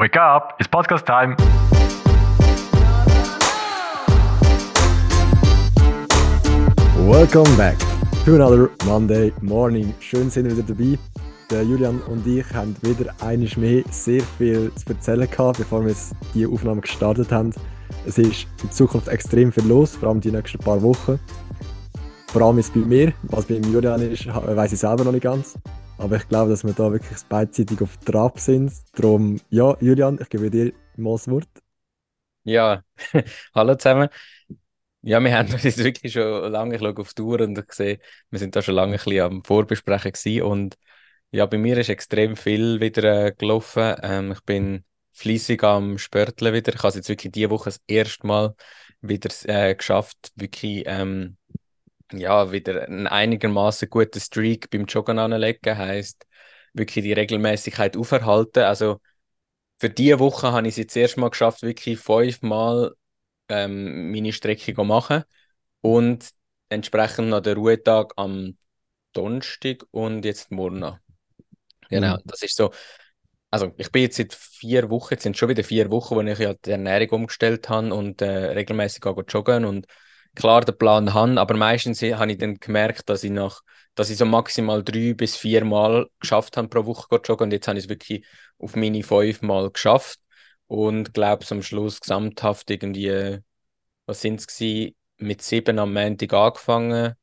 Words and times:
Wake 0.00 0.16
up, 0.16 0.56
it's 0.58 0.66
podcast 0.66 1.04
time. 1.04 1.36
Welcome 7.06 7.54
back 7.58 7.78
to 8.24 8.34
another 8.34 8.70
Monday 8.86 9.30
morning. 9.42 9.92
Schön 10.00 10.30
sind 10.30 10.46
wir 10.46 10.56
wieder 10.56 10.74
dabei. 10.74 10.98
Der 11.50 11.64
Julian 11.64 12.00
und 12.08 12.26
ich 12.26 12.50
haben 12.54 12.74
wieder 12.80 13.12
einiges 13.20 13.58
mehr 13.58 13.82
sehr 13.90 14.22
viel 14.38 14.72
zu 14.74 14.88
erzählen 14.88 15.28
gehabt, 15.28 15.58
bevor 15.58 15.84
wir 15.84 15.94
die 16.32 16.46
Aufnahme 16.46 16.80
gestartet 16.80 17.30
haben. 17.30 17.52
Es 18.06 18.16
ist 18.16 18.46
in 18.62 18.70
Zukunft 18.70 19.08
extrem 19.08 19.52
viel 19.52 19.66
los, 19.66 19.96
vor 19.96 20.08
allem 20.08 20.22
die 20.22 20.32
nächsten 20.32 20.60
paar 20.60 20.80
Wochen. 20.80 21.20
Vor 22.28 22.40
allem 22.40 22.56
ist 22.56 22.72
bei 22.72 22.80
mir, 22.80 23.12
was 23.24 23.44
bei 23.44 23.56
Julian 23.56 24.00
ist, 24.00 24.26
weiß 24.26 24.72
ich 24.72 24.78
selber 24.78 25.04
noch 25.04 25.12
nicht 25.12 25.24
ganz. 25.24 25.58
Aber 26.00 26.16
ich 26.16 26.26
glaube, 26.28 26.48
dass 26.48 26.64
wir 26.64 26.72
da 26.72 26.90
wirklich 26.90 27.18
beidseitig 27.28 27.82
auf 27.82 27.98
Trab 27.98 28.40
sind. 28.40 28.72
Darum, 28.94 29.38
ja, 29.50 29.76
Julian, 29.82 30.18
ich 30.18 30.30
gebe 30.30 30.50
dir 30.50 30.72
mal 30.96 31.12
das 31.12 31.28
Wort. 31.28 31.46
Ja, 32.42 32.82
hallo 33.54 33.74
zusammen. 33.74 34.08
Ja, 35.02 35.22
wir 35.22 35.36
haben 35.36 35.52
uns 35.52 35.76
wirklich 35.76 36.14
schon 36.14 36.50
lange, 36.50 36.76
ich 36.76 36.82
auf 36.82 37.12
die 37.12 37.20
Uhr 37.20 37.40
und 37.42 37.62
sehe, 37.70 37.98
wir 38.30 38.38
sind 38.38 38.56
da 38.56 38.62
schon 38.62 38.76
lange 38.76 38.94
ein 38.94 38.98
bisschen 38.98 39.20
am 39.20 39.44
Vorbesprechen 39.44 40.12
gewesen 40.12 40.42
und 40.42 40.78
ja, 41.32 41.44
bei 41.44 41.58
mir 41.58 41.76
ist 41.76 41.90
extrem 41.90 42.34
viel 42.34 42.80
wieder 42.80 43.26
äh, 43.26 43.32
gelaufen. 43.32 43.94
Ähm, 44.02 44.32
ich 44.32 44.40
bin 44.40 44.84
fließig 45.12 45.62
am 45.64 45.98
Spörteln 45.98 46.54
wieder. 46.54 46.72
Ich 46.72 46.78
habe 46.78 46.88
es 46.88 46.94
jetzt 46.94 47.10
wirklich 47.10 47.32
diese 47.32 47.50
Woche 47.50 47.66
das 47.66 47.82
erste 47.86 48.26
Mal 48.26 48.54
wieder 49.02 49.28
äh, 49.44 49.74
geschafft, 49.74 50.32
wirklich 50.34 50.84
ähm, 50.86 51.36
ja, 52.12 52.52
wieder 52.52 52.86
einen 52.86 53.06
einigermaßen 53.06 53.88
guten 53.88 54.20
Streak 54.20 54.70
beim 54.70 54.86
Joggen 54.86 55.18
anlegen. 55.18 55.76
Heißt 55.76 56.26
wirklich 56.72 57.04
die 57.04 57.12
Regelmäßigkeit 57.12 57.96
aufhalten. 57.96 58.64
Also 58.64 59.00
für 59.78 59.90
diese 59.90 60.18
Woche 60.18 60.52
habe 60.52 60.68
ich 60.68 60.74
es 60.74 60.78
jetzt 60.78 60.96
erst 60.96 61.16
mal 61.16 61.30
geschafft, 61.30 61.62
wirklich 61.62 61.98
fünfmal 61.98 62.94
ähm, 63.48 64.12
meine 64.12 64.32
Strecke 64.32 64.74
zu 64.74 64.84
machen 64.84 65.24
und 65.80 66.30
entsprechend 66.68 67.28
noch 67.28 67.40
den 67.40 67.56
Ruhetag 67.56 68.12
am 68.16 68.56
Donnerstag 69.12 69.84
und 69.90 70.24
jetzt 70.24 70.50
morgen 70.50 70.98
Genau, 71.88 72.16
mhm. 72.16 72.22
das 72.24 72.42
ist 72.42 72.56
so. 72.56 72.70
Also 73.50 73.72
ich 73.78 73.90
bin 73.90 74.02
jetzt 74.02 74.16
seit 74.16 74.32
vier 74.32 74.88
Wochen, 74.90 75.14
jetzt 75.14 75.24
sind 75.24 75.36
schon 75.36 75.48
wieder 75.48 75.64
vier 75.64 75.90
Wochen, 75.90 76.14
wo 76.14 76.20
ich 76.20 76.38
ja 76.38 76.54
die 76.54 76.70
Ernährung 76.70 77.22
umgestellt 77.22 77.68
habe 77.68 77.92
und 77.92 78.22
äh, 78.22 78.52
regelmäßig 78.52 79.02
joggen 79.04 79.64
und 79.64 79.86
klar 80.34 80.64
den 80.64 80.76
Plan 80.76 81.14
habe, 81.14 81.40
aber 81.40 81.56
meistens 81.56 82.02
habe 82.02 82.32
ich 82.32 82.38
dann 82.38 82.56
gemerkt, 82.56 83.08
dass 83.08 83.24
ich 83.24 83.30
nach, 83.30 83.60
dass 83.94 84.10
ich 84.10 84.16
so 84.16 84.24
maximal 84.24 84.82
drei 84.82 85.14
bis 85.14 85.36
vier 85.36 85.64
Mal 85.64 86.08
geschafft 86.20 86.56
habe 86.56 86.68
pro 86.68 86.86
Woche 86.86 87.08
zu 87.08 87.32
joggen. 87.32 87.46
Und 87.46 87.52
jetzt 87.52 87.68
habe 87.68 87.78
ich 87.78 87.84
es 87.84 87.90
wirklich 87.90 88.24
auf 88.58 88.76
meine 88.76 89.02
fünf 89.02 89.42
Mal 89.42 89.70
geschafft. 89.70 90.18
Und 90.66 91.14
glaube 91.14 91.44
am 91.50 91.62
Schluss 91.62 92.00
gesamthaft 92.00 92.70
irgendwie, 92.70 93.38
was 94.06 94.20
sind 94.20 94.40
es 94.40 94.92
mit 95.16 95.42
sieben 95.42 95.78
am 95.78 95.92
Montag 95.92 96.32
angefangen, 96.32 97.14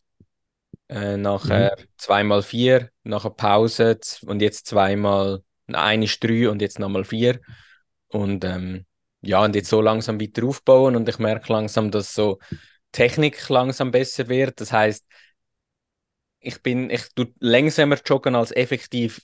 äh, 0.89 1.17
nachher 1.17 1.75
mhm. 1.77 1.83
zweimal 1.97 2.43
vier, 2.43 2.89
nachher 3.03 3.31
Pause 3.31 3.99
und 4.25 4.41
jetzt 4.41 4.67
zweimal, 4.67 5.43
eine 5.71 6.05
ist 6.05 6.23
drei 6.23 6.49
und 6.49 6.61
jetzt 6.61 6.79
nochmal 6.79 7.05
vier. 7.05 7.39
Und 8.09 8.43
ähm, 8.45 8.85
ja, 9.21 9.43
und 9.43 9.55
jetzt 9.55 9.69
so 9.69 9.81
langsam 9.81 10.19
weiter 10.21 10.45
aufbauen. 10.45 10.95
Und 10.95 11.09
ich 11.09 11.19
merke 11.19 11.51
langsam, 11.51 11.91
dass 11.91 12.13
so 12.13 12.39
Technik 12.91 13.47
langsam 13.49 13.91
besser 13.91 14.27
wird. 14.29 14.59
Das 14.61 14.71
heißt, 14.71 15.05
ich 16.39 16.61
bin, 16.61 16.89
ich 16.89 17.09
tue 17.15 17.33
langsamer 17.39 17.97
joggen 18.05 18.35
als 18.35 18.51
effektiv 18.51 19.21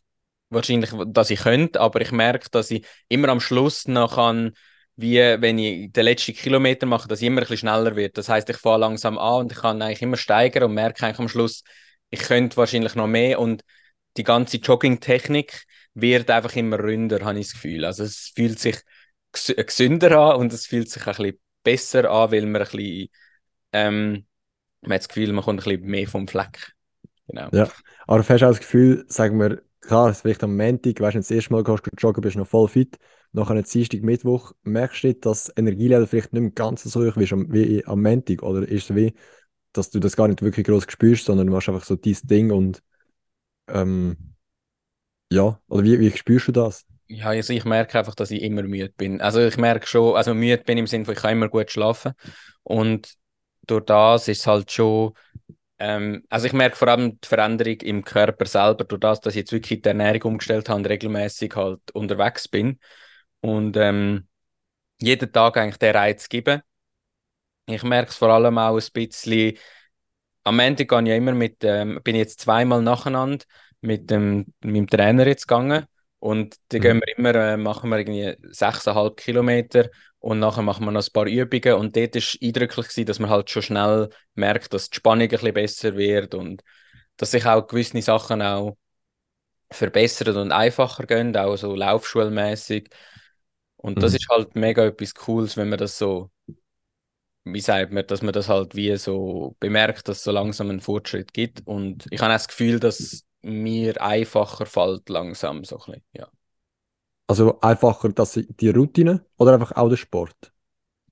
wahrscheinlich, 0.50 0.92
dass 1.08 1.30
ich 1.30 1.42
könnte, 1.42 1.80
aber 1.82 2.02
ich 2.02 2.12
merke, 2.12 2.50
dass 2.52 2.72
ich 2.72 2.86
immer 3.08 3.30
am 3.30 3.40
Schluss 3.40 3.88
noch 3.88 4.16
kann, 4.16 4.54
wie 4.96 5.18
wenn 5.18 5.58
ich 5.58 5.92
den 5.92 6.04
letzten 6.06 6.34
Kilometer 6.34 6.86
mache, 6.86 7.08
dass 7.08 7.22
ich 7.22 7.28
immer 7.28 7.42
ein 7.42 7.44
bisschen 7.44 7.58
schneller 7.70 7.96
wird. 7.96 8.18
Das 8.18 8.30
heißt, 8.30 8.50
ich 8.50 8.58
fahre 8.58 8.80
langsam 8.80 9.18
an 9.18 9.42
und 9.42 9.52
ich 9.52 9.58
kann 9.58 9.82
eigentlich 9.82 10.02
immer 10.02 10.18
steigern 10.18 10.64
und 10.66 10.74
merke 10.74 11.04
eigentlich 11.06 11.20
am 11.20 11.30
Schluss, 11.30 11.64
ich 12.10 12.20
könnte 12.20 12.58
wahrscheinlich 12.58 12.94
noch 12.96 13.08
mehr 13.08 13.40
und 13.40 13.64
die 14.18 14.24
ganze 14.24 14.58
Jogging-Technik 14.58 15.64
wird 15.96 16.30
einfach 16.30 16.56
immer 16.56 16.78
ründer, 16.80 17.20
habe 17.26 17.40
ich 17.40 17.48
das 17.48 17.54
Gefühl. 17.54 17.86
Also 17.86 18.04
es 18.04 18.32
fühlt 18.36 18.60
sich 18.60 18.78
gesünder 19.32 20.12
an 20.20 20.38
und 20.38 20.54
es 20.54 20.68
fühlt 20.68 20.90
sich 20.90 21.06
ein 21.08 21.14
bisschen 21.16 21.40
besser 21.64 22.12
an, 22.12 22.32
weil 22.32 22.46
man 22.46 22.62
ein 22.62 22.68
bisschen, 22.68 23.10
ähm, 23.74 24.26
man 24.82 24.94
hat 24.94 25.02
das 25.02 25.08
Gefühl, 25.08 25.32
man 25.34 25.44
kommt 25.44 25.62
ein 25.62 25.64
bisschen 25.64 25.90
mehr 25.90 26.08
vom 26.08 26.28
Fleck. 26.28 26.74
Genau. 27.28 27.50
Ja, 27.52 27.70
aber 28.08 28.20
hast 28.20 28.30
du 28.30 28.36
auch 28.36 28.52
das 28.52 28.60
Gefühl, 28.60 29.06
sagen 29.08 29.40
wir, 29.40 29.62
klar, 29.82 30.14
vielleicht 30.14 30.44
am 30.44 30.56
Montag, 30.56 31.00
weißt 31.00 31.16
du, 31.16 31.20
das 31.20 31.32
erste 31.32 31.54
Mal 31.54 31.64
gehst 31.64 31.86
du 31.86 31.92
joggen, 31.98 32.22
bist 32.22 32.36
du 32.36 32.40
noch 32.40 32.48
voll 32.48 32.68
fit. 32.68 32.98
Nach 33.32 33.50
einem 33.50 33.64
Dienstag, 33.64 34.02
Mittwoch, 34.04 34.52
merkst 34.64 35.04
du, 35.04 35.14
dass 35.16 35.46
das 35.46 35.58
Energielevel 35.58 36.06
vielleicht 36.06 36.34
nicht 36.34 36.42
mehr 36.42 36.52
ganz 36.52 36.84
so 36.84 37.02
hoch 37.02 37.18
ist 37.18 37.32
wie 37.32 37.84
am 37.86 38.02
Montag? 38.02 38.44
Oder 38.44 38.68
ist 38.68 38.90
es 38.90 38.96
wie, 38.96 39.14
dass 39.72 39.90
du 39.90 40.00
das 40.00 40.16
gar 40.16 40.28
nicht 40.28 40.42
wirklich 40.42 40.66
groß 40.68 40.86
spürst, 40.88 41.26
sondern 41.26 41.48
du 41.48 41.54
machst 41.54 41.70
einfach 41.70 41.84
so 41.84 41.96
dieses 41.96 42.24
Ding 42.24 42.52
und 42.52 42.84
ähm, 43.68 44.36
ja, 45.32 45.60
oder 45.68 45.84
wie, 45.84 46.00
wie 46.00 46.12
spürst 46.12 46.50
du 46.50 46.52
das? 46.52 46.86
Ja, 47.08 47.30
also 47.30 47.54
ich 47.54 47.66
merke 47.66 47.98
einfach, 47.98 48.16
dass 48.16 48.32
ich 48.32 48.42
immer 48.44 48.64
müde 48.64 48.94
bin. 48.96 49.20
Also 49.20 49.40
ich 49.40 49.58
merke 49.58 49.88
schon, 49.88 50.16
also 50.16 50.34
müde 50.34 50.64
bin 50.64 50.78
im 50.78 50.88
Sinne 50.88 51.06
von, 51.06 51.14
ich 51.16 51.20
kann 51.20 51.34
immer 51.34 51.50
gut 51.50 51.72
schlafen 51.72 52.14
und 52.64 53.16
durch 53.68 53.86
das 53.86 54.28
ist 54.28 54.42
es 54.42 54.48
halt 54.48 54.72
schon 54.72 55.14
ähm, 55.80 56.24
also 56.30 56.48
ich 56.48 56.54
merke 56.54 56.76
vor 56.78 56.88
allem 56.88 57.20
die 57.20 57.28
Veränderung 57.28 57.76
im 57.82 58.04
Körper 58.06 58.46
selber, 58.46 58.84
durch 58.86 59.00
das, 59.02 59.22
dass 59.22 59.34
ich 59.34 59.40
jetzt 59.40 59.52
wirklich 59.52 59.82
die 59.82 59.88
Ernährung 59.90 60.22
umgestellt 60.34 60.70
habe 60.70 60.80
und 60.80 60.88
regelmäßig 60.88 61.56
halt 61.56 61.82
unterwegs 61.94 62.48
bin 62.48 62.80
und 63.42 63.76
ähm, 63.78 64.28
jeden 65.02 65.32
Tag 65.32 65.58
eigentlich 65.58 65.78
den 65.78 65.96
Reiz 65.96 66.30
geben. 66.30 66.62
Ich 67.66 67.84
merke 67.84 68.10
es 68.12 68.18
vor 68.18 68.30
allem 68.30 68.58
auch 68.58 68.78
ein 68.78 68.88
bisschen, 68.94 69.58
am 70.44 70.60
Ende 70.60 70.86
gehe 70.86 71.02
ich 71.02 71.08
ja 71.08 71.16
immer 71.16 71.34
mit, 71.34 71.64
ähm, 71.64 72.00
bin 72.04 72.16
jetzt 72.16 72.42
zweimal 72.42 72.82
nacheinander 72.82 73.46
mit 73.82 74.10
dem, 74.12 74.54
mit 74.62 74.76
dem 74.76 74.88
Trainer 74.88 75.28
jetzt 75.28 75.48
gegangen 75.48 75.86
und 76.24 76.56
da 76.70 76.78
mhm. 76.78 76.82
gehen 76.82 77.02
wir 77.06 77.18
immer, 77.18 77.36
äh, 77.36 77.58
machen 77.58 77.90
wir 77.90 77.98
irgendwie 77.98 78.30
6,5 78.54 79.18
Kilometer 79.18 79.90
und 80.20 80.40
nachher 80.40 80.62
machen 80.62 80.86
wir 80.86 80.92
noch 80.92 81.06
ein 81.06 81.12
paar 81.12 81.28
Übungen 81.28 81.74
und 81.74 81.98
dort 81.98 82.16
war 82.16 82.22
eindrücklich, 82.42 82.88
gewesen, 82.88 83.06
dass 83.06 83.20
man 83.20 83.30
halt 83.30 83.50
schon 83.50 83.62
schnell 83.62 84.10
merkt, 84.34 84.74
dass 84.74 84.90
die 84.90 84.96
Spannung 84.96 85.24
ein 85.24 85.28
bisschen 85.28 85.54
besser 85.54 85.98
wird 85.98 86.34
und 86.34 86.64
dass 87.18 87.32
sich 87.32 87.46
auch 87.46 87.68
gewisse 87.68 88.02
Sachen 88.02 88.42
auch 88.42 88.78
verbessern 89.70 90.38
und 90.38 90.54
einfacher 90.54 91.06
gehen, 91.08 91.36
auch 91.36 91.58
so 91.58 91.76
laufschulmäßig. 91.76 92.88
Und 93.76 94.02
das 94.02 94.14
mhm. 94.14 94.16
ist 94.16 94.28
halt 94.30 94.56
mega 94.56 94.86
etwas 94.86 95.14
Cooles, 95.16 95.58
wenn 95.58 95.68
man 95.68 95.80
das 95.80 95.98
so, 95.98 96.32
wie 97.44 97.60
sagt 97.60 97.92
man, 97.92 98.08
dass 98.08 98.22
man 98.22 98.32
das 98.32 98.48
halt 98.48 98.76
wie 98.76 98.96
so 98.96 99.58
bemerkt, 99.60 100.08
dass 100.08 100.20
es 100.20 100.24
so 100.24 100.32
langsam 100.32 100.70
einen 100.70 100.80
Fortschritt 100.80 101.34
gibt. 101.34 101.68
Und 101.68 102.06
ich 102.12 102.22
habe 102.22 102.32
auch 102.32 102.36
das 102.36 102.48
Gefühl, 102.48 102.80
dass 102.80 103.26
mir 103.44 104.02
einfacher 104.02 104.66
fällt 104.66 105.10
langsam 105.10 105.64
so 105.64 105.78
ein 105.78 105.86
bisschen, 105.86 106.04
ja. 106.14 106.28
Also 107.28 107.60
einfacher 107.62 108.10
dass 108.10 108.34
die 108.34 108.70
Routine 108.70 109.26
oder 109.38 109.54
einfach 109.54 109.72
auch 109.74 109.90
der 109.90 109.98
Sport? 109.98 110.52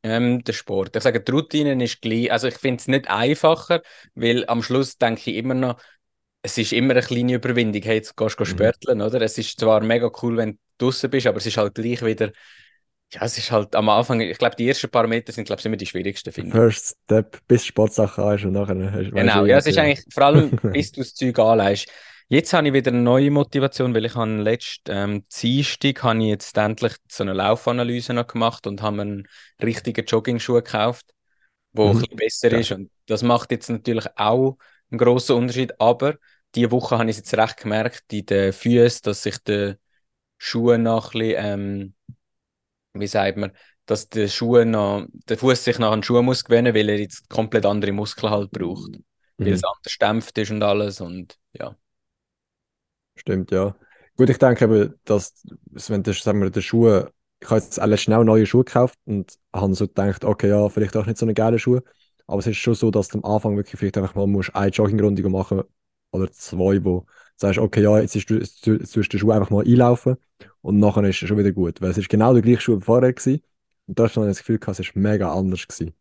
Ähm, 0.03 0.44
der 0.44 0.53
Sport. 0.53 0.96
Ich 0.96 1.03
sage, 1.03 1.22
die 1.22 1.31
Routine 1.31 1.84
ist 1.84 2.02
gleich. 2.02 2.31
Also 2.31 2.47
ich 2.47 2.56
finde 2.56 2.78
es 2.78 2.88
nicht 2.88 3.09
einfacher, 3.09 3.81
weil 4.16 4.46
am 4.47 4.64
Schluss 4.64 4.97
denke 4.97 5.30
ich 5.30 5.38
immer 5.38 5.53
noch, 5.53 5.80
es 6.42 6.58
ist 6.58 6.74
immer 6.74 6.92
eine 6.92 7.02
kleine 7.02 7.36
Überwindung. 7.36 7.81
Hey, 7.84 7.97
jetzt 7.97 8.18
gehst 8.18 8.40
du 8.40 8.44
mhm. 8.44 8.48
spörteln, 8.48 9.02
oder? 9.02 9.22
Es 9.22 9.38
ist 9.38 9.59
zwar 9.59 9.81
mega 9.81 10.12
cool, 10.22 10.38
wenn 10.38 10.53
du 10.53 10.58
draußen 10.80 11.09
bist, 11.09 11.28
aber 11.28 11.38
es 11.38 11.46
ist 11.46 11.58
halt 11.58 11.75
gleich 11.75 12.03
wieder. 12.03 12.31
Ja, 13.13 13.24
es 13.24 13.38
ist 13.38 13.52
halt 13.52 13.75
am 13.75 13.90
Anfang, 13.90 14.22
ich 14.22 14.38
glaube, 14.38 14.56
die 14.56 14.68
ersten 14.68 14.90
paar 14.90 15.06
Meter 15.06 15.34
sind, 15.34 15.46
glaube 15.46 15.59
ich, 15.59 15.66
immer 15.66 15.75
die 15.75 15.86
schwierigsten, 15.86 16.31
finde. 16.31 16.52
First 16.52 16.98
Step, 17.03 17.40
bis 17.46 17.66
Sportsachen 17.66 18.24
hast 18.24 18.46
und 18.46 18.53
nachher 18.53 18.92
hast 18.92 19.08
du. 19.08 19.12
Genau, 19.12 19.46
ja, 19.46 19.58
es 19.58 19.68
ist 19.68 19.78
eigentlich 19.78 20.03
vor 20.12 20.24
allem, 20.24 20.50
bis 20.74 20.94
du 20.94 21.02
das 21.02 21.13
Zeug 21.13 21.38
anleihst. 21.38 21.92
Jetzt 22.31 22.53
habe 22.53 22.66
ich 22.69 22.74
wieder 22.74 22.92
eine 22.92 23.02
neue 23.02 23.30
Motivation, 23.30 23.94
weil 23.94 24.06
ich 24.06 24.16
habe 24.16 24.31
letzten 24.38 24.90
ähm, 24.90 25.25
Dienstag 25.28 26.02
habe 26.02 26.19
ich 26.19 26.30
jetzt 26.30 26.58
endlich 26.58 26.96
so 27.09 27.24
eine 27.24 27.34
Laufanalyse 27.34 28.14
noch 28.14 28.28
gemacht 28.28 28.66
und 28.68 28.81
habe 28.81 29.01
einen 29.01 29.28
richtigen 29.62 30.06
Jogging-Schuh 30.06 30.54
gekauft, 30.54 31.13
wo 31.74 31.89
mhm. 31.89 31.89
ein 31.89 32.00
bisschen 32.00 32.16
besser 32.16 32.51
ja. 32.54 32.60
ist. 32.60 32.72
Und 32.72 32.89
das 33.07 33.22
macht 33.22 33.51
jetzt 33.51 33.69
natürlich 33.69 34.07
auch 34.16 34.57
einen 34.89 34.98
grossen 34.98 35.36
Unterschied. 35.36 35.74
Aber 35.81 36.16
diese 36.56 36.72
Woche 36.72 36.98
habe 36.98 37.10
ich 37.10 37.18
jetzt 37.18 37.33
recht 37.33 37.57
gemerkt, 37.57 38.06
in 38.13 38.25
den 38.25 38.54
Füßen, 38.54 39.01
dass 39.04 39.24
sich 39.24 39.38
der 39.39 39.78
Schuh 40.38 40.78
noch 40.78 41.13
ein 41.13 41.19
bisschen, 41.19 41.36
ähm, 41.38 41.94
wie 42.94 43.07
sagt 43.07 43.39
man, 43.39 43.51
dass 43.86 44.07
der 44.07 44.30
Schuh 44.30 44.63
noch, 44.63 45.06
der 45.12 45.38
Fuß 45.38 45.66
sich 45.66 45.80
nach 45.80 45.92
einem 45.92 46.01
Schuh 46.01 46.22
muss 46.22 46.45
gewöhnen, 46.45 46.74
weil 46.74 46.88
er 46.88 46.98
jetzt 46.98 47.28
komplett 47.28 47.66
andere 47.66 47.92
Muskeln 47.92 48.31
halt 48.31 48.51
braucht. 48.51 48.92
Mhm. 48.92 49.01
Weil 49.36 49.51
es 49.51 49.66
anders 49.66 49.98
dämpft 50.00 50.38
ist 50.38 50.51
und 50.51 50.63
alles 50.63 51.01
und 51.01 51.36
ja. 51.51 51.75
Stimmt, 53.21 53.51
ja. 53.51 53.75
Gut, 54.18 54.31
ich 54.31 54.39
denke 54.39 54.65
eben, 54.65 54.95
dass, 55.06 55.44
wenn 55.89 56.01
du, 56.01 56.12
sagen 56.12 56.41
wir, 56.41 56.50
der 56.50 56.62
Schuh, 56.62 57.03
ich 57.39 57.50
habe 57.50 57.62
jetzt 57.62 57.79
alle 57.79 57.97
schnell 58.00 58.23
neue 58.23 58.47
Schuhe 58.47 58.63
gekauft 58.63 58.97
und 59.06 59.38
habe 59.53 59.75
so 59.75 59.88
gedacht, 59.88 60.25
okay, 60.25 60.50
ja, 60.50 60.68
vielleicht 60.69 60.97
auch 60.97 61.06
nicht 61.06 61.19
so 61.19 61.25
eine 61.27 61.35
geile 61.35 61.59
Schuhe. 61.59 61.83
Aber 62.25 62.39
es 62.39 62.47
ist 62.47 62.57
schon 62.57 62.73
so, 62.73 62.89
dass 62.89 63.09
du 63.09 63.19
am 63.19 63.25
Anfang 63.31 63.56
wirklich 63.57 63.79
vielleicht 63.79 63.97
einfach 64.00 64.15
mal 64.15 64.25
musst 64.25 64.56
eine 64.56 64.71
Joggingrunde 64.71 65.29
machen 65.29 65.62
oder 66.12 66.31
zwei, 66.31 66.83
wo 66.83 67.06
sagst, 67.35 67.59
okay, 67.59 67.83
ja, 67.83 68.00
jetzt, 68.00 68.15
ist, 68.15 68.27
jetzt 68.31 68.63
tust 68.63 68.95
du 68.95 69.01
den 69.01 69.19
Schuh 69.19 69.31
einfach 69.31 69.51
mal 69.51 69.65
einlaufen 69.65 70.18
und 70.62 70.79
nachher 70.79 71.03
ist 71.03 71.21
es 71.21 71.29
schon 71.29 71.38
wieder 71.38 71.51
gut. 71.51 71.79
Weil 71.79 71.91
es 71.91 72.00
ist 72.00 72.09
genau 72.09 72.33
der 72.33 72.41
gleiche 72.41 72.62
Schuh 72.62 72.77
wie 72.77 72.83
vorher 72.83 73.13
gewesen. 73.13 73.44
Und 73.85 74.00
da 74.00 74.07
du 74.07 74.21
dann 74.21 74.29
das 74.29 74.39
Gefühl 74.39 74.57
gehabt, 74.57 74.79
es 74.79 74.95
war 74.95 75.01
mega 75.01 75.31
anders 75.31 75.68
gewesen. 75.68 75.94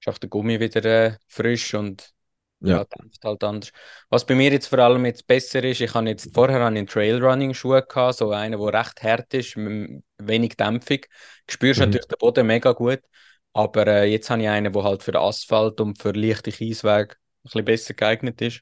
Ist 0.00 0.08
auch 0.08 0.18
der 0.18 0.28
Gummi 0.28 0.60
wieder 0.60 0.84
äh, 0.84 1.16
frisch 1.28 1.72
und 1.72 2.12
ja, 2.60 2.84
dämpft 2.84 3.24
halt 3.24 3.44
anders. 3.44 3.72
Was 4.10 4.26
bei 4.26 4.34
mir 4.34 4.50
jetzt 4.52 4.66
vor 4.68 4.78
allem 4.80 5.04
jetzt 5.06 5.26
besser 5.26 5.62
ist, 5.64 5.80
ich 5.80 5.94
habe 5.94 6.08
jetzt 6.08 6.32
vorher 6.34 6.64
einen 6.66 6.86
Trailrunning-Schuh 6.86 7.80
gehabt, 7.88 8.16
so 8.18 8.30
einen, 8.32 8.58
der 8.60 8.72
recht 8.74 9.02
hart 9.02 9.32
ist, 9.34 9.56
mit 9.56 10.02
wenig 10.18 10.56
Dämpfung. 10.56 10.98
Du 11.46 11.52
spürst 11.54 11.80
Mhm. 11.80 11.80
natürlich 11.80 12.06
den 12.06 12.18
Boden 12.18 12.46
mega 12.46 12.72
gut, 12.72 13.00
aber 13.52 13.86
äh, 13.86 14.04
jetzt 14.10 14.30
habe 14.30 14.42
ich 14.42 14.48
einen, 14.48 14.72
der 14.72 14.82
halt 14.84 15.02
für 15.02 15.12
den 15.12 15.20
Asphalt 15.22 15.80
und 15.80 16.00
für 16.00 16.12
leichte 16.12 16.50
Kieswege 16.52 17.14
ein 17.14 17.16
bisschen 17.44 17.64
besser 17.64 17.94
geeignet 17.94 18.40
ist. 18.42 18.60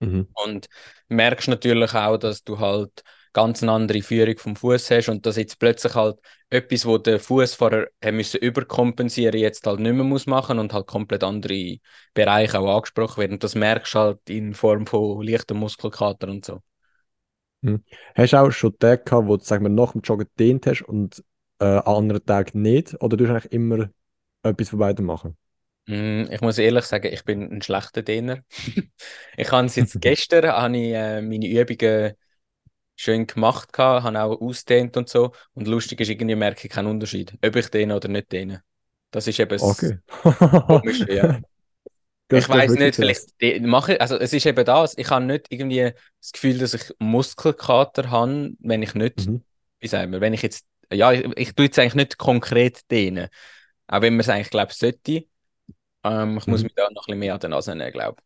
Mhm. 0.00 0.22
Und 0.34 0.68
merkst 1.08 1.48
natürlich 1.48 1.94
auch, 1.94 2.16
dass 2.18 2.42
du 2.44 2.58
halt 2.58 3.02
ganz 3.32 3.62
eine 3.62 3.72
andere 3.72 4.02
Führung 4.02 4.36
vom 4.38 4.56
Fuß 4.56 4.90
hast 4.90 5.08
und 5.08 5.26
dass 5.26 5.36
jetzt 5.36 5.58
plötzlich 5.58 5.94
halt 5.94 6.18
etwas, 6.50 6.86
wo 6.86 6.98
der 6.98 7.20
Fuß 7.20 7.54
vorher 7.54 7.88
haben 8.04 8.16
müssen 8.16 8.38
überkompensieren, 8.40 9.38
jetzt 9.40 9.66
halt 9.66 9.80
nicht 9.80 9.94
mehr 9.94 10.04
muss 10.04 10.26
machen 10.26 10.58
und 10.58 10.72
halt 10.72 10.86
komplett 10.86 11.24
andere 11.24 11.78
Bereiche 12.14 12.58
auch 12.60 12.76
angesprochen 12.76 13.18
werden. 13.20 13.32
Und 13.34 13.44
das 13.44 13.54
merkst 13.54 13.94
du 13.94 13.98
halt 13.98 14.20
in 14.30 14.54
Form 14.54 14.86
von 14.86 15.22
leichten 15.26 15.56
Muskelkater 15.58 16.28
und 16.28 16.44
so. 16.44 16.60
Hast 18.14 18.32
du 18.32 18.36
auch 18.40 18.50
schon 18.50 18.78
Tage 18.78 19.02
gehabt, 19.04 19.28
wo 19.28 19.36
du 19.36 19.44
sag 19.44 19.62
mal, 19.62 19.68
nach 19.68 19.92
dem 19.92 20.00
Joggen 20.02 20.26
gedehnt 20.36 20.66
hast 20.66 20.82
und 20.82 21.22
äh, 21.60 21.64
an 21.64 21.82
anderen 21.86 22.24
Tagen 22.24 22.62
nicht? 22.62 23.00
Oder 23.02 23.16
du 23.16 23.26
eigentlich 23.28 23.52
immer 23.52 23.90
etwas 24.42 24.70
von 24.70 24.78
beidem 24.78 25.06
machen? 25.06 25.36
Mm, 25.86 26.24
Ich 26.30 26.40
muss 26.40 26.58
ehrlich 26.58 26.84
sagen, 26.84 27.12
ich 27.12 27.24
bin 27.24 27.42
ein 27.52 27.62
schlechter 27.62 28.02
Dehner. 28.02 28.42
Ich 29.36 29.50
habe 29.50 29.66
es 29.66 29.76
jetzt 29.76 30.00
gestern 30.00 30.46
habe 30.52 30.76
ich, 30.76 30.92
äh, 30.94 31.22
meine 31.22 31.46
Übungen 31.48 32.14
schön 32.96 33.26
gemacht, 33.26 33.72
gehabt, 33.72 34.04
habe 34.04 34.22
auch 34.22 34.40
ausdehnt 34.40 34.96
und 34.96 35.08
so. 35.08 35.32
Und 35.54 35.68
lustig 35.68 36.00
ist, 36.00 36.08
irgendwie 36.10 36.36
merke 36.36 36.66
ich 36.68 36.72
keinen 36.72 36.88
Unterschied, 36.88 37.34
ob 37.44 37.56
ich 37.56 37.68
dehne 37.70 37.96
oder 37.96 38.08
nicht 38.08 38.32
dehne. 38.32 38.62
Das 39.10 39.26
ist 39.26 39.38
eben 39.40 39.50
das 39.50 39.82
Okay. 39.82 39.98
Komische, 40.66 41.12
ja. 41.14 41.36
Das 42.28 42.44
Ich 42.44 42.48
weiß 42.48 42.76
nicht, 42.76 42.96
vielleicht 42.96 43.26
mache 43.60 44.00
also 44.00 44.16
es 44.16 44.32
ist 44.32 44.46
eben 44.46 44.64
das, 44.64 44.96
ich 44.96 45.10
habe 45.10 45.24
nicht 45.24 45.46
irgendwie 45.50 45.92
das 46.20 46.32
Gefühl, 46.32 46.58
dass 46.58 46.72
ich 46.74 46.94
Muskelkater 46.98 48.10
habe, 48.10 48.52
wenn 48.60 48.82
ich 48.82 48.94
nicht, 48.94 49.28
Mhm. 49.28 49.42
wie 49.80 49.88
sagen 49.88 50.12
wir, 50.12 50.20
wenn 50.22 50.32
ich 50.32 50.40
jetzt, 50.42 50.66
ja, 50.90 51.12
ich, 51.12 51.26
ich 51.36 51.54
tue 51.54 51.66
jetzt 51.66 51.78
eigentlich 51.78 51.94
nicht 51.94 52.18
konkret 52.18 52.90
dehnen, 52.90 53.28
auch 53.88 54.00
wenn 54.02 54.14
man 54.14 54.20
es 54.20 54.28
eigentlich, 54.30 54.50
glaube 54.50 54.72
ich, 54.72 54.78
sollte. 54.78 55.24
Ähm, 56.04 56.38
ich 56.38 56.46
muss 56.48 56.62
Mhm. 56.62 56.64
mich 56.64 56.74
da 56.74 56.84
noch 56.84 56.90
ein 56.90 56.94
bisschen 57.06 57.18
mehr 57.20 57.34
an 57.34 57.40
der 57.40 57.50
Nase 57.50 57.74
nehmen, 57.76 57.92
glaube 57.92 58.22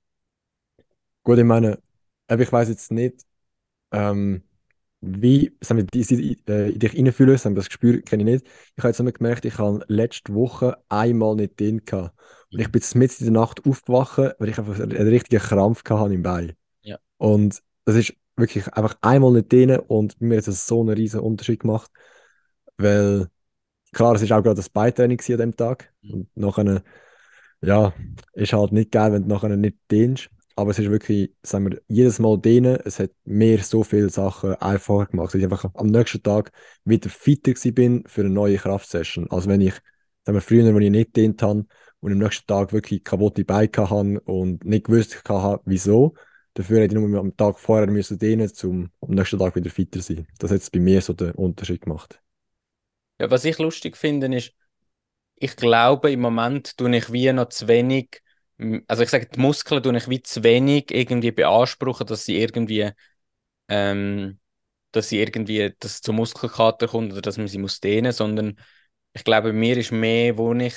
Gut, 1.24 1.38
ich 1.38 1.44
meine, 1.44 1.82
aber 2.28 2.42
ich 2.42 2.52
weiß 2.52 2.68
jetzt 2.68 2.90
nicht, 2.92 3.24
ähm, 3.92 4.44
wie 5.06 5.56
sagen 5.60 5.78
wir, 5.80 5.86
die, 5.86 6.02
die, 6.04 6.38
äh, 6.48 6.70
in 6.72 6.78
dich 6.78 6.94
reinfühlen, 6.96 7.36
sagen 7.38 7.54
wir, 7.54 7.60
das 7.60 7.68
Gespür 7.68 8.00
kenne 8.02 8.22
ich 8.24 8.28
nicht. 8.42 8.46
Ich 8.76 8.78
habe 8.84 8.88
jetzt 8.88 9.00
nur 9.00 9.12
gemerkt, 9.12 9.44
ich 9.44 9.58
habe 9.58 9.84
letzte 9.88 10.34
Woche 10.34 10.78
einmal 10.88 11.36
nicht 11.36 11.58
den 11.60 11.84
gehabt. 11.84 12.14
Und 12.52 12.60
ich 12.60 12.70
bin 12.70 12.80
jetzt 12.80 12.94
mitten 12.94 13.24
in 13.26 13.32
der 13.34 13.42
Nacht 13.42 13.66
aufgewacht, 13.66 14.18
weil 14.38 14.48
ich 14.48 14.58
einfach 14.58 14.78
einen 14.78 15.08
richtigen 15.08 15.42
Krampf 15.42 15.82
hatte 15.88 16.14
im 16.14 16.22
Bein. 16.22 16.52
Ja. 16.82 16.98
Und 17.18 17.62
das 17.84 17.96
ist 17.96 18.14
wirklich 18.36 18.68
einfach 18.74 18.96
einmal 19.00 19.32
nicht 19.32 19.52
den 19.52 19.78
und 19.78 20.18
bei 20.18 20.26
mir 20.26 20.38
hat 20.38 20.48
es 20.48 20.66
so 20.66 20.80
einen 20.80 20.90
riesen 20.90 21.20
Unterschied 21.20 21.60
gemacht, 21.60 21.90
weil 22.76 23.28
klar, 23.92 24.14
es 24.14 24.22
ist 24.22 24.32
auch 24.32 24.42
gerade 24.42 24.56
das 24.56 24.68
Beintraining 24.70 25.18
gewesen 25.18 25.34
an 25.34 25.50
dem 25.50 25.56
Tag 25.56 25.92
Mhm. 26.02 26.12
und 26.12 26.36
nachher, 26.36 26.82
ja, 27.62 27.92
ist 28.34 28.52
halt 28.52 28.72
nicht 28.72 28.92
geil, 28.92 29.12
wenn 29.12 29.22
du 29.22 29.28
nachher 29.28 29.56
nicht 29.56 29.78
dehnst, 29.90 30.30
aber 30.56 30.70
es 30.70 30.78
ist 30.78 30.90
wirklich, 30.90 31.32
sagen 31.42 31.70
wir, 31.70 31.82
jedes 31.86 32.18
Mal 32.18 32.38
dehnen, 32.38 32.78
es 32.84 32.98
hat 32.98 33.10
mir 33.24 33.62
so 33.62 33.84
viele 33.84 34.08
Sachen 34.08 34.54
einfacher 34.54 35.06
gemacht, 35.06 35.28
dass 35.28 35.34
ich 35.34 35.44
einfach 35.44 35.66
am 35.74 35.88
nächsten 35.88 36.22
Tag 36.22 36.50
wieder 36.84 37.10
fitter 37.10 37.52
bin 37.72 38.04
für 38.06 38.22
eine 38.22 38.30
neue 38.30 38.56
Kraftsession. 38.56 39.30
Also 39.30 39.50
wenn 39.50 39.60
ich, 39.60 39.74
sagen 40.24 40.36
wir, 40.36 40.40
früher, 40.40 40.74
wenn 40.74 40.82
ich 40.82 40.90
nicht 40.90 41.14
dehnt 41.14 41.42
habe 41.42 41.66
und 42.00 42.12
am 42.12 42.18
nächsten 42.18 42.46
Tag 42.46 42.72
wirklich 42.72 43.04
kaputte 43.04 43.44
Beine 43.44 43.70
hatte 43.76 44.20
und 44.22 44.64
nicht 44.64 44.86
gewusst 44.86 45.22
hatte, 45.28 45.60
wieso, 45.66 46.14
dafür 46.54 46.80
hätte 46.80 46.96
ich 46.96 47.00
nur 47.00 47.20
am 47.20 47.36
Tag 47.36 47.58
vorher 47.58 47.86
müssen 47.86 48.18
dehnen, 48.18 48.50
um 48.64 48.90
am 49.02 49.10
nächsten 49.10 49.38
Tag 49.38 49.54
wieder 49.56 49.70
fitter 49.70 50.00
zu 50.00 50.14
sein. 50.14 50.26
Das 50.38 50.50
hat 50.50 50.56
jetzt 50.56 50.72
bei 50.72 50.80
mir 50.80 51.02
so 51.02 51.12
den 51.12 51.32
Unterschied 51.32 51.82
gemacht. 51.82 52.18
Ja, 53.20 53.30
was 53.30 53.44
ich 53.44 53.58
lustig 53.58 53.98
finde, 53.98 54.34
ist, 54.34 54.54
ich 55.34 55.54
glaube, 55.54 56.10
im 56.12 56.20
Moment 56.20 56.78
tue 56.78 56.96
ich 56.96 57.12
wie 57.12 57.30
noch 57.32 57.50
zu 57.50 57.68
wenig, 57.68 58.22
also 58.88 59.02
ich 59.02 59.10
sage, 59.10 59.26
die 59.26 59.40
Muskeln 59.40 59.82
tue 59.82 59.96
ich 59.96 60.08
wie 60.08 60.22
zu 60.22 60.42
wenig 60.42 60.90
irgendwie 60.90 61.30
beanspruchen, 61.32 62.06
dass 62.06 62.24
sie 62.24 62.38
irgendwie, 62.40 62.90
ähm, 63.68 64.40
dass 64.92 65.08
sie 65.10 65.20
irgendwie, 65.20 65.74
dass 65.80 66.00
zu 66.02 66.12
Muskelkater 66.12 66.88
kommt 66.88 67.12
oder 67.12 67.22
dass 67.22 67.38
man 67.38 67.48
sie 67.48 67.58
muss 67.58 67.80
dehnen, 67.80 68.12
sondern 68.12 68.56
ich 69.12 69.24
glaube, 69.24 69.52
mir 69.52 69.76
ist 69.76 69.92
mehr, 69.92 70.38
wo 70.38 70.54
ich, 70.54 70.74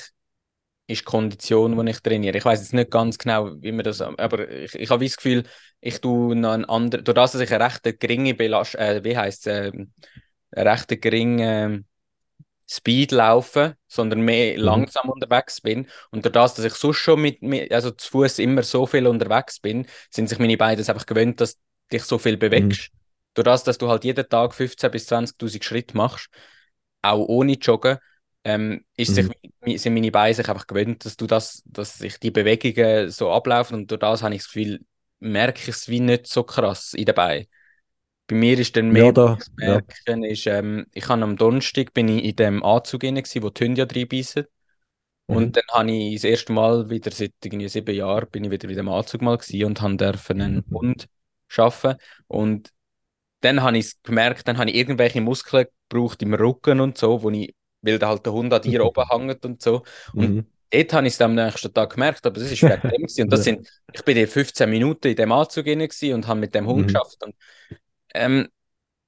ist 0.86 1.00
die 1.02 1.04
Kondition, 1.04 1.76
wo 1.76 1.82
ich 1.82 2.00
trainiere. 2.00 2.38
Ich 2.38 2.44
weiß 2.44 2.60
jetzt 2.60 2.74
nicht 2.74 2.90
ganz 2.90 3.18
genau, 3.18 3.50
wie 3.62 3.72
man 3.72 3.84
das, 3.84 4.00
aber 4.00 4.48
ich, 4.50 4.74
ich 4.74 4.90
habe 4.90 5.04
das 5.04 5.16
Gefühl, 5.16 5.44
ich 5.80 6.00
tue 6.00 6.36
noch 6.36 6.52
einen 6.52 6.64
anderen, 6.64 7.04
durch 7.04 7.14
das, 7.14 7.32
dass 7.32 7.40
ich 7.42 7.52
eine 7.52 7.64
recht 7.64 8.00
geringe 8.00 8.34
Belastung, 8.34 8.80
äh, 8.80 9.04
wie 9.04 9.16
heißt 9.16 9.46
es, 9.46 9.72
ähm, 9.74 9.92
eine 10.52 10.70
recht 10.70 11.00
geringe, 11.00 11.84
Speed 12.70 13.12
laufen, 13.12 13.74
sondern 13.88 14.20
mehr 14.20 14.56
Mhm. 14.62 14.84
langsam 14.84 15.08
unterwegs 15.10 15.60
bin. 15.60 15.88
Und 16.12 16.24
durch 16.24 16.32
das, 16.32 16.54
dass 16.54 16.64
ich 16.64 16.74
sonst 16.74 16.98
schon 16.98 17.20
mit, 17.20 17.42
mit 17.42 17.72
also 17.72 17.90
zu 17.90 18.08
Fuß 18.10 18.38
immer 18.38 18.62
so 18.62 18.86
viel 18.86 19.06
unterwegs 19.08 19.58
bin, 19.60 19.86
sind 20.10 20.28
sich 20.28 20.38
meine 20.38 20.56
Beine 20.56 20.78
einfach 20.80 21.06
gewöhnt, 21.06 21.40
dass 21.40 21.56
du 21.56 21.60
dich 21.92 22.04
so 22.04 22.18
viel 22.18 22.36
bewegst. 22.36 22.90
Durch 23.34 23.44
das, 23.44 23.64
dass 23.64 23.78
du 23.78 23.88
halt 23.88 24.04
jeden 24.04 24.28
Tag 24.28 24.54
15.000 24.54 24.92
bis 24.92 25.06
20.000 25.06 25.64
Schritte 25.64 25.96
machst, 25.96 26.28
auch 27.02 27.26
ohne 27.28 27.52
Joggen, 27.54 27.98
ähm, 28.44 28.84
ist 28.96 29.14
sich, 29.14 29.26
mi- 29.60 29.78
sind 29.78 29.94
meine 29.94 30.10
Beine 30.10 30.34
sich 30.34 30.48
einfach 30.48 30.66
gewöhnt, 30.66 31.04
dass 31.04 31.16
du 31.16 31.26
das, 31.26 31.62
dass 31.66 31.98
sich 31.98 32.18
die 32.18 32.30
Bewegungen 32.30 33.10
so 33.10 33.30
ablaufen 33.30 33.74
und 33.76 33.90
durch 33.90 34.00
das 34.00 34.22
habe 34.22 34.34
ich 34.34 34.42
das 34.42 34.52
Gefühl, 34.52 34.80
merke 35.20 35.60
ich 35.60 35.68
es 35.68 35.88
wie 35.88 36.00
nicht 36.00 36.26
so 36.26 36.42
krass 36.44 36.94
in 36.94 37.04
den 37.04 37.14
Beinen. 37.14 37.46
Bei 38.30 38.36
mir 38.36 38.58
ist 38.58 38.76
dann 38.76 38.90
mehr, 38.90 39.02
Ja, 39.02 39.12
da, 39.12 39.38
das 39.38 39.50
ja. 39.60 39.80
Merken 39.86 40.24
ist, 40.24 40.46
ähm, 40.46 40.86
ich 40.92 41.08
habe 41.08 41.22
am 41.22 41.36
Donnerstag 41.36 41.92
bin 41.94 42.08
ich 42.08 42.24
in 42.24 42.36
dem 42.36 42.62
Anzug 42.64 43.04
rein, 43.04 43.16
gewesen, 43.16 43.42
wo 43.42 43.50
die 43.50 43.64
Hunde 43.64 43.82
ja 43.82 43.86
reinbeissen. 43.92 44.46
Und 45.26 45.56
Mhm. 45.56 45.56
dann 45.56 45.64
habe 45.72 45.92
ich 45.92 46.16
das 46.16 46.24
erste 46.24 46.52
Mal 46.52 46.90
wieder 46.90 47.10
seit 47.12 47.32
irgendwie 47.44 47.68
sieben 47.68 47.94
Jahren 47.94 48.30
bin 48.30 48.44
ich 48.44 48.50
wieder 48.50 48.68
in 48.68 48.76
dem 48.76 48.88
Anzug 48.88 49.22
mal 49.22 49.38
gewesen 49.38 49.64
und 49.66 49.80
habe 49.82 49.96
dürfen 49.96 50.40
einen 50.42 50.62
Mhm. 50.62 50.64
Hund 50.72 51.08
schaffen. 51.48 51.96
Und 52.28 52.70
dann 53.40 53.62
habe 53.62 53.78
ich 53.78 54.02
gemerkt, 54.02 54.48
dann 54.48 54.58
habe 54.58 54.70
ich 54.70 54.76
irgendwelche 54.76 55.20
Muskeln 55.20 55.66
gebraucht 55.90 56.22
im 56.22 56.34
Rücken 56.34 56.80
und 56.80 56.98
so, 56.98 57.22
wo 57.22 57.30
ich, 57.30 57.54
weil 57.82 57.98
da 57.98 58.08
halt 58.08 58.26
der 58.26 58.32
Hund 58.34 58.52
an 58.54 58.62
dir 58.62 58.84
oben 58.84 59.04
hängt 59.10 59.44
und 59.44 59.62
so. 59.62 59.82
Und 60.16 60.32
Mhm. 60.32 60.46
dort 60.70 60.92
habe 60.92 61.06
ich 61.08 61.14
es 61.14 61.20
am 61.22 61.34
nächsten 61.34 61.72
Tag 61.74 61.94
gemerkt, 61.94 62.26
aber 62.26 62.40
das 62.40 62.50
ist 62.52 62.66
wegen 62.68 62.82
dem 62.90 63.02
gewesen. 63.02 63.22
Und 63.24 63.32
das 63.32 63.44
sind, 63.44 63.68
ich 63.92 64.04
bin 64.04 64.16
in 64.16 64.26
15 64.28 64.70
Minuten 64.70 65.08
in 65.08 65.16
dem 65.16 65.32
Anzug 65.32 65.66
rein 65.66 65.80
und 66.14 66.26
habe 66.28 66.40
mit 66.40 66.54
dem 66.54 66.66
Hund 66.66 66.86
Mhm. 66.86 66.88
geschafft. 66.88 67.22
Und 67.24 67.34
ähm, 68.14 68.48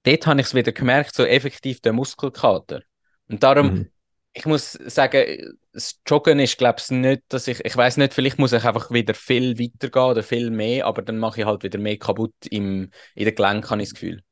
dort 0.05 0.27
habe 0.27 0.41
ich 0.41 0.49
es 0.49 0.55
wieder 0.55 0.73
gemerkt, 0.73 1.15
so 1.15 1.25
effektiv 1.25 1.81
der 1.83 1.93
Muskelkater. 1.93 2.83
Und 3.29 3.43
darum, 3.43 3.73
Mhm. 3.73 3.91
ich 4.35 4.47
muss 4.47 4.73
sagen, 4.73 5.57
das 5.73 6.01
Joggen 6.07 6.41
ist, 6.41 6.59
glaube 6.59 6.81
ich, 6.81 6.91
nicht, 6.91 7.23
dass 7.29 7.49
ich, 7.49 7.65
ich 7.65 7.77
weiß 7.77 7.99
nicht, 7.99 8.15
vielleicht 8.15 8.39
muss 8.39 8.53
ich 8.53 8.65
einfach 8.65 8.91
wieder 8.91 9.15
viel 9.15 9.59
weitergehen 9.59 10.05
oder 10.05 10.23
viel 10.23 10.51
mehr, 10.51 10.87
aber 10.87 11.03
dann 11.03 11.19
mache 11.19 11.41
ich 11.43 11.47
halt 11.47 11.63
wieder 11.65 11.79
mehr 11.79 11.99
kaputt 11.99 12.35
im, 12.51 12.91
in 13.15 13.25
den 13.27 13.35
Gelenken, 13.35 13.71
habe 13.71 13.83
ich 13.83 13.89
das 13.91 13.95
Gefühl. 13.95 14.23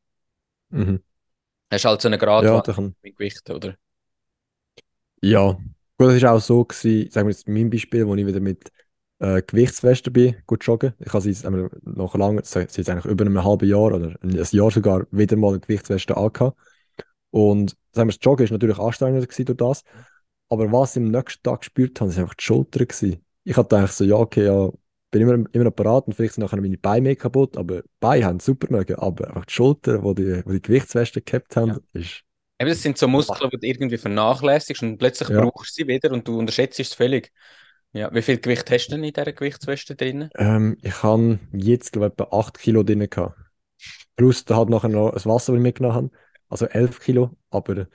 Mhm. 0.71 1.03
Das 1.69 1.81
ist 1.83 1.85
halt 1.87 2.01
so 2.03 2.09
eine 2.09 2.19
Ja, 2.37 2.61
Gratwanderung 2.61 2.63
da 2.63 2.73
kann, 2.73 2.97
mit 3.03 3.17
Gewicht, 3.17 3.49
oder? 3.51 3.77
ja. 5.23 5.53
Gut, 5.99 6.09
das 6.09 6.15
ist 6.17 6.25
auch 6.25 6.41
so 6.41 6.65
gewesen, 6.65 7.11
sagen 7.11 7.29
wir 7.29 7.33
jetzt 7.33 7.47
in 7.47 7.55
meinem 7.55 7.71
Beispiel, 7.71 8.07
wo 8.07 8.15
ich 8.15 8.27
wieder 8.27 8.41
mit 8.41 8.71
äh, 9.21 9.43
Gewichtswesten 9.43 10.13
bin, 10.13 10.37
gut 10.47 10.65
joggen. 10.67 10.95
Ich 10.99 11.09
habe 11.13 11.21
sie 11.23 11.31
jetzt 11.31 11.47
einmal 11.47 11.71
nach 11.83 12.15
lang, 12.15 12.43
sie 12.45 12.61
jetzt 12.61 12.79
eigentlich 12.91 13.07
über 13.07 13.25
einem 13.25 13.43
halben 13.45 13.69
Jahr 13.69 13.93
oder 13.95 14.17
ein 14.23 14.31
Jahr 14.31 14.71
sogar 14.71 15.07
wieder 15.11 15.37
mal 15.37 15.51
eine 15.51 15.61
Gewichtsweste 15.61 16.17
angehabt. 16.17 16.59
Und 17.31 17.77
sagen 17.93 18.09
wir, 18.09 18.15
das 18.15 18.25
Joggen 18.25 18.45
ist 18.45 18.51
natürlich 18.51 18.79
anstrengender 18.79 19.27
gewesen 19.27 19.45
durch 19.47 19.59
das. 19.59 19.85
Aber 20.49 20.73
was 20.73 20.97
ich 20.97 21.03
am 21.03 21.11
nächsten 21.11 21.43
Tag 21.43 21.61
gespürt 21.61 22.01
habe, 22.01 22.11
ist 22.11 22.19
einfach 22.19 22.35
die 22.35 22.45
Schulter 22.45 22.85
gewesen. 22.85 23.25
Ich 23.45 23.57
hatte 23.57 23.77
eigentlich 23.77 23.93
so, 23.93 24.05
ja, 24.05 24.17
okay, 24.17 24.47
ja, 24.47 24.71
bin 25.11 25.23
immer, 25.23 25.45
immer 25.53 25.65
noch 25.65 25.75
parat 25.75 26.07
und 26.07 26.15
vielleicht 26.15 26.35
sind 26.35 26.45
nachher 26.45 26.61
meine 26.61 26.79
Beine 26.79 27.03
mehr 27.03 27.17
kaputt, 27.17 27.57
aber 27.57 27.83
Beine 28.01 28.27
haben 28.27 28.41
super 28.41 28.69
mögen, 28.71 28.97
aber 28.97 29.29
einfach 29.29 29.47
die 29.47 29.53
Schulter, 29.53 30.03
wo 30.03 30.15
die, 30.15 30.43
wo 30.45 30.53
die 30.53 30.63
Gewichtsweste 30.63 31.21
gehabt 31.23 31.57
haben, 31.57 31.71
Ja. 31.71 32.01
ist, 32.01 32.23
Eben, 32.61 32.69
das 32.71 32.83
sind 32.83 32.99
so 32.99 33.09
Muskeln, 33.09 33.51
die 33.51 33.59
du 33.59 33.67
irgendwie 33.67 33.97
vernachlässigst 33.99 34.83
und 34.83 34.99
plötzlich 34.99 35.31
Ja. 35.31 35.41
brauchst 35.43 35.71
du 35.79 35.83
sie 35.83 35.89
wieder 35.89 36.13
und 36.13 36.29
du 36.29 36.39
unterschätzt 36.39 36.79
es 36.79 36.93
völlig. 36.95 37.33
Ja, 37.93 38.13
wie 38.15 38.23
viel 38.23 38.39
Gewicht 38.39 38.71
hast 38.71 38.89
du 38.89 38.93
denn 38.93 39.05
in 39.05 39.13
dieser 39.13 39.33
Gewichtsweste 39.33 39.97
drin? 39.97 40.31
ähm, 40.37 40.77
ich 40.83 41.03
habe 41.03 41.41
jetzt, 41.53 41.93
glaube 41.93 42.07
ich, 42.09 42.13
etwa 42.13 42.39
8 42.39 42.59
Kilo 42.59 42.83
drin 42.83 43.09
gehabt. 43.09 43.37
Plus, 44.17 44.45
da 44.45 44.57
hat 44.57 44.69
nachher 44.69 44.89
noch 44.89 45.13
das 45.13 45.27
Wasser, 45.27 45.53
das 45.53 45.59
ich 45.59 45.63
mitgenommen 45.63 45.97
habe, 45.97 46.11
also 46.49 46.67
11 46.67 47.01
Kilo, 47.01 47.37
aber 47.51 47.89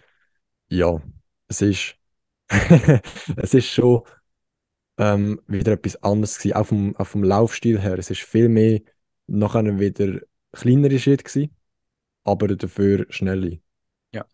ja, 0.67 1.01
es 1.47 1.61
ist, 1.61 1.95
es 3.37 3.53
ist 3.53 3.67
schon 3.67 4.01
ähm, 4.97 5.41
wieder 5.47 5.73
etwas 5.73 6.01
anderes 6.03 6.37
gewesen, 6.37 6.55
auch 6.55 6.65
vom, 6.65 6.95
auch 6.97 7.07
vom 7.07 7.23
Laufstil 7.23 7.79
her. 7.79 7.97
Es 7.99 8.09
ist 8.09 8.21
viel 8.21 8.49
mehr 8.49 8.81
nachher 9.27 9.79
wieder 9.79 10.19
kleinere 10.51 10.99
Schritte 10.99 11.23
gewesen, 11.23 11.55
aber 12.23 12.47
dafür 12.47 13.05
schnelle. 13.09 13.59
Ja. 14.13 14.25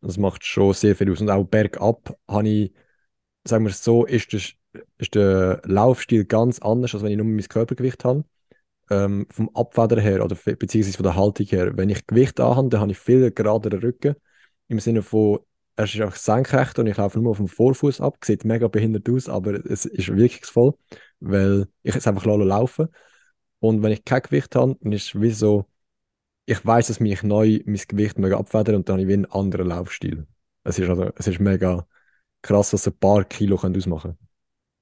Das 0.00 0.16
macht 0.16 0.44
schon 0.44 0.72
sehr 0.72 0.96
viel 0.96 1.10
aus. 1.10 1.20
Und 1.20 1.30
auch 1.30 1.44
bergab 1.44 2.16
habe 2.28 2.48
ich, 2.48 2.72
sagen 3.44 3.64
wir 3.64 3.70
es 3.70 3.82
so, 3.82 4.04
ist 4.04 4.32
der, 4.32 4.40
ist 4.98 5.14
der 5.14 5.62
Laufstil 5.64 6.24
ganz 6.24 6.58
anders, 6.60 6.94
als 6.94 7.02
wenn 7.02 7.10
ich 7.10 7.16
nur 7.16 7.26
mein 7.26 7.48
Körpergewicht 7.48 8.04
habe. 8.04 8.24
Ähm, 8.90 9.26
vom 9.30 9.50
Abfedern 9.54 10.00
her 10.00 10.24
oder 10.24 10.34
beziehungsweise 10.34 10.96
von 10.96 11.04
der 11.04 11.16
Haltung 11.16 11.46
her. 11.46 11.76
Wenn 11.76 11.90
ich 11.90 12.06
Gewicht 12.06 12.40
anhabe, 12.40 12.70
dann 12.70 12.80
habe 12.80 12.92
ich 12.92 12.98
viel 12.98 13.30
geraderen 13.30 13.80
Rücken. 13.80 14.16
Im 14.68 14.80
Sinne 14.80 15.02
von, 15.02 15.40
er 15.76 15.84
ist 15.84 16.00
einfach 16.00 16.16
senkrecht 16.16 16.78
und 16.78 16.86
ich 16.86 16.96
laufe 16.96 17.20
nur 17.20 17.32
auf 17.32 17.36
dem 17.36 17.48
Vorfuß 17.48 18.00
ab. 18.00 18.18
Sieht 18.24 18.44
mega 18.44 18.68
behindert 18.68 19.08
aus, 19.10 19.28
aber 19.28 19.64
es 19.66 19.84
ist 19.84 20.08
wirkungsvoll, 20.14 20.74
weil 21.20 21.68
ich 21.82 21.94
es 21.94 22.06
einfach 22.06 22.24
laufen 22.24 22.88
Und 23.60 23.82
wenn 23.82 23.92
ich 23.92 24.04
kein 24.04 24.22
Gewicht 24.22 24.56
habe, 24.56 24.76
dann 24.80 24.92
ist 24.92 25.14
es 25.14 25.20
wie 25.20 25.30
so, 25.30 25.66
ich 26.46 26.64
weiß, 26.64 26.88
dass 26.88 27.00
mich 27.00 27.22
neu 27.22 27.60
mein 27.66 27.80
Gewicht 27.88 28.18
mega 28.18 28.38
abfedert 28.38 28.74
und 28.74 28.88
dann 28.88 28.94
habe 28.94 29.02
ich 29.02 29.08
wie 29.08 29.14
einen 29.14 29.26
anderen 29.26 29.68
Laufstil. 29.68 30.26
Es 30.64 30.78
ist, 30.78 30.88
also, 30.88 31.10
es 31.16 31.26
ist 31.26 31.40
mega 31.40 31.86
krass, 32.42 32.72
was 32.72 32.86
ein 32.86 32.98
paar 32.98 33.24
Kilo 33.24 33.56
ausmachen 33.56 34.16
können. 34.16 34.27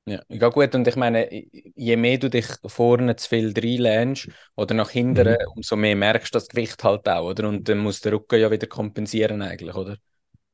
Ja, 0.08 0.22
ja 0.28 0.48
gut, 0.50 0.72
und 0.76 0.86
ich 0.86 0.94
meine, 0.94 1.28
je 1.74 1.96
mehr 1.96 2.18
du 2.18 2.30
dich 2.30 2.46
vorne 2.64 3.16
zu 3.16 3.28
viel 3.28 3.52
reinlähnst 3.52 4.28
oder 4.54 4.72
nach 4.74 4.90
hinten, 4.90 5.28
mhm. 5.28 5.36
umso 5.56 5.74
mehr 5.74 5.96
merkst 5.96 6.32
du 6.32 6.36
das 6.36 6.48
Gewicht 6.48 6.82
halt 6.84 7.08
auch, 7.08 7.28
oder? 7.28 7.48
Und 7.48 7.68
dann 7.68 7.78
muss 7.78 8.00
der 8.02 8.12
Rücken 8.12 8.40
ja 8.40 8.48
wieder 8.50 8.68
kompensieren 8.68 9.42
eigentlich, 9.42 9.74
oder? 9.74 9.96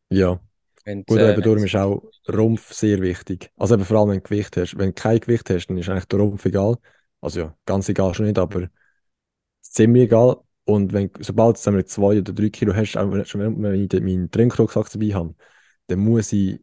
Ja. 0.09 0.41
Wenn 0.85 1.05
gut, 1.05 1.19
äh, 1.19 1.33
eben 1.33 1.43
darum 1.43 1.65
ist 1.65 1.77
auch 1.77 2.03
Rumpf 2.33 2.73
sehr 2.73 3.01
wichtig. 3.03 3.51
Also 3.57 3.75
eben 3.75 3.85
vor 3.85 3.99
allem, 3.99 4.09
wenn 4.09 4.17
du 4.17 4.23
Gewicht 4.23 4.57
hast. 4.57 4.79
Wenn 4.79 4.89
du 4.89 4.95
kein 4.95 5.21
Gewicht 5.21 5.51
hast, 5.51 5.67
dann 5.67 5.77
ist 5.77 5.89
eigentlich 5.89 6.07
der 6.07 6.19
Rumpf 6.19 6.45
egal. 6.47 6.77
Also 7.21 7.41
ja, 7.41 7.57
ganz 7.67 7.89
egal 7.91 8.15
schon 8.15 8.27
nicht, 8.27 8.39
aber 8.39 8.69
ziemlich 9.61 10.05
egal. 10.05 10.39
Und 10.65 10.93
wenn, 10.95 11.11
sobald 11.21 11.65
du 11.65 11.85
zwei 11.85 12.19
oder 12.19 12.33
drei 12.33 12.49
Kilo 12.49 12.75
hast, 12.75 12.97
auch 12.97 13.11
wenn, 13.13 13.63
wenn 13.63 13.85
ich 13.85 14.01
meinen 14.01 14.31
Trinkrucksack 14.31 14.91
dabei 14.91 15.15
habe, 15.15 15.35
dann 15.89 15.99
muss 15.99 16.33
ich 16.33 16.61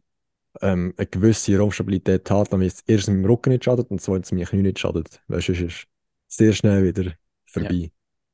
ähm, 0.60 0.94
eine 0.96 1.06
gewisse 1.06 1.56
Raumstabilität 1.56 2.30
haben, 2.30 2.50
damit 2.50 2.72
es 2.72 2.82
erstens 2.86 3.14
meinem 3.14 3.26
Rücken 3.26 3.50
nicht 3.50 3.64
schadet 3.64 3.90
und 3.90 4.00
zweitens 4.00 4.32
mir 4.32 4.46
Knie 4.46 4.62
nicht 4.62 4.78
schadet. 4.78 5.20
Weil 5.28 5.40
sonst 5.40 5.60
ist 5.60 5.86
es 6.28 6.36
sehr 6.36 6.52
schnell 6.52 6.84
wieder 6.84 7.12
vorbei. 7.46 7.90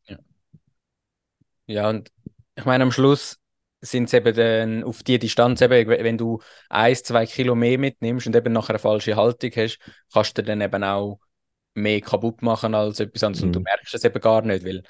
Ja. 0.06 0.16
ja. 0.16 0.18
ja, 1.66 1.90
und 1.90 2.10
ich 2.54 2.64
meine, 2.64 2.84
am 2.84 2.92
Schluss 2.92 3.38
sind 3.80 4.04
es 4.04 4.14
eben 4.14 4.34
dann 4.34 4.84
auf 4.84 5.02
die 5.02 5.18
Distanz, 5.18 5.60
eben, 5.60 5.88
wenn 5.88 6.18
du 6.18 6.40
ein, 6.68 6.94
zwei 6.96 7.26
Kilo 7.26 7.54
mehr 7.54 7.78
mitnimmst 7.78 8.26
und 8.26 8.34
eben 8.34 8.52
nachher 8.52 8.70
eine 8.70 8.78
falsche 8.78 9.16
Haltung 9.16 9.50
hast, 9.56 9.78
kannst 10.12 10.38
du 10.38 10.42
dann 10.42 10.60
eben 10.60 10.82
auch 10.82 11.20
mehr 11.74 12.00
kaputt 12.00 12.42
machen 12.42 12.74
als 12.74 13.00
etwas 13.00 13.22
anderes 13.22 13.42
mhm. 13.42 13.48
und 13.48 13.52
du 13.52 13.58
mhm. 13.60 13.64
merkst 13.64 13.94
es 13.94 14.04
eben 14.04 14.20
gar 14.20 14.42
nicht, 14.42 14.64
weil 14.64 14.82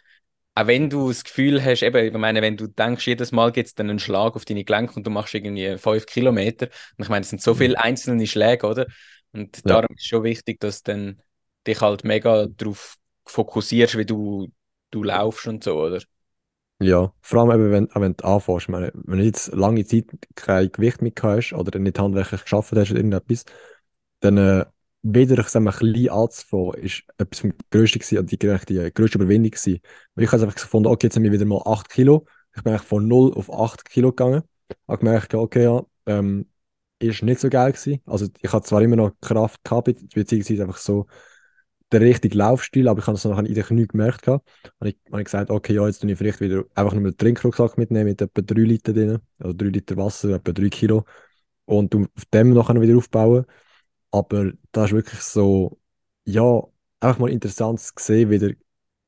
auch 0.56 0.66
wenn 0.66 0.88
du 0.88 1.08
das 1.08 1.22
Gefühl 1.22 1.62
hast, 1.62 1.82
eben, 1.82 2.06
ich 2.06 2.12
meine, 2.14 2.40
wenn 2.40 2.56
du 2.56 2.66
denkst, 2.66 3.06
jedes 3.06 3.30
Mal 3.30 3.52
gibt 3.52 3.66
es 3.68 3.74
dann 3.74 3.90
einen 3.90 3.98
Schlag 3.98 4.34
auf 4.36 4.46
deine 4.46 4.64
Gelenke 4.64 4.94
und 4.94 5.06
du 5.06 5.10
machst 5.10 5.34
irgendwie 5.34 5.76
fünf 5.76 6.06
Kilometer, 6.06 6.68
und 6.96 7.04
ich 7.04 7.10
meine, 7.10 7.22
es 7.22 7.28
sind 7.28 7.42
so 7.42 7.54
viele 7.54 7.78
einzelne 7.78 8.26
Schläge, 8.26 8.66
oder? 8.66 8.86
Und 9.32 9.56
ja. 9.58 9.62
darum 9.64 9.94
ist 9.94 10.00
es 10.00 10.06
schon 10.06 10.24
wichtig, 10.24 10.58
dass 10.60 10.82
du 10.82 10.92
dann 10.92 11.22
dich 11.66 11.82
halt 11.82 12.04
mega 12.04 12.46
darauf 12.46 12.96
fokussierst, 13.26 13.98
wie 13.98 14.06
du, 14.06 14.48
du 14.90 15.02
laufst 15.02 15.46
und 15.46 15.62
so, 15.62 15.78
oder? 15.78 16.00
Ja, 16.78 17.12
vor 17.20 17.40
allem 17.40 17.60
eben, 17.60 17.72
wenn, 17.72 17.88
wenn 18.02 18.16
du 18.16 18.24
anfängst. 18.24 18.70
Meine, 18.70 18.92
wenn 18.94 19.18
du 19.18 19.24
jetzt 19.26 19.52
lange 19.52 19.84
Zeit 19.84 20.06
kein 20.36 20.72
Gewicht 20.72 21.02
mehr 21.02 21.12
hast 21.20 21.52
oder 21.52 21.78
nicht 21.78 21.98
handwerklich 21.98 22.42
geschafft 22.42 22.72
hast 22.72 22.90
oder 22.90 22.98
irgendetwas, 22.98 23.44
dann 24.20 24.38
äh, 24.38 24.64
wieder 25.14 25.38
ich 25.38 25.54
mal, 25.54 25.72
klein 25.72 26.08
anzufangen, 26.08 26.74
ist 26.74 27.02
etwas 27.18 27.40
vom 27.40 27.52
Größten 27.70 28.00
gewesen, 28.00 28.26
die, 28.26 28.38
die 28.38 28.92
größte 28.92 29.18
Überwindung 29.18 29.50
gewesen. 29.50 29.80
Weil 30.14 30.24
ich 30.24 30.32
habe 30.32 30.42
einfach 30.42 30.56
gefunden, 30.56 30.88
okay, 30.88 31.06
jetzt 31.06 31.16
haben 31.16 31.22
wir 31.22 31.32
wieder 31.32 31.44
mal 31.44 31.62
8 31.64 31.88
Kilo. 31.88 32.26
Ich 32.54 32.62
bin 32.62 32.78
von 32.78 33.06
0 33.06 33.34
auf 33.34 33.52
8 33.52 33.84
Kilo 33.88 34.10
gegangen. 34.10 34.42
Ich 34.68 34.76
habe 34.88 34.98
gemerkt, 34.98 35.34
okay, 35.34 35.64
ja, 35.64 35.82
ähm, 36.06 36.46
ist 36.98 37.22
nicht 37.22 37.40
so 37.40 37.48
geil 37.50 37.72
gewesen. 37.72 38.00
Also 38.06 38.26
ich 38.40 38.52
hatte 38.52 38.66
zwar 38.66 38.82
immer 38.82 38.96
noch 38.96 39.12
Kraft 39.20 39.62
gehabt, 39.64 39.94
beziehungsweise 40.14 40.62
einfach 40.62 40.78
so 40.78 41.06
der 41.92 42.00
richtige 42.00 42.36
Laufstil, 42.36 42.88
aber 42.88 43.00
ich 43.00 43.06
habe 43.06 43.16
es 43.16 43.24
noch 43.24 43.38
in 43.38 43.54
den 43.54 43.64
Knien 43.64 43.86
gemerkt. 43.86 44.22
Gehabt. 44.22 44.48
Und 44.78 44.88
ich 44.88 44.96
habe 45.12 45.22
gesagt, 45.22 45.50
okay, 45.50 45.74
ja, 45.74 45.86
jetzt 45.86 46.00
tue 46.00 46.10
ich 46.10 46.18
vielleicht 46.18 46.40
wieder 46.40 46.64
einfach 46.74 46.94
nur 46.94 47.04
einen 47.04 47.16
Trinkrucksack 47.16 47.78
mitnehmen 47.78 48.06
mit 48.06 48.20
etwa 48.20 48.42
3 48.42 48.60
Liter 48.62 48.92
drin, 48.92 49.18
also 49.38 49.52
3 49.52 49.66
Liter 49.66 49.96
Wasser, 49.96 50.30
etwa 50.30 50.52
3 50.52 50.68
Kilo 50.68 51.04
und 51.64 51.94
auf 51.94 52.24
dem 52.32 52.54
nachher 52.54 52.80
wieder 52.80 52.96
aufbauen. 52.96 53.44
Aber 54.10 54.52
da 54.72 54.84
ist 54.84 54.92
wirklich 54.92 55.20
so, 55.20 55.78
ja, 56.24 56.62
einfach 57.00 57.18
mal 57.18 57.30
interessant 57.30 57.80
zu 57.80 57.92
sehen, 57.98 58.30
wieder, 58.30 58.50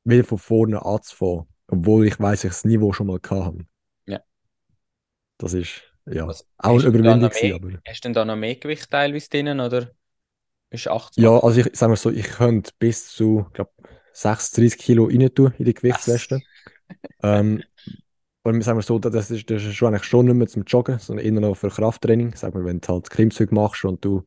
wieder 0.03 0.23
von 0.23 0.37
vorne 0.37 0.83
anzufangen. 0.83 1.47
Obwohl 1.67 2.07
ich 2.07 2.19
weiß, 2.19 2.43
ich 2.45 2.49
das 2.49 2.65
Niveau 2.65 2.93
schon 2.93 3.07
mal 3.07 3.19
hatte. 3.23 3.65
Ja. 4.07 4.19
Das 5.37 5.53
ist, 5.53 5.81
ja, 6.05 6.27
Was, 6.27 6.47
auch 6.57 6.79
eine 6.79 6.87
Überwindung. 6.87 7.31
Mehr, 7.41 7.55
aber... 7.55 7.69
Hast 7.87 8.03
du 8.03 8.07
denn 8.07 8.13
da 8.13 8.25
noch 8.25 8.35
mehr 8.35 8.55
Gewicht 8.55 8.89
teilweise 8.89 9.29
drin, 9.29 9.59
oder 9.59 9.91
ist 10.71 10.87
80? 10.87 11.23
Ja, 11.23 11.37
also 11.39 11.61
ich 11.61 11.69
sage 11.73 11.89
mal 11.91 11.95
so, 11.95 12.09
ich 12.09 12.27
könnte 12.27 12.71
bis 12.79 13.09
zu, 13.09 13.45
glaube 13.53 13.71
36 14.13 14.77
Kilo 14.77 15.05
rein 15.05 15.33
tun 15.33 15.53
in 15.57 15.65
die 15.65 15.73
Gewichtsweste. 15.73 16.41
ähm, 17.23 17.63
und 18.43 18.61
sagen 18.63 18.77
wir 18.77 18.83
so, 18.83 18.99
das 18.99 19.31
ist, 19.31 19.49
das 19.49 19.63
ist 19.63 19.75
schon 19.75 19.93
eigentlich 19.93 20.05
schon 20.05 20.25
nicht 20.25 20.35
mehr 20.35 20.47
zum 20.47 20.63
Joggen, 20.63 20.99
sondern 20.99 21.25
eher 21.25 21.31
noch 21.33 21.55
für 21.55 21.69
Krafttraining. 21.69 22.35
Sagen 22.35 22.55
wir, 22.55 22.65
wenn 22.65 22.81
du 22.81 22.87
halt 22.87 23.09
Klimmzüge 23.09 23.53
machst 23.53 23.85
und 23.85 24.03
du 24.03 24.23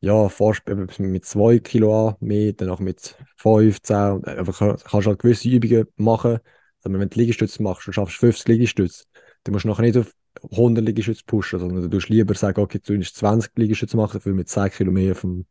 ja, 0.00 0.28
fährst 0.28 0.62
mit 0.98 1.24
2 1.24 1.58
Kilo 1.60 2.08
an, 2.08 2.16
mehr, 2.20 2.52
danach 2.52 2.80
mit 2.80 3.16
5, 3.36 3.82
10. 3.82 4.24
Einfach 4.24 4.58
kannst 4.58 5.06
halt 5.06 5.18
gewisse 5.18 5.48
Übungen 5.48 5.86
machen. 5.96 6.38
Also 6.82 6.98
wenn 6.98 7.08
du 7.08 7.18
Liegestütze 7.18 7.62
machst 7.62 7.86
und 7.86 7.94
schaffst 7.94 8.16
50 8.18 8.48
Liegestütze, 8.48 9.04
dann 9.44 9.52
musst 9.52 9.64
du 9.64 9.68
nachher 9.68 9.82
nicht 9.82 9.96
auf 9.96 10.12
100 10.52 10.84
Liegestütze 10.84 11.24
pushen, 11.26 11.58
sondern 11.58 11.90
du 11.90 11.96
musst 11.96 12.08
lieber 12.08 12.34
sagen, 12.34 12.60
okay, 12.60 12.78
du 12.78 12.92
willst 12.92 13.16
20 13.16 13.52
Liegestütze 13.56 13.96
machen, 13.96 14.18
dafür 14.18 14.34
mit 14.34 14.48
10 14.48 14.70
Kilo 14.70 14.92
mehr 14.92 15.12
auf 15.12 15.22
dem, 15.22 15.46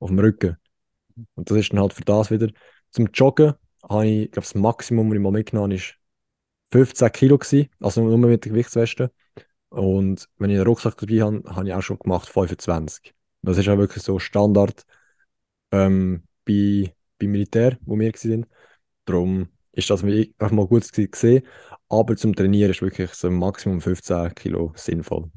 auf 0.00 0.08
dem 0.08 0.18
Rücken. 0.18 0.56
Und 1.34 1.50
das 1.50 1.58
ist 1.58 1.72
dann 1.72 1.80
halt 1.80 1.92
für 1.92 2.04
das 2.04 2.30
wieder. 2.30 2.48
Zum 2.90 3.08
Joggen 3.12 3.54
habe 3.88 4.06
ich, 4.06 4.30
glaube 4.30 4.46
das 4.46 4.54
Maximum, 4.54 5.10
was 5.10 5.14
ich 5.16 5.20
mal 5.20 5.32
mitgenommen 5.32 5.72
habe, 5.72 5.74
ist 5.74 5.94
15 6.72 7.12
Kilo 7.12 7.38
gewesen, 7.38 7.68
also 7.80 8.02
nur 8.02 8.18
mit 8.18 8.44
der 8.44 8.52
Gewichtsweste. 8.52 9.12
Und 9.68 10.28
wenn 10.38 10.50
ich 10.50 10.56
einen 10.56 10.66
Rucksack 10.66 10.96
dabei 10.96 11.20
habe, 11.20 11.42
habe 11.46 11.68
ich 11.68 11.74
auch 11.74 11.82
schon 11.82 11.98
gemacht 11.98 12.28
25. 12.28 13.14
Das 13.44 13.58
ist 13.58 13.68
auch 13.68 13.78
wirklich 13.78 14.02
so 14.02 14.18
Standard 14.18 14.84
ähm, 15.72 16.22
bei, 16.44 16.92
beim 17.18 17.30
Militär, 17.30 17.78
wo 17.82 17.98
wir 17.98 18.12
waren. 18.12 18.46
Darum 19.04 19.48
ist 19.72 19.90
das 19.90 20.02
einfach 20.04 20.50
mal 20.50 20.66
gut 20.66 20.90
gesehen. 20.92 21.44
Aber 21.88 22.16
zum 22.16 22.34
Trainieren 22.34 22.70
ist 22.70 22.82
wirklich 22.82 23.12
so 23.12 23.30
Maximum 23.30 23.80
15 23.80 24.34
Kilo 24.34 24.72
sinnvoll. 24.76 25.30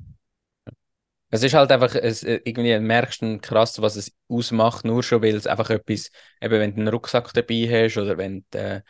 Es 1.29 1.43
ist 1.43 1.53
halt 1.53 1.71
einfach, 1.71 1.93
es, 1.95 2.23
äh, 2.23 2.39
irgendwie 2.45 2.79
merkst 2.79 3.21
du 3.21 3.37
krass, 3.39 3.81
was 3.81 3.97
es 3.97 4.13
ausmacht, 4.29 4.85
nur 4.85 5.03
schon, 5.03 5.21
weil 5.21 5.35
es 5.35 5.45
einfach 5.45 5.69
etwas, 5.69 6.09
eben 6.41 6.59
wenn 6.59 6.73
du 6.73 6.81
einen 6.81 6.87
Rucksack 6.87 7.33
dabei 7.33 7.67
hast 7.69 7.97
oder 7.97 8.17
wenn 8.17 8.45
du, 8.49 8.57
äh, 8.57 8.81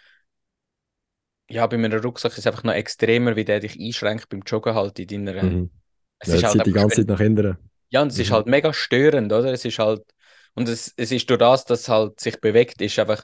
ja, 1.49 1.65
bei 1.65 1.77
einem 1.77 1.99
Rucksack 1.99 2.33
ist 2.33 2.39
es 2.39 2.47
einfach 2.47 2.63
noch 2.63 2.73
extremer, 2.73 3.35
wie 3.35 3.45
der 3.45 3.59
dich 3.59 3.79
einschränkt 3.79 4.29
beim 4.29 4.43
Joggen 4.45 4.75
halt 4.75 4.99
in 4.99 5.25
deiner. 5.25 5.43
Mhm. 5.43 5.71
Es 6.19 6.29
ja, 6.29 6.35
ist 6.35 6.43
halt 6.45 6.65
die 6.65 6.73
ganze 6.73 6.97
Zeit 6.97 7.07
nach 7.07 7.19
hinten. 7.19 7.57
Ja, 7.89 8.01
und 8.01 8.09
es 8.09 8.17
mhm. 8.17 8.21
ist 8.21 8.31
halt 8.31 8.47
mega 8.47 8.73
störend, 8.73 9.31
oder? 9.31 9.51
Es 9.51 9.65
ist 9.65 9.79
halt, 9.79 10.01
und 10.55 10.67
es, 10.67 10.93
es 10.97 11.11
ist 11.11 11.29
durch 11.29 11.39
das, 11.39 11.65
dass 11.65 11.81
es 11.81 11.89
halt 11.89 12.19
sich 12.19 12.39
bewegt, 12.41 12.81
ist 12.81 12.99
einfach, 12.99 13.23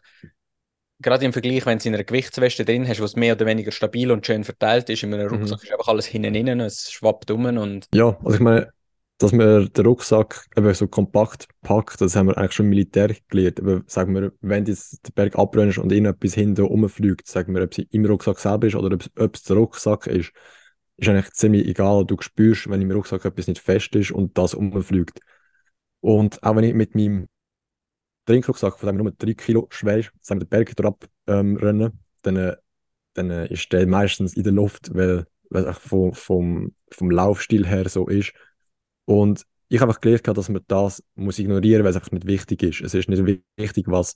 gerade 1.01 1.25
im 1.25 1.33
Vergleich, 1.33 1.65
wenn 1.65 1.79
du 1.79 1.87
in 1.87 1.95
einer 1.95 2.03
Gewichtsweste 2.03 2.65
drin 2.65 2.87
hast, 2.87 2.99
wo 2.99 3.05
es 3.05 3.15
mehr 3.15 3.35
oder 3.35 3.45
weniger 3.45 3.71
stabil 3.71 4.11
und 4.11 4.25
schön 4.25 4.43
verteilt 4.43 4.89
ist, 4.89 5.03
in 5.03 5.13
einem 5.13 5.27
mhm. 5.27 5.35
Rucksack 5.35 5.59
mhm. 5.59 5.65
ist 5.65 5.71
einfach 5.71 5.87
alles 5.87 6.05
hinten 6.05 6.35
innen, 6.35 6.59
es 6.59 6.91
schwappt 6.91 7.31
um 7.31 7.45
und... 7.45 7.87
Ja, 7.93 8.17
also 8.23 8.35
ich 8.35 8.39
meine, 8.39 8.71
dass 9.17 9.31
man 9.31 9.71
den 9.71 9.85
Rucksack 9.85 10.47
eben 10.57 10.73
so 10.73 10.87
kompakt 10.87 11.47
packt, 11.61 12.01
das 12.01 12.15
haben 12.15 12.27
wir 12.27 12.37
eigentlich 12.37 12.53
schon 12.53 12.65
im 12.65 12.71
Militär 12.71 13.15
gelernt. 13.29 13.59
Aber 13.59 13.81
sagen 13.87 14.13
wir, 14.15 14.33
wenn 14.41 14.65
du 14.65 14.71
jetzt 14.71 15.07
den 15.07 15.13
Berg 15.13 15.37
abrennst 15.37 15.77
und 15.77 15.91
irgendetwas 15.91 16.33
hinten 16.33 16.63
rumfliegt, 16.63 17.27
sagen 17.27 17.55
wir, 17.55 17.63
ob 17.63 17.71
es 17.71 17.85
im 17.89 18.05
Rucksack 18.05 18.39
selber 18.39 18.67
ist 18.67 18.75
oder 18.75 18.95
ob 19.17 19.35
es 19.35 19.43
der 19.43 19.55
Rucksack 19.55 20.07
ist, 20.07 20.31
ist 20.97 21.09
eigentlich 21.09 21.31
ziemlich 21.33 21.67
egal. 21.67 22.05
Du 22.05 22.17
spürst, 22.19 22.69
wenn 22.69 22.81
im 22.81 22.91
Rucksack 22.91 23.25
etwas 23.25 23.47
nicht 23.47 23.61
fest 23.61 23.95
ist 23.95 24.11
und 24.11 24.37
das 24.37 24.53
umfliegt. 24.53 25.19
Und 26.01 26.41
auch 26.43 26.55
wenn 26.55 26.63
ich 26.63 26.73
mit 26.73 26.95
meinem 26.95 27.27
Trinkrucksack, 28.25 28.79
von 28.79 28.87
dem 28.87 28.97
nur 28.97 29.11
3 29.11 29.33
Kilo 29.33 29.67
schwer 29.69 29.99
ist, 29.99 30.11
wir 30.27 30.39
den 30.39 30.47
Berg 30.47 30.75
drauf 30.75 30.95
ähm, 31.27 31.57
rennen, 31.57 31.99
dann, 32.21 32.55
dann 33.13 33.29
ist 33.47 33.71
der 33.71 33.87
meistens 33.87 34.35
in 34.35 34.43
der 34.43 34.53
Luft, 34.53 34.93
weil, 34.93 35.25
weil 35.49 35.65
es 35.65 35.77
vom, 35.77 36.13
vom, 36.13 36.73
vom 36.91 37.11
Laufstil 37.11 37.67
her 37.67 37.87
so 37.89 38.07
ist. 38.07 38.33
Und 39.05 39.45
ich 39.69 39.81
habe 39.81 39.89
einfach 39.89 40.01
gelernt, 40.01 40.27
dass 40.27 40.49
man 40.49 40.61
das 40.67 41.03
muss 41.15 41.39
ignorieren 41.39 41.81
muss, 41.81 41.85
weil 41.85 41.91
es 41.91 41.95
einfach 41.97 42.11
nicht 42.11 42.27
wichtig 42.27 42.63
ist. 42.63 42.81
Es 42.81 42.93
ist 42.93 43.09
nicht 43.09 43.43
wichtig, 43.57 43.87
was 43.87 44.15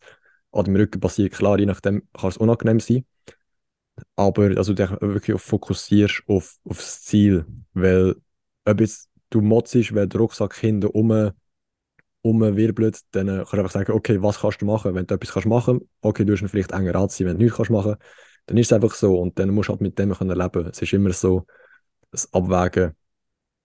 an 0.51 0.65
dem 0.65 0.75
Rücken 0.75 0.99
passiert. 0.99 1.33
Klar, 1.33 1.59
je 1.59 1.65
nachdem 1.65 2.07
kann 2.13 2.29
es 2.29 2.37
unangenehm 2.37 2.79
sein 2.79 3.05
aber 4.17 4.57
also 4.57 4.73
dich 4.73 4.89
wirklich 4.99 5.39
fokussierst 5.39 6.23
auf, 6.27 6.57
auf 6.65 6.77
das 6.77 7.03
Ziel, 7.03 7.45
weil 7.73 8.15
ob 8.65 8.81
jetzt 8.81 9.09
du 9.29 9.41
motzest, 9.41 9.95
weil 9.95 10.07
der 10.07 10.19
Rucksack 10.19 10.55
hinten 10.55 10.87
um, 10.87 11.31
umwirbelt, 12.23 13.01
dann 13.11 13.27
kannst 13.27 13.53
du 13.53 13.57
einfach 13.57 13.71
sagen, 13.71 13.91
okay, 13.93 14.21
was 14.21 14.39
kannst 14.39 14.61
du 14.61 14.65
machen? 14.65 14.95
Wenn 14.95 15.05
du 15.05 15.15
etwas 15.15 15.31
kannst 15.31 15.47
machen, 15.47 15.87
okay, 16.01 16.25
du 16.25 16.33
ihn 16.33 16.49
vielleicht 16.49 16.71
enger 16.71 16.95
anziehen, 16.95 17.27
wenn 17.27 17.37
du 17.37 17.43
nichts 17.43 17.57
kannst 17.57 17.71
machen, 17.71 17.95
dann 18.47 18.57
ist 18.57 18.67
es 18.67 18.73
einfach 18.73 18.95
so 18.95 19.19
und 19.19 19.37
dann 19.39 19.51
musst 19.51 19.69
du 19.69 19.73
halt 19.73 19.81
mit 19.81 19.99
dem 19.99 20.13
können 20.13 20.37
leben. 20.37 20.67
Es 20.67 20.81
ist 20.81 20.93
immer 20.93 21.13
so 21.13 21.45
das 22.11 22.33
Abwägen, 22.33 22.93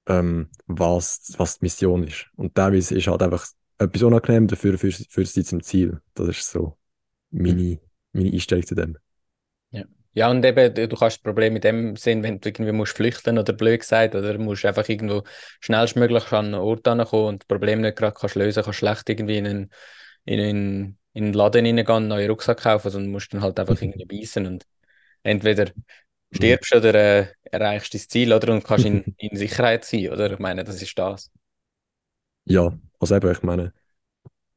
ähm, 0.06 0.48
was, 0.66 1.32
was 1.38 1.58
die 1.58 1.64
Mission 1.64 2.04
ist. 2.04 2.26
Und 2.36 2.54
teilweise 2.54 2.96
ist 2.96 3.06
halt 3.06 3.22
einfach 3.22 3.46
etwas 3.78 4.02
unangenehm, 4.02 4.48
dafür 4.48 4.78
führt 4.78 5.08
es 5.18 5.46
zum 5.46 5.62
Ziel. 5.62 6.00
Das 6.14 6.28
ist 6.28 6.50
so 6.50 6.76
meine, 7.30 7.80
meine 8.12 8.32
Einstellung 8.32 8.66
zu 8.66 8.74
dem. 8.74 8.98
Ja. 10.14 10.30
Und 10.30 10.44
eben, 10.44 10.74
du 10.74 10.88
kannst 10.88 11.16
das 11.16 11.18
Problem 11.18 11.56
in 11.56 11.62
dem 11.62 11.96
Sinn, 11.96 12.22
wenn 12.22 12.40
du 12.40 12.48
irgendwie 12.48 12.72
musst 12.72 12.96
flüchten 12.96 13.38
oder 13.38 13.52
blöd 13.52 13.80
gesagt, 13.80 14.14
oder 14.14 14.36
musst 14.38 14.64
einfach 14.64 14.88
irgendwo 14.88 15.24
schnellstmöglich 15.60 16.30
an 16.32 16.46
einen 16.46 16.54
Ort 16.54 16.84
kommen 16.84 17.26
und 17.26 17.42
das 17.42 17.46
Problem 17.46 17.80
nicht 17.80 17.96
gerade 17.96 18.16
kannst 18.18 18.36
lösen, 18.36 18.62
kannst 18.62 18.78
schlecht 18.78 19.08
irgendwie 19.08 19.38
in 19.38 19.46
einen, 19.46 19.70
in 20.24 20.40
einen, 20.40 20.98
in 21.14 21.24
einen 21.24 21.32
Laden 21.32 21.66
reingehen, 21.66 21.88
einen 21.88 22.08
neuen 22.08 22.30
Rucksack 22.30 22.62
kaufen, 22.62 22.90
sondern 22.90 23.10
musst 23.10 23.32
dann 23.32 23.42
halt 23.42 23.58
einfach 23.58 23.80
irgendwie 23.80 24.04
beißen 24.04 24.46
und 24.46 24.66
entweder 25.22 25.70
stirbst 26.32 26.74
oder 26.74 26.94
äh, 26.94 27.26
erreichst 27.44 27.94
das 27.94 28.08
Ziel, 28.08 28.32
oder? 28.32 28.52
Und 28.52 28.64
kannst 28.64 28.84
in, 28.86 29.04
in 29.18 29.36
Sicherheit 29.36 29.84
sein, 29.84 30.08
oder? 30.10 30.32
Ich 30.32 30.38
meine, 30.38 30.64
das 30.64 30.80
ist 30.80 30.98
das. 30.98 31.30
Ja, 32.44 32.76
also 32.98 33.14
eben, 33.14 33.30
ich 33.30 33.42
meine, 33.42 33.72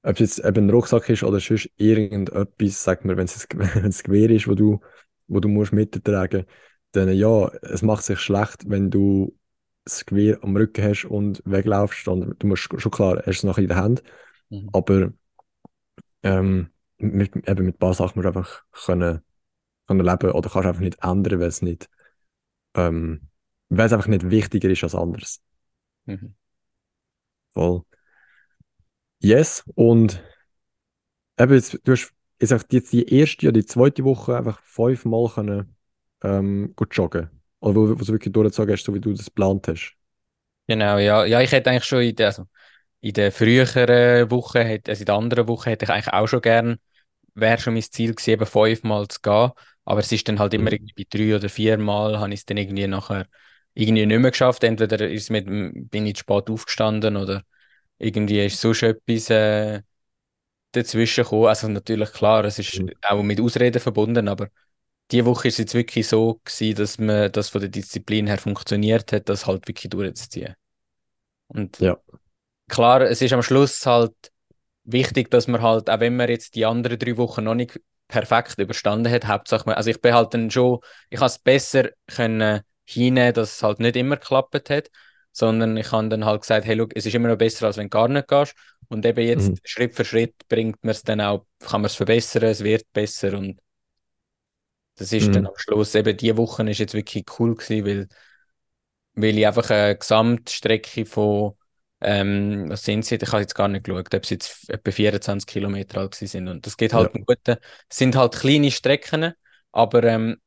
ob 0.04 0.14
es 0.14 0.20
jetzt 0.20 0.40
eben 0.46 0.68
ein 0.68 0.70
Rucksack 0.70 1.10
ist 1.10 1.24
oder 1.24 1.40
sonst 1.40 1.70
irgendetwas, 1.78 2.84
sag 2.84 3.06
mir, 3.06 3.18
wenn 3.18 3.26
es 3.26 3.48
ein 3.50 3.92
Gewehr 4.04 4.30
ist, 4.30 4.48
wo 4.48 4.56
du 4.56 4.80
wo 5.28 5.40
du 5.40 5.48
musst 5.48 5.74
mittragen 5.74 6.46
dann 6.92 7.14
ja, 7.14 7.50
es 7.62 7.82
macht 7.82 8.04
sich 8.06 8.20
schlecht, 8.22 8.70
wenn 8.70 8.90
du 8.90 9.38
das 9.84 10.06
Gewehr 10.06 10.40
am 10.42 10.56
Rücken 10.56 10.82
hast 10.82 11.04
und 11.04 11.42
weglaufst. 11.44 12.08
Und 12.08 12.42
du 12.42 12.48
musst 12.48 12.64
schon 12.64 12.92
klar, 12.92 13.18
hast 13.18 13.40
es 13.40 13.44
nachher 13.44 13.64
in 13.64 13.68
der 13.68 13.78
Hand. 13.78 14.02
Mhm. 14.50 14.70
Aber 14.72 15.12
ähm, 16.24 16.70
mit, 16.98 17.36
eben 17.36 17.66
mit 17.66 17.76
ein 17.76 17.80
paar 17.80 17.94
Sachen 17.94 18.14
musst 18.16 18.24
du 18.24 18.30
einfach 18.30 18.64
können, 18.72 19.22
können 19.88 20.06
leben 20.06 20.32
oder 20.32 20.50
kannst 20.50 20.68
einfach 20.68 20.80
nicht 20.80 21.04
ändern, 21.04 21.42
weil 21.42 21.50
es 21.50 21.62
nicht 21.62 21.90
ähm, 22.76 23.30
weil 23.70 23.88
es 23.88 23.94
einfach 23.94 24.08
nicht 24.08 24.30
wichtiger 24.30 24.70
ist 24.70 24.84
als 24.84 24.96
anderes. 24.96 25.42
Mhm. 26.06 26.36
Voll. 27.54 27.84
Yes, 29.20 29.64
und 29.76 30.22
eben, 31.40 31.54
jetzt, 31.54 31.80
du 31.84 31.92
hast 31.92 32.14
ich 32.40 32.50
sag 32.50 32.72
jetzt 32.72 32.92
die 32.94 33.08
erste 33.08 33.48
oder 33.48 33.60
die 33.60 33.66
zweite 33.66 34.04
Woche 34.04 34.38
einfach 34.38 34.60
fünfmal 34.62 35.30
können, 35.30 35.76
ähm, 36.24 36.74
gut 36.76 36.96
joggen. 36.96 37.30
Oder 37.60 37.76
wo, 37.76 37.90
wo 37.90 37.96
du 37.96 38.08
wirklich 38.08 38.34
durchgezogen 38.34 38.74
hast, 38.74 38.84
so 38.84 38.94
wie 38.94 39.00
du 39.00 39.14
das 39.14 39.26
geplant 39.26 39.68
hast. 39.68 39.96
Genau, 40.68 40.98
ja. 40.98 41.26
Ja, 41.26 41.42
ich 41.42 41.52
hätte 41.52 41.70
eigentlich 41.70 41.86
schon 41.86 42.02
in 42.02 42.16
der, 42.16 42.28
also 42.28 42.48
in 43.02 43.14
der 43.14 43.32
früheren 43.32 44.30
Woche, 44.32 44.82
also 44.88 45.00
in 45.00 45.06
der 45.06 45.16
anderen 45.16 45.48
Woche, 45.48 45.70
hätte 45.70 45.86
ich 45.86 45.92
eigentlich 45.92 46.14
auch 46.14 46.28
schon 46.28 46.42
gern, 46.42 46.78
wäre 47.36 47.60
schon 47.60 47.74
mein 47.74 47.84
Ziel 47.84 48.14
gewesen, 48.14 48.32
eben 48.32 48.46
fünfmal 48.46 49.08
zu 49.08 49.20
gehen. 49.22 49.52
Aber 49.86 50.00
es 50.00 50.12
ist 50.12 50.28
dann 50.28 50.40
halt 50.40 50.54
immer 50.54 50.72
mhm. 50.72 50.78
irgendwie 50.78 51.06
bei 51.06 51.18
drei 51.18 51.36
oder 51.36 51.50
vier 51.50 51.78
Mal, 51.78 52.20
habe 52.20 52.34
ich 52.34 52.40
es 52.40 52.46
dann 52.46 52.58
irgendwie 52.58 52.88
nachher 52.88 53.28
irgendwie 53.74 54.06
nicht 54.06 54.20
mehr 54.20 54.32
geschafft. 54.32 54.64
Entweder 54.64 55.08
ist 55.08 55.30
mit, 55.30 55.46
bin 55.46 56.08
ich 56.08 56.16
zu 56.16 56.22
spät 56.22 56.50
aufgestanden 56.50 57.18
oder 57.18 57.44
irgendwie 58.00 58.44
ist 58.44 58.60
sonst 58.60 58.84
etwas 58.84 59.30
äh, 59.30 59.82
dazwischen 60.76 61.24
gekommen. 61.24 61.48
Also 61.48 61.68
natürlich 61.68 62.12
klar, 62.12 62.44
es 62.46 62.60
ist 62.60 62.80
mhm. 62.80 62.92
auch 63.02 63.24
mit 63.24 63.40
Ausreden 63.40 63.80
verbunden, 63.80 64.28
aber 64.28 64.50
die 65.12 65.26
Woche 65.26 65.48
ist 65.48 65.60
jetzt 65.60 65.74
wirklich 65.74 66.08
so 66.08 66.42
gewesen, 66.44 66.76
dass 66.76 66.98
man 66.98 67.32
das 67.32 67.50
von 67.50 67.62
der 67.62 67.70
Disziplin 67.70 68.28
her 68.28 68.38
funktioniert 68.38 69.12
hat, 69.12 69.30
das 69.30 69.46
halt 69.46 69.68
wirklich 69.68 69.90
durchzuziehen. 69.90 70.56
Und 71.48 71.80
ja. 71.80 71.98
klar, 72.68 73.02
es 73.02 73.22
ist 73.22 73.34
am 73.34 73.44
Schluss 73.44 73.86
halt 73.86 74.14
wichtig, 74.84 75.30
dass 75.30 75.48
man 75.48 75.62
halt, 75.62 75.90
auch 75.90 76.00
wenn 76.00 76.16
man 76.16 76.30
jetzt 76.30 76.56
die 76.56 76.66
anderen 76.66 76.98
drei 76.98 77.18
Wochen 77.18 77.44
noch 77.44 77.56
nicht 77.56 77.80
perfekt 78.08 78.58
überstanden 78.58 79.12
hat, 79.12 79.28
Hauptsache, 79.28 79.76
also 79.76 79.90
ich 79.90 80.02
bin 80.02 80.14
halt 80.14 80.34
dann 80.34 80.50
schon, 80.50 80.80
ich 81.10 81.20
habe 81.20 81.28
es 81.28 81.40
besser 81.40 81.90
können 82.08 82.62
hinnehmen, 82.86 83.34
dass 83.34 83.58
es 83.58 83.64
halt 83.64 83.80
nicht 83.80 83.96
immer 83.96 84.18
geklappt 84.18 84.70
hat, 84.70 84.90
sondern 85.32 85.76
ich 85.76 85.92
habe 85.92 86.08
dann 86.08 86.24
halt 86.24 86.42
gesagt, 86.42 86.66
hey, 86.66 86.76
look, 86.76 86.96
es 86.96 87.06
ist 87.06 87.14
immer 87.14 87.28
noch 87.28 87.38
besser, 87.38 87.66
als 87.66 87.78
wenn 87.78 87.88
du 87.88 87.90
gar 87.90 88.08
nicht 88.08 88.28
gehst. 88.28 88.56
Und 88.90 89.06
eben 89.06 89.26
jetzt 89.26 89.50
mhm. 89.50 89.58
Schritt 89.64 89.96
für 89.96 90.06
Schritt 90.06 90.36
bringt 90.48 90.84
man 90.84 90.92
es 90.92 91.04
dann 91.04 91.22
auch, 91.22 91.46
kann 91.60 91.82
man 91.82 91.88
es 91.88 91.96
verbessern, 91.96 92.44
es 92.44 92.64
wird 92.64 92.86
besser 92.94 93.38
und 93.38 93.60
das 94.96 95.12
ist 95.12 95.28
mhm. 95.28 95.34
dann 95.34 95.48
am 95.48 95.58
Schluss, 95.58 95.96
eben 95.96 96.16
die 96.16 96.36
Woche 96.38 96.70
ist 96.70 96.80
jetzt 96.80 96.94
wirklich 96.94 97.26
cool 97.40 97.56
gewesen, 97.56 97.86
weil, 97.86 98.08
weil 99.14 99.38
ich 99.38 99.46
einfach 99.46 99.70
eine 99.70 99.98
Gesamtstrecke 99.98 101.06
von, 101.06 101.54
ähm, 102.02 102.70
was 102.70 102.84
sind 102.84 103.06
sie? 103.06 103.16
Ich 103.16 103.32
habe 103.32 103.42
jetzt 103.42 103.56
gar 103.56 103.68
nicht 103.68 103.86
geschaut, 103.86 104.14
ob 104.14 104.26
sie 104.26 104.36
jetzt 104.36 104.70
etwa 104.70 104.92
24 104.92 105.48
Kilometer 105.48 106.00
alt 106.00 106.16
sind 106.16 106.48
und 106.48 106.66
das 106.66 106.78
geht 106.78 106.94
halt 106.94 107.12
ja. 107.14 107.22
gut. 107.24 107.40
Es 107.48 107.98
sind 107.98 108.16
halt 108.16 108.36
kleine 108.36 108.72
Strecken, 108.72 109.34
aber 109.72 110.04
ähm, 110.04 110.38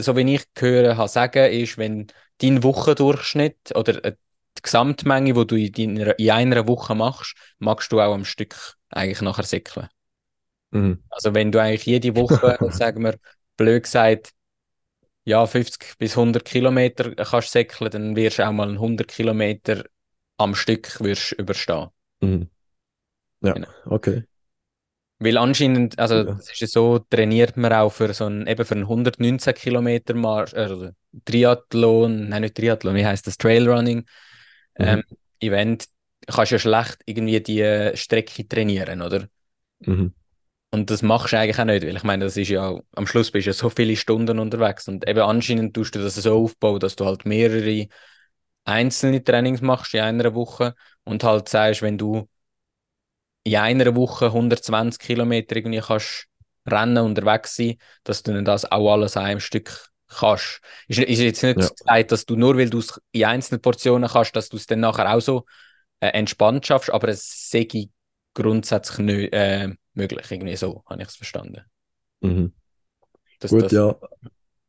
so 0.00 0.16
wie 0.16 0.34
ich 0.34 0.44
gehört 0.54 0.96
habe, 0.96 1.08
sagen, 1.08 1.50
ist, 1.50 1.78
wenn 1.78 2.08
dein 2.38 2.62
Wochendurchschnitt 2.62 3.74
oder 3.74 4.04
äh, 4.04 4.16
die 4.58 4.62
Gesamtmenge, 4.62 5.32
die 5.32 5.46
du 5.46 5.56
in, 5.56 5.96
deiner, 5.96 6.18
in 6.18 6.30
einer 6.30 6.68
Woche 6.68 6.94
machst, 6.94 7.34
magst 7.58 7.90
du 7.92 8.00
auch 8.00 8.14
am 8.14 8.24
Stück 8.24 8.76
eigentlich 8.90 9.20
nachher 9.22 9.44
säckeln. 9.44 9.88
Mhm. 10.70 11.02
Also 11.10 11.34
wenn 11.34 11.52
du 11.52 11.60
eigentlich 11.60 11.86
jede 11.86 12.14
Woche, 12.16 12.58
sagen 12.72 13.02
wir, 13.04 13.16
blöd 13.56 13.84
gesagt, 13.84 14.30
ja, 15.24 15.46
50 15.46 15.98
bis 15.98 16.16
100 16.16 16.44
Kilometer 16.44 17.14
kannst 17.14 17.52
säckeln, 17.52 17.90
dann 17.90 18.16
wirst 18.16 18.38
du 18.38 18.46
auch 18.46 18.52
mal 18.52 18.70
100 18.70 19.08
Kilometer 19.08 19.84
am 20.38 20.54
Stück 20.54 21.00
wirst 21.00 21.32
überstehen. 21.32 21.88
Mhm. 22.20 22.48
Ja, 23.42 23.52
genau. 23.52 23.68
okay. 23.86 24.24
Weil 25.20 25.36
anscheinend, 25.36 25.98
also 25.98 26.14
ja. 26.14 26.24
das 26.24 26.50
ist 26.50 26.60
ja 26.60 26.66
so, 26.66 27.00
trainiert 27.00 27.56
man 27.56 27.72
auch 27.72 27.90
für 27.90 28.12
so 28.14 28.26
einen, 28.26 28.46
eben 28.46 28.64
für 28.64 28.74
einen 28.74 28.84
119 28.84 29.52
Kilometer 29.54 30.14
Marsch, 30.14 30.54
äh, 30.54 30.92
Triathlon, 31.24 32.28
nein 32.28 32.42
nicht 32.42 32.54
Triathlon, 32.54 32.94
wie 32.94 33.04
heißt 33.04 33.26
das, 33.26 33.36
Trailrunning 33.36 34.06
mhm. 34.78 34.86
ähm, 34.86 35.02
Event, 35.40 35.86
kannst 36.26 36.52
ja 36.52 36.58
schlecht 36.58 36.98
irgendwie 37.06 37.40
die 37.40 37.96
Strecke 37.96 38.46
trainieren, 38.46 39.02
oder? 39.02 39.28
Mhm. 39.80 40.12
Und 40.70 40.90
das 40.90 41.02
machst 41.02 41.32
du 41.32 41.38
eigentlich 41.38 41.58
auch 41.58 41.64
nicht, 41.64 41.82
weil 41.82 41.96
ich 41.96 42.02
meine, 42.02 42.26
das 42.26 42.36
ist 42.36 42.48
ja, 42.48 42.78
am 42.94 43.06
Schluss 43.06 43.30
bist 43.30 43.46
du 43.46 43.50
ja 43.50 43.54
so 43.54 43.70
viele 43.70 43.96
Stunden 43.96 44.38
unterwegs 44.38 44.86
und 44.86 45.08
eben 45.08 45.20
anscheinend 45.20 45.74
tust 45.74 45.94
du 45.94 46.02
das 46.02 46.16
so 46.16 46.44
aufbauen, 46.44 46.78
dass 46.80 46.96
du 46.96 47.06
halt 47.06 47.24
mehrere 47.24 47.88
einzelne 48.64 49.24
Trainings 49.24 49.62
machst 49.62 49.94
in 49.94 50.00
einer 50.00 50.34
Woche 50.34 50.74
und 51.04 51.24
halt 51.24 51.48
sagst, 51.48 51.80
wenn 51.80 51.96
du 51.96 52.28
in 53.44 53.56
einer 53.56 53.96
Woche 53.96 54.26
120 54.26 55.00
Kilometer 55.00 55.56
irgendwie 55.56 55.80
kannst 55.80 56.26
rennen 56.66 56.98
unterwegs 56.98 57.56
sein, 57.56 57.76
dass 58.04 58.22
du 58.22 58.34
dann 58.34 58.44
das 58.44 58.70
auch 58.70 58.92
alles 58.92 59.16
an 59.16 59.24
einem 59.24 59.40
Stück 59.40 59.88
kannst. 60.08 60.60
Ist, 60.88 60.98
ist 60.98 61.20
jetzt 61.20 61.42
nicht 61.42 61.60
ja. 61.60 61.68
gesagt, 61.68 62.12
dass 62.12 62.26
du 62.26 62.36
nur, 62.36 62.56
weil 62.56 62.70
du 62.70 62.78
es 62.78 63.00
in 63.12 63.24
einzelnen 63.24 63.60
Portionen 63.60 64.08
kannst, 64.08 64.34
dass 64.36 64.48
du 64.48 64.56
es 64.56 64.66
dann 64.66 64.80
nachher 64.80 65.14
auch 65.14 65.20
so 65.20 65.44
äh, 66.00 66.08
entspannt 66.08 66.66
schaffst, 66.66 66.90
aber 66.90 67.08
es 67.08 67.50
ich 67.52 67.90
grundsätzlich 68.34 68.98
nicht 68.98 69.32
äh, 69.32 69.68
möglich. 69.94 70.30
Irgendwie 70.30 70.56
so 70.56 70.82
habe 70.86 71.02
ich 71.02 71.08
es 71.08 71.16
verstanden. 71.16 71.62
Mhm. 72.20 72.52
Dass 73.40 73.50
Gut, 73.50 73.64
das, 73.64 73.72
ja. 73.72 73.96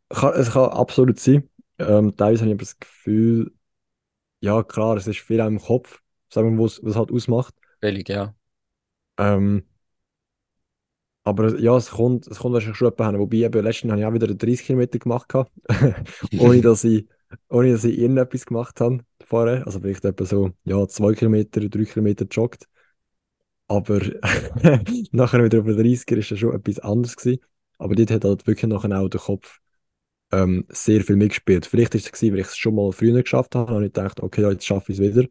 Kann, 0.10 0.34
es 0.34 0.52
kann 0.52 0.70
absolut 0.70 1.20
sein. 1.20 1.50
Ähm, 1.78 2.16
teilweise 2.16 2.42
habe 2.42 2.50
ich 2.50 2.56
aber 2.56 2.64
das 2.64 2.80
Gefühl, 2.80 3.52
ja 4.42 4.64
klar, 4.64 4.98
es 4.98 5.08
ist 5.08 5.20
viel 5.20 5.40
im 5.40 5.60
Kopf, 5.60 6.00
sagen 6.30 6.58
wir, 6.58 6.64
was 6.64 6.80
es 6.80 6.96
halt 6.96 7.12
ausmacht. 7.12 7.54
Völlig, 7.80 8.10
ja. 8.10 8.34
Ähm, 9.18 9.69
aber 11.24 11.60
ja, 11.60 11.76
es 11.78 11.92
kommt, 11.92 12.28
es 12.28 12.40
kommt 12.40 12.54
wahrscheinlich 12.54 12.78
schon 12.78 12.92
jemand 12.92 13.12
hin. 13.12 13.20
Wobei, 13.20 13.38
eben, 13.38 13.64
letztens 13.64 13.92
habe 13.92 14.02
ich 14.02 14.08
auch 14.08 14.14
wieder 14.14 14.28
30 14.34 14.66
Kilometer 14.66 15.00
gemacht, 15.00 15.32
ohne, 16.40 16.62
dass 16.62 16.84
ich, 16.84 17.08
ohne 17.50 17.72
dass 17.72 17.84
ich 17.84 18.00
irgendetwas 18.00 18.46
gemacht 18.46 18.80
habe 18.82 19.04
vorher. 19.26 19.66
Also 19.66 19.80
vielleicht 19.80 20.06
etwa 20.06 20.26
so, 20.26 20.52
ja, 20.64 20.88
2 20.88 21.14
Kilometer, 21.14 21.62
3 21.62 21.86
Kilometer 21.86 22.26
joggt. 22.26 22.66
Aber 23.68 24.00
nachher 25.12 25.44
wieder 25.44 25.62
der 25.62 25.76
30er 25.76 26.18
ist 26.18 26.32
ja 26.32 26.38
schon 26.38 26.56
etwas 26.56 26.80
anderes 26.80 27.16
gewesen. 27.16 27.42
Aber 27.78 27.96
dort 27.96 28.12
hat 28.12 28.26
halt 28.26 28.48
wirklich 28.48 28.70
nachher 28.70 29.00
auch 29.00 29.10
der 29.10 29.22
Kopf 29.22 29.60
ähm, 30.32 30.66
sehr 30.70 31.04
viel 31.04 31.16
mitgespielt. 31.16 31.66
Vielleicht 31.66 31.96
ist 31.96 32.06
es 32.06 32.12
gewesen, 32.12 32.34
weil 32.34 32.42
ich 32.42 32.48
es 32.48 32.58
schon 32.58 32.76
mal 32.76 32.92
früher 32.92 33.22
geschafft 33.22 33.56
habe 33.56 33.76
und 33.76 33.84
ich 33.84 33.94
dachte, 33.94 34.24
okay, 34.24 34.42
ja, 34.42 34.52
jetzt 34.52 34.66
schaffe 34.66 34.92
ich 34.92 35.00
es 35.00 35.16
wieder. 35.16 35.28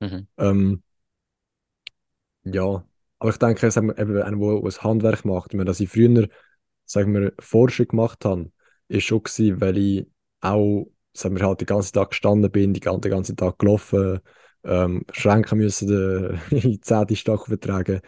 Mhm. 0.00 0.26
Ähm, 0.36 0.82
ja, 2.44 2.84
aber 3.18 3.30
ich 3.30 3.38
denke, 3.38 3.70
sagen 3.70 3.88
wir, 3.88 3.98
eben, 3.98 4.22
einer, 4.22 4.36
der 4.36 4.62
ein 4.64 4.82
Handwerk 4.82 5.24
macht, 5.24 5.52
wenn 5.54 5.66
dass 5.66 5.80
ich 5.80 5.88
früher 5.88 6.28
sagen 6.84 7.14
wir, 7.14 7.32
Forschung 7.38 7.88
gemacht 7.88 8.24
habe, 8.24 8.50
ist 8.88 9.04
schon 9.04 9.22
gewesen, 9.22 9.60
weil 9.60 9.76
ich 9.76 10.06
auch 10.40 10.86
sagen 11.12 11.36
wir, 11.36 11.46
halt 11.46 11.60
den 11.60 11.66
ganzen 11.66 11.92
Tag 11.92 12.10
gestanden 12.10 12.50
bin, 12.50 12.72
den 12.72 12.80
ganzen 12.80 13.36
Tag 13.36 13.58
gelaufen, 13.58 14.20
ähm, 14.64 15.04
Schränke 15.12 15.56
müssen 15.56 16.38
in 16.50 16.60
die 16.60 16.80
10. 16.80 17.16
Stock 17.16 17.46
vertragen 17.46 18.00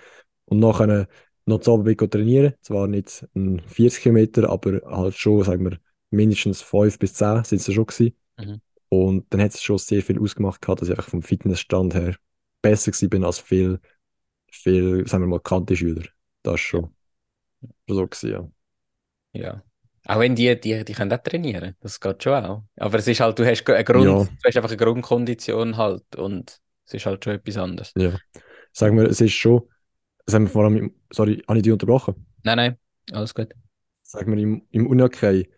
und 0.47 0.61
nachher 0.61 1.09
noch 1.47 1.61
zu 1.61 1.75
Abend 1.75 2.11
trainieren. 2.11 2.55
Zwar 2.61 2.87
nicht 2.87 3.27
40 3.35 4.03
Kilometer, 4.03 4.49
aber 4.49 4.81
halt 4.85 5.17
schon, 5.17 5.43
sagen 5.45 5.65
wir, 5.65 5.79
mindestens 6.11 6.63
5 6.63 6.99
bis 6.99 7.15
10 7.15 7.45
sind 7.45 7.61
es 7.61 7.75
schon 7.75 7.87
gewesen. 7.87 8.17
Mhm. 8.39 8.61
Und 8.89 9.27
dann 9.31 9.41
hat 9.41 9.55
es 9.55 9.63
schon 9.63 9.79
sehr 9.79 10.03
viel 10.03 10.21
ausgemacht, 10.21 10.67
dass 10.67 10.83
ich 10.83 10.91
einfach 10.91 11.09
vom 11.09 11.23
Fitnessstand 11.23 11.95
her 11.95 12.17
besser 12.63 12.93
war 12.93 13.27
als 13.27 13.39
viel 13.39 13.81
viel, 14.51 15.07
sagen 15.07 15.25
wir 15.25 15.29
mal, 15.29 15.37
bekannte 15.39 15.77
Schüler. 15.77 16.05
Das 16.43 16.55
ist 16.55 16.61
schon, 16.63 16.95
schon 17.89 17.97
so 17.97 18.07
gewesen, 18.07 18.31
ja. 18.31 18.49
Ja. 19.33 19.63
Auch 20.07 20.19
wenn 20.21 20.35
die, 20.35 20.59
die, 20.59 20.85
die 20.85 20.93
können 20.93 21.13
auch 21.13 21.23
trainieren, 21.23 21.77
das 21.81 22.01
geht 22.01 22.23
schon 22.23 22.45
auch. 22.45 22.65
Aber 22.77 22.99
es 22.99 23.07
ist 23.07 23.21
halt, 23.21 23.39
du 23.39 23.47
hast 23.47 23.69
eine 23.69 23.85
Grund, 23.85 24.05
Ja. 24.05 24.25
du 24.25 24.29
hast 24.45 24.57
einfach 24.57 24.71
eine 24.71 24.77
Grundkondition 24.77 25.77
halt 25.77 26.17
und 26.17 26.61
es 26.87 26.95
ist 26.95 27.07
halt 27.07 27.25
schon 27.25 27.35
etwas 27.35 27.57
anderes. 27.59 27.93
Ja. 27.97 28.17
Sagen 28.73 28.97
wir, 28.97 29.05
es 29.05 29.21
ist 29.21 29.33
schon, 29.33 29.63
sagen 30.27 30.45
wir 30.47 30.51
vor 30.51 30.65
allem, 30.65 30.95
sorry, 31.13 31.43
habe 31.47 31.59
ich 31.59 31.63
dich 31.65 31.73
unterbrochen? 31.73 32.27
Nein, 32.43 32.57
nein, 32.57 32.79
alles 33.13 33.35
gut. 33.35 33.53
Sagen 34.03 34.33
wir, 34.35 34.43
im, 34.43 34.63
im 34.71 34.87
Unihockey 34.87 35.49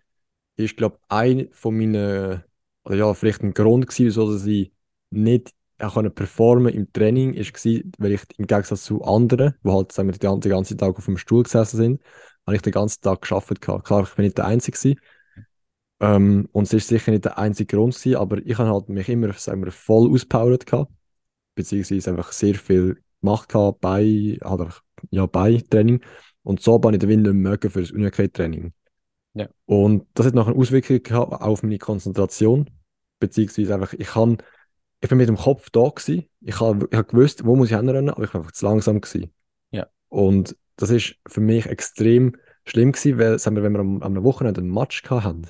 ist, 0.56 0.76
glaube 0.76 0.98
ich, 1.00 1.10
ein 1.10 1.48
von 1.52 1.76
meinen, 1.76 2.42
oder 2.84 2.96
ja, 2.96 3.14
vielleicht 3.14 3.42
ein 3.42 3.54
Grund 3.54 3.86
gewesen, 3.86 4.06
wieso 4.06 4.32
dass 4.32 4.44
ich 4.44 4.72
nicht 5.10 5.54
können 5.90 6.14
performen 6.14 6.72
im 6.72 6.92
Training, 6.92 7.34
ist 7.34 7.52
gewesen, 7.54 7.92
weil 7.98 8.12
ich 8.12 8.22
im 8.36 8.46
Gegensatz 8.46 8.84
zu 8.84 9.02
anderen, 9.02 9.54
die 9.64 9.70
halt, 9.70 9.92
sagen 9.92 10.08
wir, 10.08 10.18
den 10.18 10.40
ganzen, 10.40 10.78
Tag 10.78 10.96
auf 10.96 11.04
dem 11.04 11.16
Stuhl 11.16 11.42
gesessen 11.42 11.76
sind, 11.76 12.02
habe 12.46 12.56
ich 12.56 12.62
den 12.62 12.72
ganzen 12.72 13.00
Tag 13.00 13.22
gehabt. 13.22 13.60
Klar, 13.60 14.02
ich 14.04 14.14
bin 14.14 14.24
nicht 14.24 14.38
der 14.38 14.46
Einzige 14.46 14.76
gewesen. 14.76 15.00
Ähm, 16.00 16.48
und 16.52 16.64
es 16.64 16.72
ist 16.72 16.88
sicher 16.88 17.12
nicht 17.12 17.24
der 17.24 17.38
einzige 17.38 17.76
Grund 17.76 17.94
gewesen, 17.94 18.16
aber 18.16 18.38
ich 18.38 18.58
habe 18.58 18.70
halt 18.70 18.88
mich 18.88 19.08
immer, 19.08 19.32
sagen 19.34 19.64
wir, 19.64 19.70
voll 19.70 20.12
auspowert 20.12 20.66
gehabt, 20.66 20.92
beziehungsweise 21.54 22.10
einfach 22.10 22.32
sehr 22.32 22.56
viel 22.56 23.00
gemacht 23.20 23.48
gehabt 23.48 23.80
bei, 23.80 24.36
einfach, 24.40 24.82
ja, 25.10 25.26
bei 25.26 25.62
Training. 25.70 26.02
Und 26.42 26.60
so 26.60 26.74
habe 26.74 26.92
ich 26.92 26.98
den 26.98 27.08
Willen 27.08 27.22
nicht 27.22 27.32
mehr 27.32 27.50
mögen 27.52 27.70
für 27.70 27.80
das 27.80 27.92
Unihockey-Training. 27.92 28.72
Ja. 29.34 29.48
Und 29.66 30.06
das 30.14 30.26
hat 30.26 30.34
nachher 30.34 30.56
Auswirkungen 30.56 31.02
gehabt 31.02 31.40
auf 31.40 31.62
meine 31.62 31.78
Konzentration, 31.78 32.68
beziehungsweise 33.20 33.74
einfach, 33.74 33.92
ich 33.92 34.08
kann, 34.08 34.38
ich 35.02 35.08
bin 35.08 35.18
mit 35.18 35.28
dem 35.28 35.36
Kopf 35.36 35.70
da 35.70 35.88
gewesen, 35.88 36.28
ich 36.40 36.60
habe 36.60 36.88
hab 36.96 37.08
gewusst, 37.08 37.44
wo 37.44 37.56
muss 37.56 37.70
ich 37.70 37.76
hinrennen, 37.76 38.10
aber 38.10 38.24
ich 38.24 38.32
war 38.34 38.40
einfach 38.40 38.52
zu 38.52 38.64
langsam 38.66 39.00
gewesen. 39.00 39.32
Ja. 39.72 39.88
Und 40.08 40.56
das 40.76 40.90
ist 40.90 41.16
für 41.28 41.40
mich 41.40 41.66
extrem 41.66 42.36
schlimm 42.64 42.92
gewesen, 42.92 43.18
weil, 43.18 43.38
sagen 43.38 43.56
wir, 43.56 43.64
wenn 43.64 43.72
wir 43.72 43.80
am, 43.80 44.02
am 44.02 44.22
Wochenende 44.24 44.60
einen 44.60 44.72
Match 44.72 45.02
haben, 45.10 45.46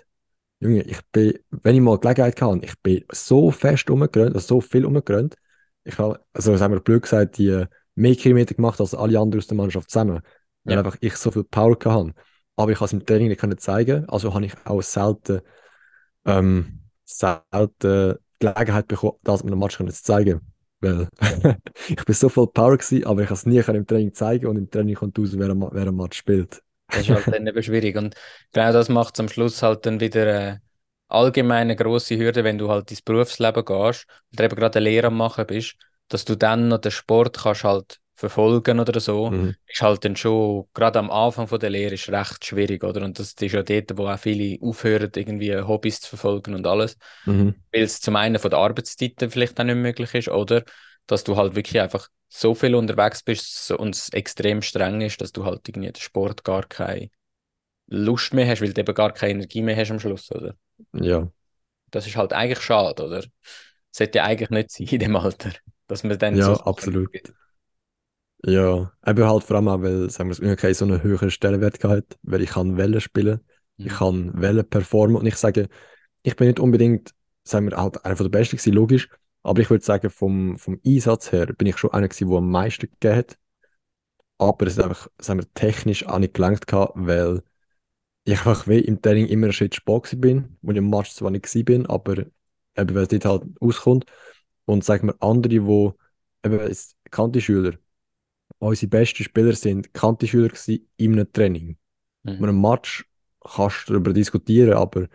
Junge, 0.60 0.82
ich 0.82 1.00
bin, 1.10 1.38
wenn 1.50 1.74
ich 1.74 1.80
mal 1.80 1.98
Gelegenheit 1.98 2.40
hatte, 2.40 2.64
ich 2.64 2.78
bin 2.82 3.04
so 3.12 3.50
fest 3.50 3.90
umgerannt, 3.90 4.34
also 4.34 4.56
so 4.56 4.60
viel 4.60 4.86
umgerannt, 4.86 5.36
ich 5.84 5.98
habe, 5.98 6.20
also 6.32 6.56
sagen 6.56 6.72
wir 6.72 6.80
blöd 6.80 7.02
gesagt, 7.02 7.38
die 7.38 7.64
mehr 7.94 8.14
Kilometer 8.14 8.54
gemacht 8.54 8.80
als 8.80 8.94
alle 8.94 9.18
anderen 9.18 9.40
aus 9.40 9.48
der 9.48 9.56
Mannschaft 9.56 9.90
zusammen, 9.90 10.22
weil 10.64 10.74
Ja. 10.74 10.78
einfach 10.78 10.96
ich 11.00 11.16
so 11.16 11.30
viel 11.30 11.44
Power 11.44 11.76
hatte. 11.84 12.14
Aber 12.56 12.70
ich 12.70 12.76
habe 12.78 12.86
es 12.86 12.92
im 12.92 13.04
Training 13.04 13.28
nicht 13.28 13.60
zeigen, 13.60 14.08
also 14.08 14.32
habe 14.34 14.46
ich 14.46 14.54
auch 14.64 14.82
selten, 14.82 15.40
ähm, 16.24 16.80
selten 17.04 18.16
Gelegenheit 18.46 18.88
bekommen, 18.88 19.18
das 19.22 19.42
mit 19.42 19.52
einem 19.52 19.60
Match 19.60 19.76
zu 19.76 19.86
zeigen. 19.86 20.40
Weil 20.80 21.08
ich 21.88 22.04
bin 22.04 22.14
so 22.14 22.28
voll 22.28 22.48
Power 22.48 22.76
gewesen, 22.76 23.06
aber 23.06 23.22
ich 23.22 23.26
habe 23.26 23.34
es 23.34 23.46
nie 23.46 23.58
im 23.58 23.86
Training 23.86 24.14
zeigen 24.14 24.46
und 24.46 24.56
im 24.56 24.70
Training 24.70 24.96
kommt 24.96 25.18
raus, 25.18 25.30
wer, 25.34 25.48
wer 25.48 25.86
ein 25.86 25.94
Match 25.94 26.18
spielt. 26.18 26.62
Das 26.88 27.02
ist 27.02 27.10
halt 27.10 27.28
dann 27.28 27.46
eben 27.46 27.62
schwierig. 27.62 27.96
Und 27.96 28.14
genau 28.52 28.72
das 28.72 28.88
macht 28.88 29.14
es 29.14 29.20
am 29.20 29.28
Schluss 29.28 29.62
halt 29.62 29.86
dann 29.86 30.00
wieder 30.00 30.22
eine 30.22 30.62
allgemeine 31.08 31.76
grosse 31.76 32.18
Hürde, 32.18 32.42
wenn 32.42 32.58
du 32.58 32.68
halt 32.68 32.90
ins 32.90 33.02
Berufsleben 33.02 33.64
gehst 33.64 34.06
und 34.30 34.40
eben 34.40 34.56
gerade 34.56 34.78
eine 34.78 34.88
Lehre 34.88 35.10
machen 35.10 35.46
bist, 35.46 35.76
dass 36.08 36.24
du 36.24 36.36
dann 36.36 36.68
noch 36.68 36.78
den 36.78 36.90
Sport 36.90 37.38
kannst 37.38 37.64
halt 37.64 37.98
verfolgen 38.22 38.80
oder 38.80 39.00
so, 39.00 39.34
Mhm. 39.34 39.54
ist 39.66 39.82
halt 39.82 40.04
dann 40.04 40.16
schon, 40.16 40.66
gerade 40.74 40.98
am 41.00 41.10
Anfang 41.10 41.48
von 41.48 41.60
der 41.60 41.70
Lehre 41.70 41.94
ist 41.94 42.08
recht 42.10 42.44
schwierig, 42.44 42.84
oder? 42.84 43.02
Und 43.04 43.18
das 43.18 43.32
ist 43.34 43.52
ja 43.52 43.62
dort, 43.62 43.96
wo 43.98 44.08
auch 44.08 44.18
viele 44.18 44.58
aufhören, 44.62 45.10
irgendwie 45.14 45.56
Hobbys 45.58 46.00
zu 46.00 46.10
verfolgen 46.10 46.54
und 46.54 46.66
alles, 46.66 46.96
Mhm. 47.26 47.52
weil 47.72 47.82
es 47.82 48.00
zum 48.00 48.16
einen 48.16 48.38
von 48.38 48.50
der 48.50 48.60
Arbeitszeiten 48.60 49.30
vielleicht 49.30 49.58
auch 49.60 49.64
nicht 49.64 49.76
möglich 49.76 50.14
ist, 50.14 50.28
oder 50.28 50.64
dass 51.06 51.24
du 51.24 51.36
halt 51.36 51.54
wirklich 51.56 51.80
einfach 51.80 52.08
so 52.28 52.54
viel 52.54 52.74
unterwegs 52.74 53.22
bist 53.22 53.70
und 53.72 53.94
es 53.94 54.08
extrem 54.10 54.62
streng 54.62 55.00
ist, 55.02 55.20
dass 55.20 55.32
du 55.32 55.44
halt 55.44 55.68
irgendwie 55.68 55.92
den 55.92 56.00
Sport 56.00 56.44
gar 56.44 56.64
keine 56.64 57.10
Lust 57.88 58.34
mehr 58.34 58.48
hast, 58.48 58.62
weil 58.62 58.72
du 58.72 58.80
eben 58.80 58.94
gar 58.94 59.12
keine 59.12 59.32
Energie 59.34 59.62
mehr 59.62 59.76
hast 59.76 59.90
am 59.92 60.00
Schluss, 60.00 60.30
oder? 60.32 60.54
Ja. 60.92 61.32
Das 61.90 62.06
ist 62.06 62.16
halt 62.16 62.32
eigentlich 62.32 62.60
schade, 62.60 63.04
oder? 63.04 63.24
Sollte 63.90 64.18
ja 64.18 64.24
eigentlich 64.24 64.50
nicht 64.50 64.70
sein 64.70 64.86
in 64.88 64.98
dem 65.00 65.16
Alter, 65.16 65.52
dass 65.86 66.02
man 66.04 66.18
dann 66.18 66.40
Ja, 66.40 66.42
so 66.42 66.54
Sachen 66.54 66.64
absolut. 66.66 67.10
gibt. 67.12 67.32
Ja, 68.44 68.92
eben 69.06 69.24
halt 69.24 69.44
vor 69.44 69.56
allem 69.56 69.68
auch, 69.68 69.82
weil, 69.82 70.10
sagen 70.10 70.28
wir, 70.28 70.32
das 70.34 70.40
Unihockey 70.40 70.74
so 70.74 70.84
einen 70.84 71.02
höheren 71.02 71.30
Stellenwert 71.30 71.78
gehabt, 71.78 72.18
weil 72.22 72.42
ich 72.42 72.50
kann 72.50 72.76
Wellen 72.76 73.00
spielen, 73.00 73.40
ich 73.76 73.86
Mhm. 73.86 73.96
kann 73.96 74.40
Wellen 74.42 74.68
performen. 74.68 75.16
Und 75.16 75.26
ich 75.26 75.36
sage, 75.36 75.68
ich 76.22 76.36
bin 76.36 76.48
nicht 76.48 76.60
unbedingt, 76.60 77.14
sagen 77.44 77.70
wir, 77.70 77.76
halt 77.78 78.04
einer 78.04 78.16
von 78.16 78.24
der 78.30 78.38
Besten 78.38 78.56
gewesen, 78.58 78.74
logisch, 78.74 79.08
aber 79.42 79.60
ich 79.60 79.70
würde 79.70 79.84
sagen, 79.84 80.10
vom, 80.10 80.58
vom 80.58 80.80
Einsatz 80.86 81.32
her 81.32 81.46
bin 81.48 81.68
ich 81.68 81.78
schon 81.78 81.92
einer 81.92 82.08
gewesen, 82.08 82.28
der 82.30 82.38
am 82.38 82.50
meisten 82.50 82.88
gegeben 82.90 83.16
hat, 83.16 83.38
aber 84.38 84.66
es 84.66 84.74
ist 84.76 84.82
einfach, 84.84 85.08
sagen 85.18 85.40
wir, 85.40 85.54
technisch 85.54 86.06
auch 86.06 86.18
nicht 86.18 86.34
gelangt 86.34 86.66
gehabt, 86.66 86.92
weil 86.96 87.42
ich 88.24 88.34
einfach 88.38 88.68
wie 88.68 88.80
im 88.80 89.02
Training 89.02 89.26
immer 89.28 89.46
einen 89.46 89.52
Schritt 89.52 89.74
spät 89.76 90.20
bin, 90.20 90.58
wo 90.62 90.72
ich 90.72 90.78
im 90.78 90.90
Match 90.90 91.12
zwar 91.14 91.30
nicht 91.30 91.44
gewesen 91.46 91.64
bin, 91.64 91.86
aber 91.86 92.18
eben, 92.76 92.94
weil 92.96 93.04
es 93.04 93.08
dort 93.08 93.24
halt 93.26 93.44
auskommt 93.60 94.06
und 94.66 94.84
sagen 94.84 95.08
wir, 95.08 95.16
andere, 95.22 95.66
wo 95.66 95.96
eben, 96.44 96.60
jetzt 96.60 96.96
Kanti-Schüler, 97.10 97.74
unsere 98.68 98.88
besten 98.88 99.24
Spieler 99.24 99.54
sind 99.54 99.92
Kanti-Schüler 99.94 100.52
in 100.96 101.12
einem 101.12 101.32
Training. 101.32 101.76
Mhm. 102.24 102.32
In 102.32 102.44
einem 102.44 102.60
Match 102.60 103.04
kannst 103.40 103.88
du 103.88 103.94
darüber 103.94 104.12
diskutieren, 104.12 104.74
aber 104.74 105.08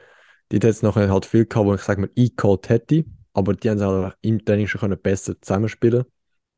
dort 0.50 0.64
hat 0.64 0.72
es 0.72 0.82
nachher 0.82 1.10
halt 1.10 1.26
viel 1.26 1.46
gehabt, 1.46 1.66
wo 1.68 1.74
ich 1.76 1.82
sag 1.82 1.98
mal 1.98 2.10
eingeholt 2.18 2.70
hätte, 2.70 3.06
aber 3.34 3.54
die 3.54 3.70
haben 3.70 3.78
es 3.78 3.84
halt 3.84 4.18
im 4.22 4.44
Training 4.44 4.68
schon 4.68 4.82
können 4.82 5.02
besser 5.02 5.40
zusammenspielen 5.42 6.06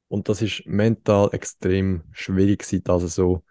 und 0.09 0.29
das 0.29 0.41
ist 0.41 0.63
mental 0.67 1.29
extrem 1.33 2.03
schwierig 2.11 2.59
gewesen, 2.61 2.83
das 2.85 3.15
so 3.15 3.43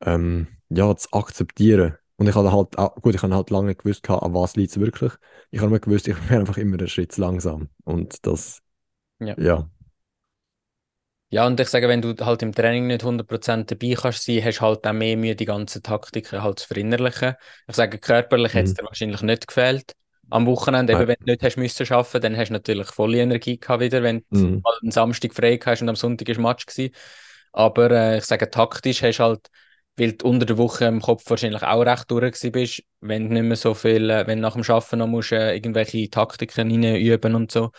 ähm, 0.00 0.48
ja, 0.70 0.94
zu 0.96 1.12
akzeptieren. 1.12 1.96
Und 2.16 2.28
ich 2.28 2.34
habe 2.34 2.52
halt, 2.52 2.78
auch, 2.78 2.96
gut, 2.96 3.14
ich 3.14 3.22
habe 3.22 3.34
halt 3.34 3.50
lange 3.50 3.68
nicht 3.68 3.82
gewusst, 3.82 4.02
gehabt, 4.02 4.22
an 4.22 4.34
was 4.34 4.56
liegt 4.56 4.72
es 4.72 4.80
wirklich. 4.80 5.12
Ich 5.50 5.60
habe 5.60 5.70
nur 5.70 5.78
gewusst, 5.80 6.08
ich 6.08 6.16
bin 6.28 6.38
einfach 6.38 6.58
immer 6.58 6.78
einen 6.78 6.88
Schritt 6.88 7.16
langsam. 7.16 7.68
Und 7.84 8.26
das, 8.26 8.60
Ja. 9.20 9.36
ja, 9.36 9.68
Ja, 11.30 11.46
und 11.46 11.60
ich 11.60 11.68
sage, 11.68 11.88
wenn 11.88 12.00
du 12.00 12.14
halt 12.24 12.42
im 12.42 12.54
Training 12.54 12.86
nicht 12.86 13.04
100% 13.04 13.70
dabei 13.70 13.94
kannst 14.00 14.24
sein, 14.24 14.42
hast 14.42 14.58
du 14.58 14.62
halt 14.62 14.86
auch 14.86 14.92
mehr 14.94 15.16
Mühe, 15.16 15.36
die 15.36 15.44
ganzen 15.44 15.82
Taktiken 15.82 16.42
halt 16.42 16.58
zu 16.60 16.66
verinnerlichen. 16.68 17.34
Ich 17.66 17.76
sage, 17.76 17.98
körperlich 17.98 18.54
hat 18.54 18.64
es 18.66 18.72
Mhm. 18.72 18.74
dir 18.74 18.84
wahrscheinlich 18.84 19.20
nicht 19.20 19.46
gefehlt. 19.46 19.94
Am 20.30 20.46
Wochenende, 20.46 20.94
eben, 20.94 21.06
wenn 21.06 21.16
du 21.20 21.26
nicht 21.32 21.42
hast 21.42 21.56
müssen 21.58 21.90
arbeiten, 21.92 22.22
dann 22.22 22.36
hast 22.36 22.48
du 22.48 22.54
natürlich 22.54 22.88
volle 22.88 23.18
Energie 23.20 23.58
gehabt 23.58 23.82
wieder, 23.82 24.02
wenn 24.02 24.20
du 24.20 24.24
Mhm. 24.30 24.64
mal 24.64 24.74
einen 24.82 24.90
Samstag 24.90 25.34
frei 25.34 25.58
hast 25.64 25.82
und 25.82 25.88
am 25.90 25.96
Sonntag 25.96 26.28
ist 26.30 26.38
Match 26.40 26.64
gewesen. 26.66 26.94
Aber 27.52 27.90
äh, 27.90 28.18
ich 28.18 28.24
sage, 28.24 28.50
taktisch 28.50 29.02
hast 29.02 29.18
du 29.18 29.24
halt, 29.24 29.48
weil 29.98 30.12
du 30.12 30.26
unter 30.28 30.46
der 30.46 30.56
Woche 30.58 30.86
im 30.86 31.00
Kopf 31.02 31.24
wahrscheinlich 31.28 31.62
auch 31.62 31.80
recht 31.82 32.10
durch 32.10 32.40
bist, 32.52 32.82
wenn 33.00 33.28
du 33.28 33.34
nicht 33.34 33.42
mehr 33.44 33.56
so 33.56 33.74
viel, 33.74 34.08
äh, 34.10 34.26
wenn 34.26 34.38
du 34.38 34.42
nach 34.42 34.54
dem 34.54 34.62
Arbeiten 34.70 34.98
noch 34.98 35.06
musst, 35.06 35.32
äh, 35.32 35.54
irgendwelche 35.54 36.08
Taktiken 36.10 36.70
üben 36.96 37.34
und 37.34 37.50
so, 37.52 37.70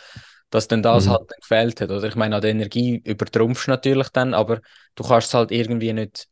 dass 0.49 0.67
dann 0.67 0.83
das 0.83 1.07
Mhm. 1.07 1.09
halt 1.09 1.21
dann 1.31 1.39
gefehlt 1.41 1.81
hat. 1.81 1.91
Oder 1.91 2.07
ich 2.07 2.15
meine, 2.15 2.35
an 2.35 2.41
der 2.41 2.51
Energie 2.51 3.01
übertrumpfst 3.05 3.67
du 3.67 3.71
natürlich 3.71 4.09
dann, 4.09 4.33
aber 4.33 4.61
du 4.95 5.03
kannst 5.03 5.29
es 5.29 5.33
halt 5.33 5.51
irgendwie 5.51 5.93
nicht, 5.93 6.27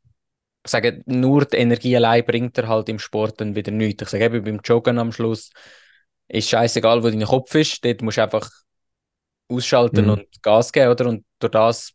ich 0.65 0.71
sage, 0.71 1.03
nur 1.05 1.45
die 1.45 1.57
Energie 1.57 1.95
allein 1.97 2.25
bringt 2.25 2.57
dir 2.57 2.67
halt 2.67 2.89
im 2.89 2.99
Sport 2.99 3.41
dann 3.41 3.55
wieder 3.55 3.71
nichts. 3.71 4.03
Ich 4.03 4.09
sage 4.09 4.25
eben 4.25 4.43
beim 4.43 4.61
Joggen 4.63 4.99
am 4.99 5.11
Schluss, 5.13 5.51
ist 6.29 6.49
scheißegal, 6.49 7.03
wo 7.03 7.09
dein 7.09 7.23
Kopf 7.25 7.55
ist, 7.55 7.83
dort 7.85 8.01
musst 8.01 8.17
du 8.17 8.23
einfach 8.23 8.49
ausschalten 9.49 10.09
Mhm. 10.09 10.09
und 10.09 10.25
Gas 10.41 10.71
geben, 10.71 10.91
oder? 10.91 11.07
Und 11.07 11.25
durch 11.39 11.51
das 11.51 11.93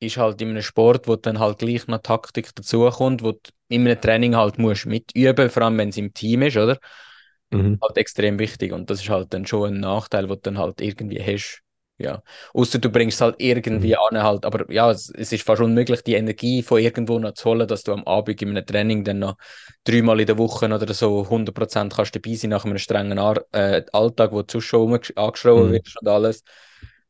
ist 0.00 0.16
halt 0.18 0.40
in 0.42 0.50
einem 0.50 0.62
Sport, 0.62 1.08
wo 1.08 1.16
dann 1.16 1.38
halt 1.38 1.58
gleich 1.58 1.86
noch 1.88 1.98
Taktik 1.98 2.54
dazukommt, 2.54 3.22
wo 3.22 3.32
du 3.32 3.38
in 3.68 3.86
einem 3.86 4.00
Training 4.00 4.36
halt 4.36 4.58
musst 4.58 4.86
mitüben, 4.86 5.50
vor 5.50 5.62
allem 5.62 5.78
wenn 5.78 5.88
es 5.88 5.96
im 5.96 6.12
Team 6.14 6.42
ist, 6.42 6.56
oder? 6.56 6.78
Mhm. 7.50 7.80
Halt 7.82 7.96
extrem 7.98 8.38
wichtig 8.38 8.72
und 8.72 8.88
das 8.90 9.02
ist 9.02 9.10
halt 9.10 9.34
dann 9.34 9.46
schon 9.46 9.74
ein 9.74 9.80
Nachteil, 9.80 10.22
den 10.22 10.28
du 10.30 10.36
dann 10.36 10.58
halt 10.58 10.80
irgendwie 10.80 11.22
hast. 11.22 11.62
Ja, 11.98 12.22
außer 12.52 12.78
du 12.78 12.90
bringst 12.90 13.16
es 13.16 13.20
halt 13.22 13.36
irgendwie 13.38 13.96
Mhm. 13.96 13.96
an 13.96 14.22
halt, 14.22 14.44
aber 14.44 14.70
ja, 14.70 14.90
es, 14.90 15.08
es 15.10 15.32
ist 15.32 15.42
fast 15.44 15.62
unmöglich, 15.62 16.02
die 16.02 16.14
Energie 16.14 16.62
von 16.62 16.78
irgendwo 16.80 17.18
noch 17.18 17.32
zu 17.32 17.48
holen, 17.50 17.66
dass 17.66 17.84
du 17.84 17.92
am 17.92 18.04
Abend 18.04 18.42
in 18.42 18.50
einem 18.50 18.66
Training 18.66 19.02
dann 19.04 19.20
noch 19.20 19.36
dreimal 19.84 20.20
in 20.20 20.26
der 20.26 20.36
Woche 20.38 20.66
oder 20.66 20.92
so 20.94 21.28
100% 21.30 21.94
kannst 21.96 22.14
dabei 22.14 22.34
sein 22.34 22.50
nach 22.50 22.64
einem 22.66 22.76
strengen 22.78 23.18
Ar 23.18 23.44
äh, 23.52 23.82
Alltag, 23.92 24.32
wo 24.32 24.42
du 24.42 24.46
sonst 24.60 24.64
schon 24.66 24.92
angeschrien 25.16 25.54
Mhm. 25.54 25.72
wirst 25.72 25.96
und 26.00 26.08
alles. 26.08 26.44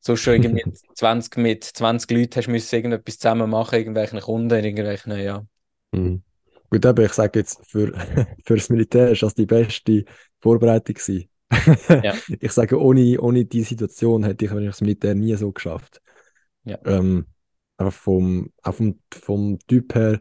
Sonst 0.00 0.20
schon 0.22 0.34
irgendwie 0.34 0.64
20 0.94 1.36
mit 1.36 1.64
20 1.64 2.10
Leuten 2.12 2.36
hast 2.38 2.48
müssen 2.48 2.74
irgendetwas 2.76 3.18
zusammen 3.18 3.50
machen, 3.50 3.74
irgendwelchen 3.76 4.20
Kunden, 4.20 4.64
irgendwelchen, 4.64 5.18
ja. 5.18 5.44
Mhm. 5.92 6.22
Gut, 6.70 6.84
eben, 6.84 7.04
ich 7.04 7.12
sage 7.12 7.38
jetzt, 7.40 7.64
für, 7.66 7.92
für 8.44 8.56
das 8.56 8.68
Militär 8.68 9.10
ist 9.10 9.22
das 9.22 9.34
die 9.34 9.46
beste 9.46 10.04
Vorbereitung 10.40 10.94
gewesen. 10.94 11.28
Ja. 12.02 12.14
Ich 12.40 12.52
sage, 12.52 12.80
ohne, 12.80 13.20
ohne 13.20 13.44
die 13.44 13.62
Situation 13.62 14.24
hätte 14.24 14.44
ich 14.46 14.50
das 14.50 14.80
Militär 14.80 15.14
nie 15.14 15.34
so 15.36 15.52
geschafft. 15.52 16.02
Ja. 16.64 16.78
Ähm, 16.84 17.26
aber 17.76 17.92
vom, 17.92 18.52
auch 18.62 18.74
vom, 18.74 18.98
vom 19.12 19.58
Typ 19.68 19.94
her, 19.94 20.20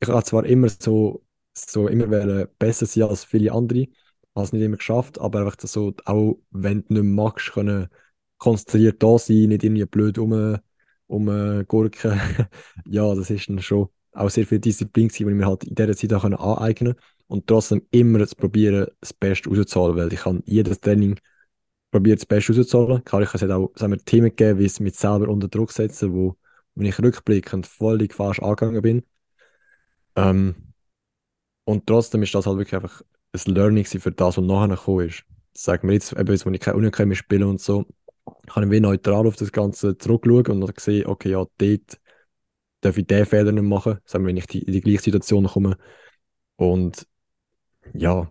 ich 0.00 0.08
habe 0.08 0.22
zwar 0.24 0.44
immer 0.44 0.68
so, 0.68 1.24
so 1.54 1.88
immer 1.88 2.10
wollen 2.10 2.48
besser 2.58 2.86
sein 2.86 3.04
als 3.04 3.24
viele 3.24 3.52
andere, 3.52 3.86
habe 4.34 4.44
es 4.44 4.52
nicht 4.52 4.62
immer 4.62 4.76
geschafft, 4.76 5.20
aber 5.20 5.40
einfach 5.40 5.56
so, 5.60 5.94
auch 6.04 6.38
wenn 6.50 6.84
du 6.86 6.94
nicht 6.94 7.04
magst, 7.04 7.52
können 7.52 7.88
konzentriert 8.38 9.02
da 9.02 9.18
sein, 9.18 9.48
nicht 9.48 9.64
irgendwie 9.64 9.86
blöd 9.86 10.18
um, 10.18 10.58
um 11.06 11.64
Gurken. 11.66 12.20
ja, 12.86 13.14
das 13.14 13.30
ist 13.30 13.48
dann 13.48 13.60
schon 13.60 13.88
auch 14.14 14.30
sehr 14.30 14.46
viel 14.46 14.58
Disziplin 14.58 15.08
gewesen, 15.08 15.26
die 15.26 15.32
ich 15.32 15.38
mir 15.38 15.46
halt 15.46 15.64
in 15.64 15.74
dieser 15.74 15.96
Zeit 15.96 16.12
auch 16.12 16.24
aneignen 16.24 16.94
konnte. 16.94 17.02
und 17.28 17.46
trotzdem 17.46 17.82
immer 17.90 18.26
zu 18.26 18.36
probieren, 18.36 18.86
das 19.00 19.12
Beste 19.12 19.50
rauszuholen, 19.50 19.96
weil 19.96 20.12
ich 20.12 20.20
kann 20.20 20.42
jedes 20.46 20.80
Training 20.80 21.18
probiert 21.90 22.20
das 22.20 22.26
Beste 22.26 22.56
rauszuholen. 22.56 23.04
Klar, 23.04 23.22
ich 23.22 23.30
kann 23.30 23.40
es 23.42 23.50
auch 23.50 23.70
sagen 23.76 23.92
wir, 23.92 24.04
Themen 24.04 24.34
geben, 24.34 24.58
wie 24.58 24.64
es 24.64 24.80
mit 24.80 24.96
selber 24.96 25.28
unter 25.28 25.48
Druck 25.48 25.72
setzen, 25.72 26.12
wo, 26.12 26.36
wenn 26.74 26.86
ich 26.86 26.98
rückblickend 27.00 27.66
völlig 27.66 28.14
falsch 28.14 28.40
angegangen 28.40 28.82
bin. 28.82 29.02
Ähm, 30.16 30.54
und 31.64 31.86
trotzdem 31.86 32.22
ist 32.22 32.34
das 32.34 32.46
halt 32.46 32.58
wirklich 32.58 32.74
einfach 32.74 33.02
ein 33.32 33.54
Learning 33.54 33.84
für 33.84 34.12
das, 34.12 34.36
was 34.36 34.44
nachher 34.44 34.68
gekommen 34.68 35.08
ist. 35.08 35.24
Sagen 35.56 35.88
wir 35.88 35.94
jetzt, 35.94 36.12
eben 36.12 36.30
jetzt, 36.30 36.46
wo 36.46 36.50
ich 36.50 36.60
keine 36.60 36.76
Uni 36.76 36.90
mehr 37.06 37.16
spiele 37.16 37.46
und 37.46 37.60
so, 37.60 37.86
kann 38.48 38.64
ich 38.64 38.70
wie 38.70 38.80
neutral 38.80 39.26
auf 39.26 39.36
das 39.36 39.52
Ganze 39.52 39.96
zurückschauen 39.96 40.46
und 40.46 40.60
dann 40.60 40.72
sehen, 40.78 41.06
okay, 41.06 41.30
ja, 41.30 41.44
dort 41.58 42.00
darf 42.84 42.98
ich 42.98 43.06
diesen 43.06 43.26
Fehler 43.26 43.52
nicht 43.52 43.64
machen, 43.64 43.98
sagen 44.04 44.24
wir, 44.24 44.28
wenn 44.28 44.36
ich 44.36 44.46
die, 44.46 44.62
in 44.62 44.72
die 44.72 44.80
gleiche 44.80 45.02
Situation 45.02 45.46
komme. 45.46 45.76
Und 46.56 47.06
ja, 47.94 48.30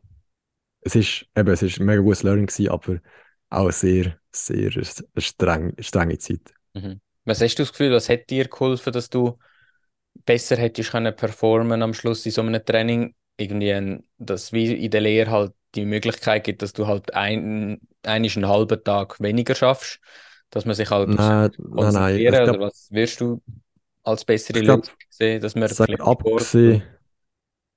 es 0.82 0.96
ist 0.96 1.26
eben, 1.36 1.50
es 1.50 1.64
ist 1.64 1.80
ein 1.80 1.86
mega 1.86 2.02
gutes 2.02 2.24
Learning 2.24 2.46
gewesen, 2.46 2.70
aber 2.70 3.00
auch 3.50 3.72
sehr, 3.72 4.18
sehr 4.32 4.72
streng, 5.18 5.74
strenge 5.80 6.18
Zeit. 6.18 6.54
Mhm. 6.74 7.00
Was 7.26 7.42
hast 7.42 7.56
du 7.56 7.64
das 7.64 7.72
Gefühl, 7.72 7.92
was 7.92 8.10
hat 8.10 8.30
dir 8.30 8.48
geholfen, 8.48 8.94
dass 8.94 9.10
du 9.10 9.38
besser 10.26 10.58
hättest 10.58 10.92
können 10.92 11.16
performen 11.16 11.82
am 11.82 11.94
Schluss 11.94 12.26
in 12.26 12.32
so 12.32 12.42
einem 12.42 12.64
Training? 12.64 13.16
Irgendwie, 13.38 14.00
dass 14.18 14.54
wie 14.54 14.74
in 14.74 14.92
der 14.92 15.02
Lehre 15.02 15.32
halt 15.32 15.54
die 15.74 15.86
Möglichkeit 15.86 16.44
gibt, 16.44 16.62
dass 16.62 16.74
du 16.74 16.86
halt 16.86 17.14
ein, 17.16 17.80
einen 18.04 18.48
halben 18.48 18.84
Tag 18.84 19.20
weniger 19.20 19.56
schaffst, 19.56 20.00
dass 20.52 20.66
man 20.66 20.76
sich 20.76 20.92
halt 20.92 21.10
nein, 21.10 21.52
nein, 21.58 21.94
nein. 21.94 22.18
Glaub, 22.20 22.50
oder 22.50 22.60
was 22.60 22.90
wirst 22.92 23.22
du 23.22 23.42
als 24.04 24.26
bessere 24.26 24.60
Lösung 24.60 24.84
sehen, 25.10 25.42
dass 25.42 25.56
man 25.56 25.70
vielleicht 25.70 26.02
abgesehen, 26.02 26.84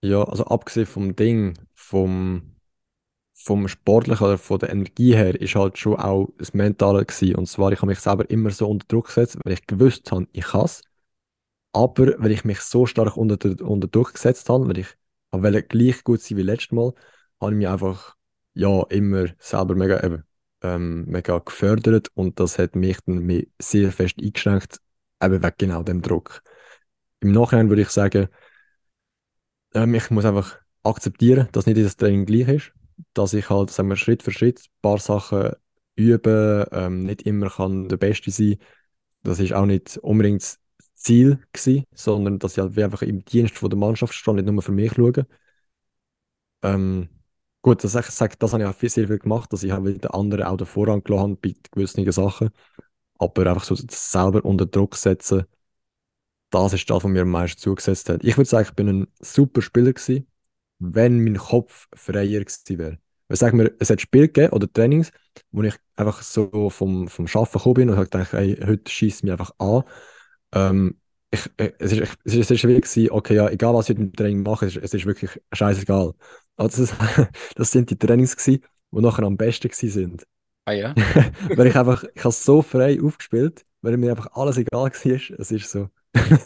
ja, 0.02 0.22
also 0.22 0.44
abgesehen 0.46 0.86
vom 0.86 1.16
Ding, 1.16 1.58
vom 1.74 2.56
vom 3.38 3.68
Sportlichen 3.68 4.26
oder 4.26 4.38
von 4.38 4.58
der 4.58 4.70
Energie 4.70 5.14
her 5.14 5.40
ist 5.40 5.54
halt 5.54 5.78
schon 5.78 5.96
auch 5.96 6.28
das 6.38 6.54
Mentale 6.54 7.04
gewesen. 7.04 7.36
Und 7.36 7.46
zwar, 7.46 7.70
ich 7.70 7.78
habe 7.78 7.88
mich 7.88 8.00
selber 8.00 8.28
immer 8.28 8.50
so 8.50 8.68
unter 8.68 8.86
Druck 8.88 9.06
gesetzt, 9.06 9.38
weil 9.44 9.52
ich 9.52 9.66
gewusst 9.66 10.10
habe, 10.10 10.26
ich 10.32 10.46
kann 10.46 10.64
es. 10.64 10.82
Aber 11.72 12.14
weil 12.18 12.32
ich 12.32 12.44
mich 12.44 12.60
so 12.60 12.86
stark 12.86 13.16
unter, 13.16 13.38
unter 13.64 13.88
Druck 13.88 14.14
gesetzt 14.14 14.48
habe, 14.48 14.66
weil 14.68 14.78
ich 14.78 14.88
wollte 15.30 15.62
gleich 15.62 16.02
gut 16.02 16.22
sein 16.22 16.38
wie 16.38 16.42
letztes 16.42 16.72
Mal, 16.72 16.92
habe 17.40 17.52
ich 17.52 17.58
mich 17.58 17.68
einfach 17.68 18.16
ja, 18.54 18.82
immer 18.88 19.26
selber 19.38 19.74
mega, 19.74 20.02
eben, 20.02 20.24
ähm, 20.62 21.04
mega 21.04 21.38
gefördert 21.38 22.08
und 22.14 22.40
das 22.40 22.58
hat 22.58 22.74
mich 22.74 22.98
dann 23.04 23.44
sehr 23.60 23.92
fest 23.92 24.16
eingeschränkt, 24.18 24.80
eben 25.22 25.42
wegen 25.42 25.54
genau 25.58 25.82
dem 25.82 26.02
Druck. 26.02 26.42
Im 27.20 27.32
Nachhinein 27.32 27.68
würde 27.68 27.82
ich 27.82 27.90
sagen, 27.90 28.28
ähm, 29.74 29.94
ich 29.94 30.10
muss 30.10 30.24
einfach 30.24 30.58
akzeptieren, 30.82 31.48
dass 31.52 31.66
nicht 31.66 31.76
jedes 31.76 31.96
Training 31.96 32.26
gleich 32.26 32.48
ist 32.48 32.72
dass 33.14 33.34
ich 33.34 33.50
halt, 33.50 33.70
sagen 33.70 33.88
wir, 33.88 33.96
Schritt 33.96 34.22
für 34.22 34.32
Schritt 34.32 34.60
ein 34.60 34.80
paar 34.82 34.98
Sachen 34.98 35.52
übe, 35.96 36.68
ähm, 36.72 37.04
nicht 37.04 37.22
immer 37.22 37.50
kann 37.50 37.88
der 37.88 37.96
Beste 37.96 38.30
sein. 38.30 38.56
Das 39.22 39.40
ist 39.40 39.52
auch 39.52 39.66
nicht 39.66 39.98
unbedingt 39.98 40.42
das 40.42 40.58
Ziel 40.94 41.40
gewesen, 41.52 41.84
sondern 41.94 42.38
dass 42.38 42.52
ich 42.52 42.58
halt 42.58 42.78
einfach 42.78 43.02
im 43.02 43.24
Dienst 43.24 43.58
von 43.58 43.70
der 43.70 43.78
Mannschaft 43.78 44.14
stehe, 44.14 44.34
nicht 44.36 44.46
nur 44.46 44.62
für 44.62 44.72
mich 44.72 44.92
schaue. 44.94 45.26
Ähm, 46.62 47.08
gut, 47.62 47.84
das, 47.84 47.94
ich 47.94 48.06
sage, 48.06 48.36
das 48.38 48.52
habe 48.52 48.62
ich 48.62 48.68
auch 48.68 48.74
viel, 48.74 48.88
sehr 48.90 49.06
viel 49.08 49.18
gemacht, 49.18 49.52
dass 49.52 49.62
ich 49.62 49.72
halt 49.72 50.04
den 50.04 50.10
anderen 50.10 50.44
auch 50.44 50.56
den 50.56 50.66
Vorrang 50.66 51.02
gelassen 51.02 51.22
habe 51.22 51.36
bei 51.36 51.54
gewissen 51.70 52.10
Sachen. 52.12 52.50
Aber 53.18 53.46
einfach 53.46 53.64
so 53.64 53.74
das 53.74 54.12
selber 54.12 54.44
unter 54.44 54.66
Druck 54.66 54.96
setzen, 54.96 55.44
das 56.50 56.72
ist 56.72 56.88
das, 56.88 57.04
was 57.04 57.10
mir 57.10 57.22
am 57.22 57.30
meisten 57.30 57.60
zugesetzt 57.60 58.08
hat. 58.08 58.24
Ich 58.24 58.36
würde 58.36 58.48
sagen, 58.48 58.68
ich 58.68 58.74
bin 58.74 58.88
ein 58.88 59.06
super 59.20 59.62
Spieler 59.62 59.92
gewesen, 59.92 60.26
wenn 60.78 61.22
mein 61.24 61.36
Kopf 61.36 61.88
freier 61.94 62.40
gewesen 62.40 62.78
wäre. 62.78 62.98
Weil 63.28 63.36
sagen 63.36 63.58
wir, 63.58 63.72
es 63.80 63.90
hat 63.90 64.00
Spiele 64.00 64.28
gegeben 64.28 64.52
oder 64.52 64.72
Trainings, 64.72 65.10
wo 65.50 65.62
ich 65.62 65.74
einfach 65.96 66.22
so 66.22 66.70
vom, 66.70 67.08
vom 67.08 67.26
Arbeiten 67.26 67.52
gekommen 67.52 67.74
bin 67.74 67.90
und 67.90 67.96
habe 67.96 68.06
gedacht, 68.06 68.32
hey, 68.32 68.56
heute 68.64 68.90
schießt 68.90 69.24
mich 69.24 69.32
einfach 69.32 69.52
an. 69.58 69.82
Ähm, 70.52 71.00
ich, 71.30 71.50
äh, 71.56 71.72
es, 71.78 71.92
ist, 71.92 72.18
es 72.24 72.34
ist 72.34 72.48
sehr 72.48 72.56
schwierig 72.58 72.84
gewesen, 72.84 73.10
okay, 73.10 73.34
ja, 73.34 73.48
egal 73.50 73.74
was 73.74 73.88
ich 73.88 73.98
mit 73.98 74.12
dem 74.12 74.16
Training 74.16 74.42
mache, 74.42 74.66
es 74.66 74.76
ist, 74.76 74.84
es 74.84 74.94
ist 74.94 75.06
wirklich 75.06 75.40
scheißegal. 75.52 76.14
Also 76.56 76.86
das, 76.86 76.94
das 77.56 77.70
sind 77.70 77.90
die 77.90 77.98
Trainings 77.98 78.36
gewesen, 78.36 78.62
die 78.92 79.00
nachher 79.00 79.24
am 79.24 79.36
besten 79.36 79.70
sind. 79.72 80.26
Ah 80.66 80.72
ja? 80.72 80.94
weil 81.56 81.68
ich 81.68 81.76
einfach, 81.76 82.04
ich 82.14 82.22
habe 82.22 82.32
so 82.32 82.60
frei 82.60 83.00
aufgespielt, 83.02 83.64
weil 83.80 83.96
mir 83.96 84.10
einfach 84.10 84.32
alles 84.32 84.58
egal 84.58 84.90
war. 84.90 85.38
Es 85.38 85.50
ist 85.50 85.70
so. 85.70 85.88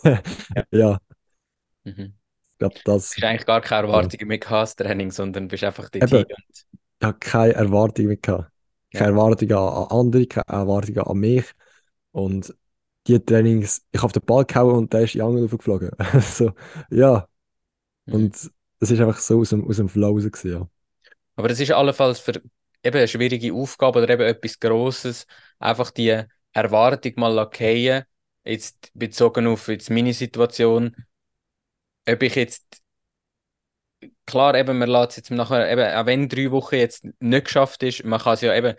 ja. 0.05 0.23
ja. 0.71 0.99
Mhm 1.85 2.15
glaube, 2.61 2.77
das. 2.85 3.11
Du 3.11 3.23
hast 3.23 3.29
eigentlich 3.29 3.47
gar 3.47 3.61
keine 3.61 3.89
Erwartungen 3.89 4.29
mehr 4.29 4.39
gehabt, 4.39 4.77
Training, 4.77 5.11
sondern 5.11 5.49
bist 5.49 5.65
einfach 5.65 5.89
dort 5.89 6.13
Eben, 6.13 6.27
Ich 7.01 7.07
habe 7.07 7.19
keine 7.19 7.55
Erwartungen 7.55 8.09
mehr 8.09 8.17
gehabt. 8.19 8.53
Keine 8.93 9.07
ja. 9.07 9.11
Erwartungen 9.13 9.53
an 9.53 9.87
andere, 9.91 10.27
keine 10.27 10.47
Erwartungen 10.47 11.01
an 11.01 11.19
mich. 11.19 11.45
Und 12.13 12.55
die 13.07 13.19
Trainings, 13.19 13.83
ich 13.91 14.03
habe 14.03 14.13
den 14.13 14.25
Ball 14.25 14.45
gehauen 14.45 14.77
und 14.77 14.93
der 14.93 15.03
ist 15.03 15.15
in 15.15 15.21
die 15.21 15.23
Angel 15.23 15.45
aufgeflogen. 15.45 15.91
so, 16.21 16.53
ja. 16.91 17.27
Mhm. 18.07 18.15
Und 18.15 18.35
es 18.81 18.91
ist 18.91 19.01
einfach 19.01 19.19
so 19.19 19.41
aus 19.41 19.51
dem, 19.51 19.67
aus 19.67 19.77
dem 19.77 19.89
Flow 19.89 20.13
raus, 20.13 20.43
ja. 20.45 20.69
Aber 21.37 21.49
das 21.49 21.61
ist 21.61 21.73
allenfalls 21.73 22.21
für 22.21 22.43
eben 22.83 22.97
eine 22.97 23.09
schwierige 23.09 23.53
Aufgabe 23.55 24.03
oder 24.03 24.11
eben 24.11 24.23
etwas 24.23 24.59
Grosses, 24.59 25.27
einfach 25.59 25.91
die 25.91 26.23
Erwartung 26.53 27.13
mal 27.17 27.33
lackieren, 27.33 28.05
jetzt 28.45 28.91
bezogen 28.95 29.47
auf 29.47 29.69
jetzt 29.69 29.91
meine 29.91 30.15
Situation, 30.15 30.95
ob 32.09 32.23
ich 32.23 32.35
jetzt 32.35 32.83
klar, 34.27 34.55
eben, 34.55 34.79
man 34.79 34.89
lässt 34.89 35.11
es 35.11 35.17
jetzt 35.17 35.31
nachher, 35.31 35.71
eben, 35.71 35.95
auch 35.95 36.07
wenn 36.07 36.29
drei 36.29 36.51
Wochen 36.51 36.77
jetzt 36.77 37.07
nicht 37.21 37.45
geschafft 37.45 37.83
ist, 37.83 38.05
man 38.05 38.21
kann 38.21 38.35
es 38.35 38.41
ja 38.41 38.55
eben, 38.55 38.75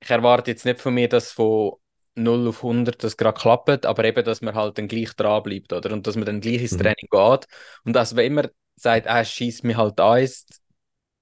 ich 0.00 0.10
erwarte 0.10 0.50
jetzt 0.50 0.64
nicht 0.64 0.80
von 0.80 0.94
mir, 0.94 1.08
dass 1.08 1.32
von 1.32 1.72
0 2.14 2.48
auf 2.48 2.64
100 2.64 3.02
das 3.02 3.16
gerade 3.16 3.40
klappt, 3.40 3.86
aber 3.86 4.04
eben, 4.04 4.24
dass 4.24 4.42
man 4.42 4.54
halt 4.54 4.78
dann 4.78 4.88
gleich 4.88 5.14
dran 5.14 5.42
bleibt, 5.42 5.72
oder? 5.72 5.92
Und 5.92 6.06
dass 6.06 6.16
man 6.16 6.26
dann 6.26 6.40
gleich 6.40 6.62
ins 6.62 6.72
mhm. 6.72 6.78
Training 6.78 7.08
geht. 7.10 7.46
Und 7.84 7.92
dass 7.94 8.14
man 8.14 8.24
immer 8.24 8.48
sagt, 8.76 9.06
ah, 9.06 9.24
schießt 9.24 9.64
mir 9.64 9.76
halt 9.76 10.00
eins, 10.00 10.46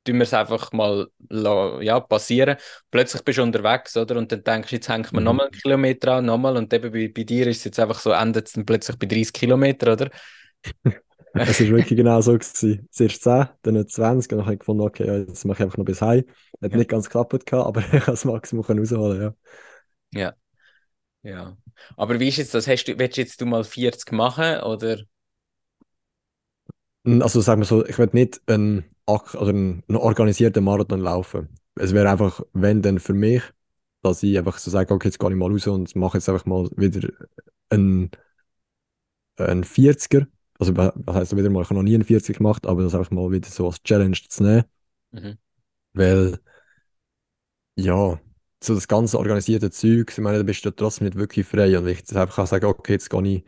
tun 0.07 0.17
wir 0.17 0.23
es 0.23 0.35
einfach 0.35 0.73
mal 0.73 1.09
ja, 1.81 2.01
passieren. 2.01 2.57
Plötzlich 2.91 3.23
bist 3.23 3.39
du 3.39 3.43
unterwegs, 3.43 3.97
oder? 3.97 4.17
Und 4.17 4.33
dann 4.33 4.45
denkst 4.45 4.71
du, 4.71 4.77
jetzt 4.77 4.89
hängt 4.89 5.13
man 5.13 5.23
mhm. 5.23 5.27
nochmal 5.27 5.47
einen 5.47 5.61
Kilometer 5.61 6.15
an, 6.15 6.27
nochmal. 6.27 6.57
Und 6.57 6.73
eben 6.73 6.91
bei, 6.93 7.09
bei 7.09 7.25
dir 7.25 7.47
ist 7.49 7.59
es 7.59 7.65
jetzt 7.65 7.81
einfach 7.81 7.99
so, 7.99 8.13
endet 8.13 8.47
es 8.47 8.53
dann 8.55 8.65
plötzlich 8.65 8.99
bei 8.99 9.07
30 9.07 9.33
Kilometern, 9.33 9.93
oder? 9.93 10.11
Es 11.39 11.61
war 11.61 11.69
wirklich 11.69 11.99
genau 11.99 12.19
so. 12.23 12.33
Gewesen. 12.33 12.89
Zuerst 12.91 13.23
10, 13.23 13.49
dann 13.61 13.87
20 13.87 14.33
und 14.33 14.39
dann 14.39 14.47
habe 14.47 14.55
ich 14.55 14.61
gefunden, 14.61 14.83
okay, 14.83 15.25
jetzt 15.29 15.45
mache 15.45 15.59
ich 15.59 15.65
einfach 15.65 15.77
noch 15.77 15.85
bis 15.85 16.01
heim. 16.01 16.25
Hat 16.63 16.71
ja. 16.71 16.79
nicht 16.79 16.89
ganz 16.89 17.11
geklappt, 17.11 17.53
aber 17.53 17.81
ich 17.93 17.93
habe 17.93 18.07
das 18.07 18.25
Maximum 18.25 18.65
rausholen 18.65 19.21
ja. 19.21 19.35
Ja. 20.19 20.35
Ja. 21.23 21.57
Aber 21.97 22.19
wie 22.21 22.29
ist 22.29 22.39
jetzt 22.39 22.55
das? 22.55 22.67
Hast 22.67 22.85
du, 22.85 22.99
willst 22.99 23.17
du 23.17 23.21
jetzt 23.21 23.41
du 23.41 23.47
mal 23.47 23.65
40 23.65 24.13
machen 24.13 24.61
oder? 24.61 25.03
Also 27.05 27.41
sagen 27.41 27.61
wir 27.61 27.67
so, 27.67 27.85
ich 27.85 27.99
will 27.99 28.09
nicht 28.13 28.41
einen, 28.47 28.85
oder 29.07 29.49
einen 29.49 29.83
organisierten 29.89 30.65
Marathon 30.65 31.01
laufen. 31.01 31.49
Es 31.77 31.93
wäre 31.95 32.11
einfach, 32.11 32.41
wenn 32.53 32.83
dann 32.83 32.99
für 32.99 33.15
mich, 33.15 33.43
dass 34.03 34.23
ich 34.23 34.39
einfach 34.39 34.59
so 34.59 34.71
sage, 34.71 34.93
okay, 34.95 35.09
jetzt 35.09 35.19
gehe 35.19 35.31
ich 35.31 35.37
mal 35.37 35.51
raus 35.51 35.67
und 35.67 35.95
mache 35.97 36.19
jetzt 36.19 36.29
einfach 36.29 36.47
mal 36.47 36.69
wieder 36.77 37.09
einen, 37.71 38.11
einen 39.37 39.65
40er 39.65 40.27
also 40.59 40.77
was 40.77 40.95
heißt 41.15 41.37
wieder 41.37 41.51
mal, 41.51 41.63
ich 41.63 41.69
habe 41.69 41.75
noch 41.77 41.83
nie 41.83 41.95
einen 41.95 42.05
40 42.05 42.39
gemacht, 42.39 42.67
aber 42.67 42.83
das 42.83 42.95
einfach 42.95 43.11
mal 43.11 43.31
wieder 43.31 43.49
so 43.49 43.67
als 43.67 43.83
Challenge 43.83 44.17
zu 44.29 44.43
nehmen. 44.43 44.65
Mhm. 45.11 45.39
Weil, 45.93 46.39
ja, 47.77 48.21
so 48.63 48.75
das 48.75 48.89
ganze 48.89 49.19
organisierte 49.19 49.71
Zeug, 49.71 50.11
ich 50.11 50.19
meine, 50.19 50.39
da 50.39 50.43
bist 50.45 50.65
du 50.65 50.71
trotzdem 50.71 51.07
nicht 51.07 51.19
wirklich 51.19 51.47
frei. 51.47 51.79
Und 51.79 51.87
ich 51.87 51.99
jetzt 51.99 52.17
einfach 52.17 52.37
kann 52.37 52.47
sagen, 52.47 52.67
okay, 52.67 52.93
jetzt 52.93 53.11
gehe 53.11 53.23
ich 53.23 53.45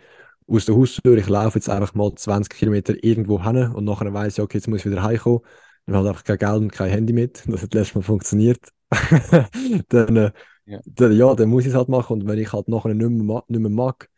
aus 0.49 0.65
der 0.65 0.77
Haustür, 0.77 1.17
ich 1.17 1.29
laufe 1.29 1.59
jetzt 1.59 1.69
einfach 1.69 1.95
mal 1.95 2.15
20 2.15 2.53
Kilometer 2.59 2.95
irgendwo 3.03 3.43
hin 3.45 3.71
und 3.73 3.85
nachher 3.85 4.13
weiß 4.13 4.35
ich, 4.39 4.41
okay, 4.43 4.59
jetzt 4.59 4.69
muss 4.69 4.81
ich 4.81 4.87
wieder 4.87 5.03
heimkommen. 5.03 5.41
Dann 5.87 5.97
habe 5.97 6.09
einfach 6.11 6.25
kein 6.25 6.39
Geld 6.39 6.57
und 6.57 6.73
kein 6.73 6.91
Handy 6.91 7.13
mit. 7.13 7.45
Das 7.47 7.63
hat 7.63 7.75
letztes 7.75 7.95
Mal 7.95 8.03
funktioniert. 8.03 8.61
dann, 9.89 10.17
äh, 10.17 10.33
ja. 10.67 10.81
Dann, 10.85 11.13
ja, 11.17 11.35
dann 11.35 11.49
muss 11.49 11.65
ich 11.65 11.71
es 11.71 11.75
halt 11.75 11.89
machen. 11.89 12.21
Und 12.21 12.29
wenn 12.29 12.39
ich 12.39 12.53
halt 12.53 12.69
nachher 12.69 12.95
nicht 12.95 13.09
mehr, 13.11 13.45
nicht 13.49 13.61
mehr 13.61 13.71
mag, 13.71 14.09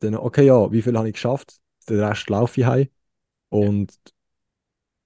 dann, 0.00 0.16
okay, 0.16 0.46
ja, 0.46 0.70
wie 0.72 0.82
viel 0.82 0.96
habe 0.96 1.08
ich 1.08 1.14
geschafft? 1.14 1.58
den 1.88 2.00
Rest 2.00 2.28
laufe 2.30 2.60
ich 2.60 2.66
heim. 2.66 2.88
Und 3.48 3.92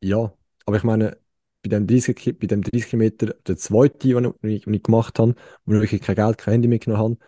ja. 0.00 0.18
ja, 0.18 0.32
aber 0.66 0.76
ich 0.76 0.82
meine, 0.84 1.18
bei 1.62 1.68
dem 1.70 1.86
30, 1.86 2.38
bei 2.38 2.46
dem 2.46 2.62
30 2.62 2.90
Kilometer, 2.90 3.34
der 3.46 3.56
zweite, 3.56 4.08
den 4.08 4.34
ich, 4.42 4.64
den 4.64 4.74
ich 4.74 4.82
gemacht 4.82 5.18
habe, 5.18 5.34
wo 5.64 5.74
ich 5.74 5.80
wirklich 5.80 6.02
kein 6.02 6.16
Geld, 6.16 6.38
kein 6.38 6.52
Handy 6.52 6.68
mitgenommen 6.68 7.02
habe, 7.02 7.18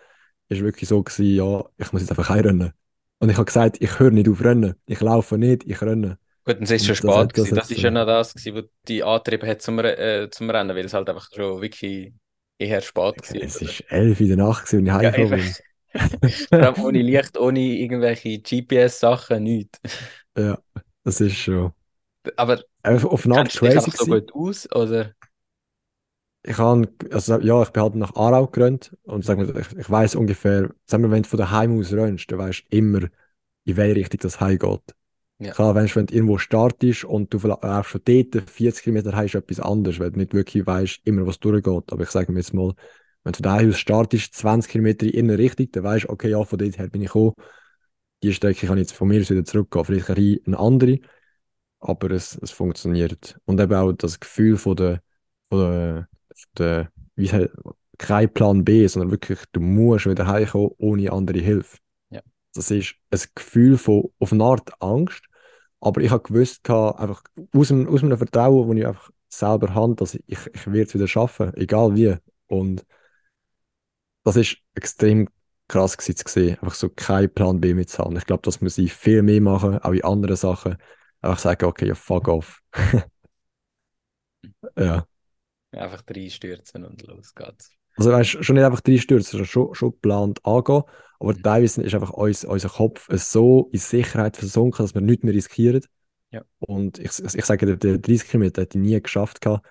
ist 0.48 0.62
wirklich 0.62 0.88
so 0.88 1.02
gewesen, 1.02 1.34
ja, 1.34 1.64
ich 1.76 1.92
muss 1.92 2.02
jetzt 2.02 2.10
einfach 2.10 2.28
heimrennen. 2.28 2.72
Und 3.20 3.30
ich 3.30 3.36
habe 3.36 3.46
gesagt, 3.46 3.78
ich 3.80 3.98
höre 3.98 4.10
nicht 4.10 4.28
auf 4.28 4.42
Rennen. 4.42 4.74
Ich 4.86 5.00
laufe 5.00 5.38
nicht, 5.38 5.64
ich 5.64 5.80
renne. 5.82 6.18
Gut, 6.44 6.56
dann 6.56 6.62
ist 6.62 6.70
es 6.70 6.86
schon 6.86 6.96
spät. 6.96 7.36
Das, 7.36 7.50
das, 7.50 7.70
ist 7.70 7.82
ja 7.82 7.90
noch 7.90 8.06
das, 8.06 8.34
was 8.34 8.64
die 8.86 9.02
angetrieben 9.02 9.48
hat 9.48 9.60
zum, 9.60 9.78
äh, 9.80 10.28
zum 10.30 10.48
Rennen, 10.50 10.76
weil 10.76 10.84
es 10.84 10.94
halt 10.94 11.08
einfach 11.08 11.28
schon 11.34 11.60
wirklich 11.60 12.12
eher 12.58 12.80
spät 12.80 12.96
war. 12.96 13.42
Es 13.42 13.60
war 13.60 13.92
11 13.92 14.20
in 14.20 14.28
der 14.28 14.36
Nacht, 14.36 14.72
und 14.72 14.86
ich 14.86 14.92
heimgekommen 14.92 15.40
bin. 15.40 15.54
Vor 16.48 16.58
allem 16.58 16.84
ohne 16.84 17.02
Licht, 17.02 17.38
ohne 17.38 17.60
irgendwelche 17.60 18.38
GPS-Sachen, 18.38 19.42
nichts. 19.42 19.80
Ja, 20.36 20.58
das 21.02 21.20
ist 21.20 21.36
schon. 21.36 21.72
Aber 22.36 22.62
auf 22.84 23.22
dich 23.22 23.32
crazy 23.58 23.78
einfach 23.78 23.92
so 23.92 24.04
gewesen. 24.04 24.26
gut 24.26 24.34
aus? 24.34 24.72
Oder? 24.72 25.14
Ich 26.48 26.56
habe, 26.56 26.88
also 27.10 27.38
ja, 27.40 27.62
ich 27.62 27.68
bin 27.70 27.82
halt 27.82 27.94
nach 27.94 28.14
Aarau 28.16 28.46
gerannt 28.46 28.96
und 29.02 29.22
sag 29.22 29.36
mal, 29.36 29.54
ich, 29.58 29.76
ich 29.76 29.90
weiß 29.90 30.14
ungefähr, 30.14 30.70
sag 30.86 31.00
mal, 31.00 31.10
wenn 31.10 31.22
du 31.22 31.28
von 31.28 31.38
daheim 31.38 31.78
aus 31.78 31.92
rennst, 31.92 32.32
dann 32.32 32.38
weißt 32.38 32.64
du 32.70 32.76
immer, 32.76 33.08
in 33.64 33.76
welche 33.76 33.96
Richtung 33.96 34.20
das 34.22 34.40
heim 34.40 34.58
geht. 34.58 34.94
Ja. 35.40 35.52
Klar, 35.52 35.74
wenn, 35.74 35.94
wenn 35.94 36.06
du 36.06 36.14
irgendwo 36.14 36.38
startest 36.38 37.04
und 37.04 37.32
du 37.32 37.38
vielleicht 37.38 37.62
auch 37.62 37.84
schon 37.84 38.00
dort 38.02 38.50
40 38.50 38.82
Kilometer 38.82 39.14
hast, 39.14 39.26
ist 39.26 39.34
etwas 39.34 39.60
anderes, 39.60 40.00
weil 40.00 40.10
du 40.10 40.18
nicht 40.18 40.32
wirklich 40.32 40.66
weißt, 40.66 41.00
immer 41.04 41.26
was 41.26 41.38
durchgeht. 41.38 41.92
Aber 41.92 42.02
ich 42.02 42.10
sage 42.10 42.32
mir 42.32 42.38
jetzt 42.38 42.54
mal, 42.54 42.74
wenn 43.24 43.32
du 43.32 43.36
von 43.36 43.42
daheim 43.42 43.68
aus 43.68 43.78
startest, 43.78 44.34
20 44.34 44.72
Kilometer 44.72 45.06
in 45.06 45.30
eine 45.30 45.38
Richtung, 45.38 45.70
dann 45.70 45.84
weißt 45.84 46.06
du, 46.06 46.10
okay, 46.10 46.30
ja, 46.30 46.42
von 46.42 46.58
dort 46.58 46.78
her 46.78 46.88
bin 46.88 47.02
ich 47.02 47.08
gekommen. 47.08 47.34
Die 48.22 48.32
Strecke 48.32 48.66
kann 48.66 48.78
ich 48.78 48.88
jetzt 48.88 48.94
von 48.94 49.06
mir 49.06 49.20
aus 49.20 49.30
wieder 49.30 49.44
zurückgehen. 49.44 49.84
Vielleicht 49.84 50.10
ein 50.10 50.40
eine 50.46 50.58
andere, 50.58 50.98
aber 51.78 52.10
es, 52.10 52.36
es 52.42 52.50
funktioniert. 52.50 53.38
Und 53.44 53.60
eben 53.60 53.74
auch 53.74 53.92
das 53.92 54.18
Gefühl 54.18 54.56
von 54.56 54.76
der, 54.76 55.02
von 55.50 55.58
der, 55.60 56.08
der 56.56 56.90
wie 57.18 57.30
heißt, 57.30 57.50
kein 57.98 58.32
Plan 58.32 58.64
B, 58.64 58.86
sondern 58.86 59.10
wirklich, 59.10 59.40
du 59.52 59.60
musst 59.60 60.06
wieder 60.06 60.26
heimkommen 60.26 60.70
ohne 60.78 61.12
andere 61.12 61.40
Hilfe. 61.40 61.78
Ja. 62.10 62.20
Das 62.54 62.70
ist 62.70 62.94
ein 63.10 63.20
Gefühl 63.34 63.76
von 63.76 64.10
auf 64.20 64.32
eine 64.32 64.44
Art 64.44 64.70
Angst, 64.80 65.24
aber 65.80 66.00
ich 66.00 66.10
habe 66.10 66.22
gewusst, 66.22 66.68
einfach 66.70 67.22
aus 67.52 67.72
einem, 67.72 67.88
aus 67.88 68.02
einem 68.02 68.16
Vertrauen, 68.16 68.68
das 68.68 68.78
ich 68.78 68.86
einfach 68.86 69.10
selber 69.28 69.74
habe, 69.74 69.96
dass 69.96 70.14
ich, 70.14 70.22
ich, 70.26 70.66
werde 70.66 70.82
es 70.82 70.94
wieder 70.94 71.08
schaffen, 71.08 71.52
egal 71.54 71.94
wie. 71.96 72.16
Und 72.46 72.86
das 74.24 74.36
ist 74.36 74.58
extrem 74.74 75.28
krass 75.66 75.98
gewesen 75.98 76.16
zu 76.16 76.28
sehen, 76.28 76.58
einfach 76.60 76.74
so 76.74 76.88
kein 76.88 77.32
Plan 77.32 77.60
B 77.60 77.74
mit 77.74 77.90
zu 77.90 77.98
haben. 77.98 78.16
Ich 78.16 78.26
glaube, 78.26 78.42
das 78.42 78.60
muss 78.60 78.78
ich 78.78 78.94
viel 78.94 79.22
mehr 79.22 79.40
machen, 79.40 79.78
auch 79.78 79.92
in 79.92 80.04
anderen 80.04 80.36
Sachen. 80.36 80.76
Einfach 81.20 81.38
sagen, 81.40 81.66
okay, 81.66 81.88
ja, 81.88 81.94
fuck 81.94 82.28
off. 82.28 82.62
ja. 84.76 85.06
Einfach 85.72 86.02
reinstürzen 86.08 86.84
und 86.84 87.06
los 87.06 87.34
geht's. 87.34 87.70
Also 87.96 88.12
weißt, 88.12 88.44
schon 88.44 88.56
nicht 88.56 88.64
einfach 88.64 88.82
reinstürzen, 88.86 89.30
sondern 89.32 89.46
schon, 89.46 89.74
schon 89.74 89.90
geplant 89.90 90.44
angehen. 90.44 90.82
Aber 91.20 91.34
Mhm. 91.34 91.42
teilweise 91.42 91.82
ist 91.82 91.94
einfach 91.94 92.10
uns, 92.10 92.44
unser 92.44 92.68
Kopf 92.68 93.08
so 93.12 93.68
in 93.72 93.78
Sicherheit 93.78 94.36
versunken, 94.36 94.84
dass 94.84 94.94
wir 94.94 95.00
nichts 95.00 95.24
mehr 95.24 95.34
riskieren. 95.34 95.84
Ja. 96.30 96.42
Und 96.60 96.98
ich, 96.98 97.10
ich 97.18 97.44
sage, 97.44 97.66
der, 97.66 97.76
der 97.76 97.98
30 97.98 98.28
Kilometer 98.28 98.62
hätte 98.62 98.78
ich 98.78 98.84
nie 98.84 99.00
geschafft 99.02 99.40
gehabt, 99.40 99.66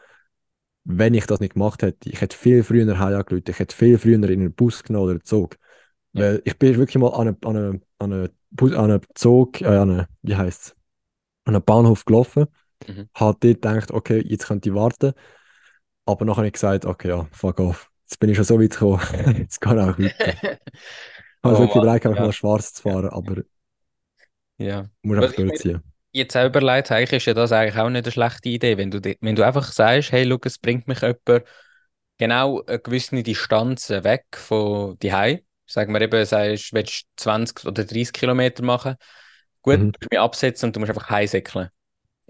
wenn 0.84 1.14
ich 1.14 1.26
das 1.26 1.40
nicht 1.40 1.54
gemacht 1.54 1.82
hätte. 1.84 2.10
Ich 2.10 2.22
hätte 2.22 2.36
viel 2.36 2.64
früher 2.64 2.98
heimgerufen, 3.00 3.44
ich 3.48 3.60
hätte 3.60 3.76
viel 3.76 3.98
früher 3.98 4.16
in 4.16 4.26
einen 4.26 4.54
Bus 4.54 4.84
genommen 4.84 5.04
oder 5.06 5.12
einen 5.14 5.24
Zug. 5.24 5.58
Ja. 6.14 6.22
Weil 6.22 6.42
ich 6.46 6.58
bin 6.58 6.76
wirklich 6.78 6.98
mal 6.98 7.10
an 7.14 7.28
einem, 7.28 7.82
an 8.00 8.14
einem, 8.14 8.30
an 8.60 8.74
einem 8.92 9.02
Zug, 9.14 9.62
äh, 9.62 9.66
an 9.68 9.90
einem, 9.92 10.06
wie 10.22 10.36
heißt 10.36 10.76
an 11.46 11.56
einem 11.56 11.64
Bahnhof 11.64 12.06
gelaufen, 12.06 12.46
Mhm. 12.88 13.10
habe 13.16 13.38
dort 13.40 13.56
gedacht, 13.56 13.92
okay, 13.92 14.22
jetzt 14.26 14.46
könnte 14.48 14.70
ich 14.70 14.76
warten. 14.76 15.14
Aber 16.08 16.26
nachher 16.26 16.38
habe 16.40 16.48
ich 16.48 16.54
gesagt, 16.54 16.86
okay, 16.86 17.10
ja, 17.10 17.28
fuck 17.32 17.60
off. 17.60 17.92
Jetzt 18.06 18.20
bin 18.20 18.30
ich 18.30 18.38
schon 18.38 18.46
so 18.46 18.60
weit 18.62 18.72
gekommen, 18.72 19.02
jetzt 19.38 19.62
kann 19.62 19.78
ich 19.80 19.84
auch 19.86 20.00
weiter. 20.00 20.60
Ich 21.44 21.50
habe 21.52 21.58
Oh 21.58 21.60
wirklich 21.60 21.76
Mann, 21.76 21.84
überlegt, 21.84 22.06
ja. 22.14 22.26
mal 22.26 22.34
schwarz 22.34 22.74
zu 22.74 22.82
fahren, 22.84 23.10
aber 23.10 23.44
ja. 24.58 24.90
muss 25.04 25.18
einfach 25.18 25.34
durchziehen. 25.34 25.82
Jetzt 26.12 26.36
auch 26.36 26.46
überlegt, 26.48 26.92
eigentlich 26.92 27.14
ist 27.14 27.26
ja 27.28 27.34
das 27.34 27.52
eigentlich 27.52 27.76
auch 27.78 27.90
nicht 27.90 28.06
eine 28.06 28.12
schlechte 28.12 28.50
Idee, 28.50 28.78
wenn 28.78 28.90
du, 28.92 29.00
wenn 29.22 29.36
du 29.36 29.44
einfach 29.46 29.72
sagst, 29.72 30.12
hey, 30.12 30.28
schau, 30.28 30.38
es 30.46 30.58
bringt 30.58 30.88
mich 30.88 31.02
jemand 31.02 31.44
genau 32.18 32.64
eine 32.66 32.80
gewisse 32.80 33.24
Distanz 33.24 33.90
weg 33.90 34.26
von 34.34 34.98
die 35.00 35.12
Sagen 35.68 35.94
wir 35.94 36.02
eben, 36.02 36.26
sagst, 36.26 36.72
du 36.72 36.78
willst 36.78 37.06
20 37.18 37.66
oder 37.66 37.86
30 37.86 38.14
Kilometer 38.14 38.64
machen. 38.64 38.96
Gut, 39.64 39.80
Mhm. 39.80 39.92
du 39.94 40.00
musst 40.02 40.12
mich 40.12 40.20
absetzen 40.20 40.68
und 40.70 40.76
du 40.76 40.80
musst 40.82 40.92
einfach 40.92 41.10
heimsäckeln. 41.10 41.70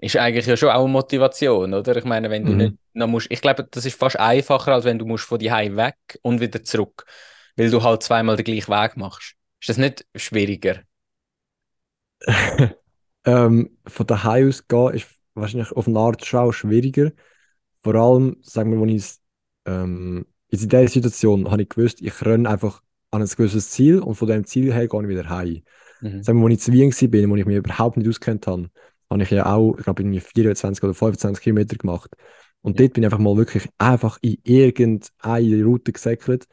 Ist 0.00 0.16
eigentlich 0.16 0.46
ja 0.46 0.56
schon 0.56 0.70
auch 0.70 0.84
eine 0.84 0.92
Motivation, 0.92 1.74
oder? 1.74 1.96
Ich 1.96 2.04
meine, 2.04 2.30
wenn 2.30 2.44
du 2.44 2.52
Mhm. 2.52 2.56
nicht 2.56 2.74
noch 2.94 3.08
musst, 3.08 3.26
ich 3.30 3.40
glaube, 3.40 3.66
das 3.68 3.84
ist 3.84 3.98
fast 3.98 4.18
einfacher, 4.18 4.72
als 4.74 4.84
wenn 4.84 4.98
du 4.98 5.04
musst 5.04 5.24
von 5.24 5.38
die 5.38 5.50
weg 5.50 5.96
und 6.22 6.40
wieder 6.40 6.62
zurück, 6.62 7.04
weil 7.56 7.70
du 7.70 7.82
halt 7.82 8.02
zweimal 8.02 8.36
den 8.36 8.44
gleichen 8.44 8.72
Weg 8.72 8.96
machst. 8.96 9.34
Ist 9.60 9.68
das 9.70 9.76
nicht 9.76 10.06
schwieriger? 10.14 10.82
ähm, 13.24 13.76
von 13.86 14.06
daheim 14.06 14.48
aus 14.48 14.66
gehen 14.68 14.94
ist 14.94 15.08
wahrscheinlich 15.34 15.72
auf 15.72 15.88
eine 15.88 15.98
Art 15.98 16.24
schon 16.24 16.40
auch 16.40 16.52
schwieriger. 16.52 17.12
Vor 17.82 17.94
allem, 17.94 18.36
sagen 18.42 18.72
wir, 18.72 18.80
wenn 18.80 18.88
ich 18.88 19.04
ähm, 19.66 20.26
in 20.50 20.58
dieser 20.58 20.88
Situation 20.88 21.50
habe 21.50 21.62
ich 21.62 21.68
gewusst, 21.68 22.00
ich 22.00 22.24
renne 22.24 22.48
einfach 22.48 22.82
an 23.10 23.22
ein 23.22 23.28
gewisses 23.28 23.70
Ziel 23.70 24.00
und 24.00 24.14
von 24.14 24.28
dem 24.28 24.44
Ziel 24.44 24.72
her 24.72 24.88
gehe 24.88 25.02
ich 25.02 25.08
wieder 25.08 25.28
heim. 25.28 25.62
Mhm. 26.00 26.22
Sagen 26.22 26.40
wir, 26.40 26.46
als 26.46 26.54
ich 26.54 26.60
zu 26.60 26.72
Wien 26.72 26.92
war, 26.92 27.30
wo 27.30 27.36
ich 27.36 27.46
mich 27.46 27.56
überhaupt 27.56 27.96
nicht 27.96 28.08
auskennt 28.08 28.46
habe, 28.46 28.70
habe 29.10 29.22
ich 29.22 29.30
ja 29.30 29.46
auch, 29.46 29.76
ich 29.78 29.84
glaube, 29.84 30.02
irgendwie 30.02 30.20
24 30.20 30.82
oder 30.84 30.94
25 30.94 31.42
Kilometer 31.42 31.76
gemacht. 31.76 32.14
Und 32.62 32.80
dort 32.80 32.92
bin 32.92 33.02
ich 33.02 33.06
einfach 33.06 33.18
mal 33.18 33.36
wirklich 33.36 33.68
einfach 33.78 34.18
in 34.20 34.38
irgendeine 34.44 35.64
Route 35.64 35.92
gesäckelt. 35.92 36.46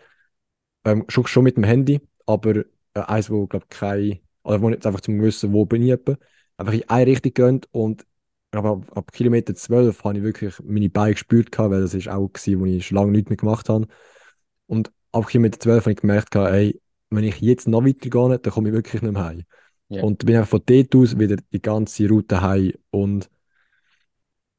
Ähm, 0.86 1.06
schon, 1.10 1.28
schon 1.28 1.44
mit 1.44 1.58
dem 1.58 1.64
Handy, 1.64 2.02
aber 2.26 2.58
äh, 2.58 2.64
eins, 2.94 3.30
wo, 3.30 3.48
glaube 3.48 3.66
ich, 3.70 3.78
kein, 3.78 4.20
oder 4.44 4.62
wo 4.62 4.70
nicht 4.70 4.86
einfach 4.86 5.02
zum 5.02 5.22
Wissen, 5.22 5.52
wo 5.54 5.66
bin 5.66 5.82
ich 5.82 5.92
etwa, 5.92 6.16
einfach 6.58 6.74
in 6.74 6.88
eine 6.90 7.08
Richtung 7.12 7.34
gerannt 7.34 7.68
und 7.72 8.06
aber 8.52 8.72
ab, 8.72 8.98
ab 8.98 9.12
Kilometer 9.12 9.54
12 9.56 10.04
habe 10.04 10.18
ich 10.18 10.24
wirklich 10.24 10.56
meine 10.64 10.90
Beine 10.90 11.14
gespürt, 11.14 11.52
gehabt, 11.52 11.72
weil 11.72 11.82
das 11.82 11.94
ist 11.94 12.08
auch 12.08 12.28
gewesen, 12.30 12.60
wo 12.60 12.66
ich 12.66 12.88
schon 12.88 12.98
lange 12.98 13.12
nichts 13.12 13.30
mehr 13.30 13.38
gemacht 13.38 13.68
habe. 13.70 13.88
Und 14.68 14.92
ab 15.12 15.28
Kilometer 15.28 15.60
12 15.60 15.86
habe 15.86 15.92
ich 15.94 15.98
gemerkt, 15.98 16.32
gehabt, 16.32 16.54
ey, 16.54 16.80
wenn 17.10 17.24
ich 17.24 17.42
jetzt 17.42 17.68
noch 17.68 17.84
weiter 17.86 18.10
gehe, 18.10 18.40
dann 18.40 18.54
komme 18.54 18.70
ich 18.70 18.76
wirklich 18.76 19.02
nicht 19.02 19.14
mehr 19.14 19.24
heim. 19.26 19.44
Ja. 19.96 20.04
Und 20.04 20.26
bin 20.26 20.36
einfach 20.36 20.50
von 20.50 20.62
dort 20.66 20.96
aus 20.96 21.18
wieder 21.20 21.38
die 21.52 21.62
ganze 21.62 22.08
Route 22.10 22.42
heim. 22.42 22.74
Und 22.92 23.30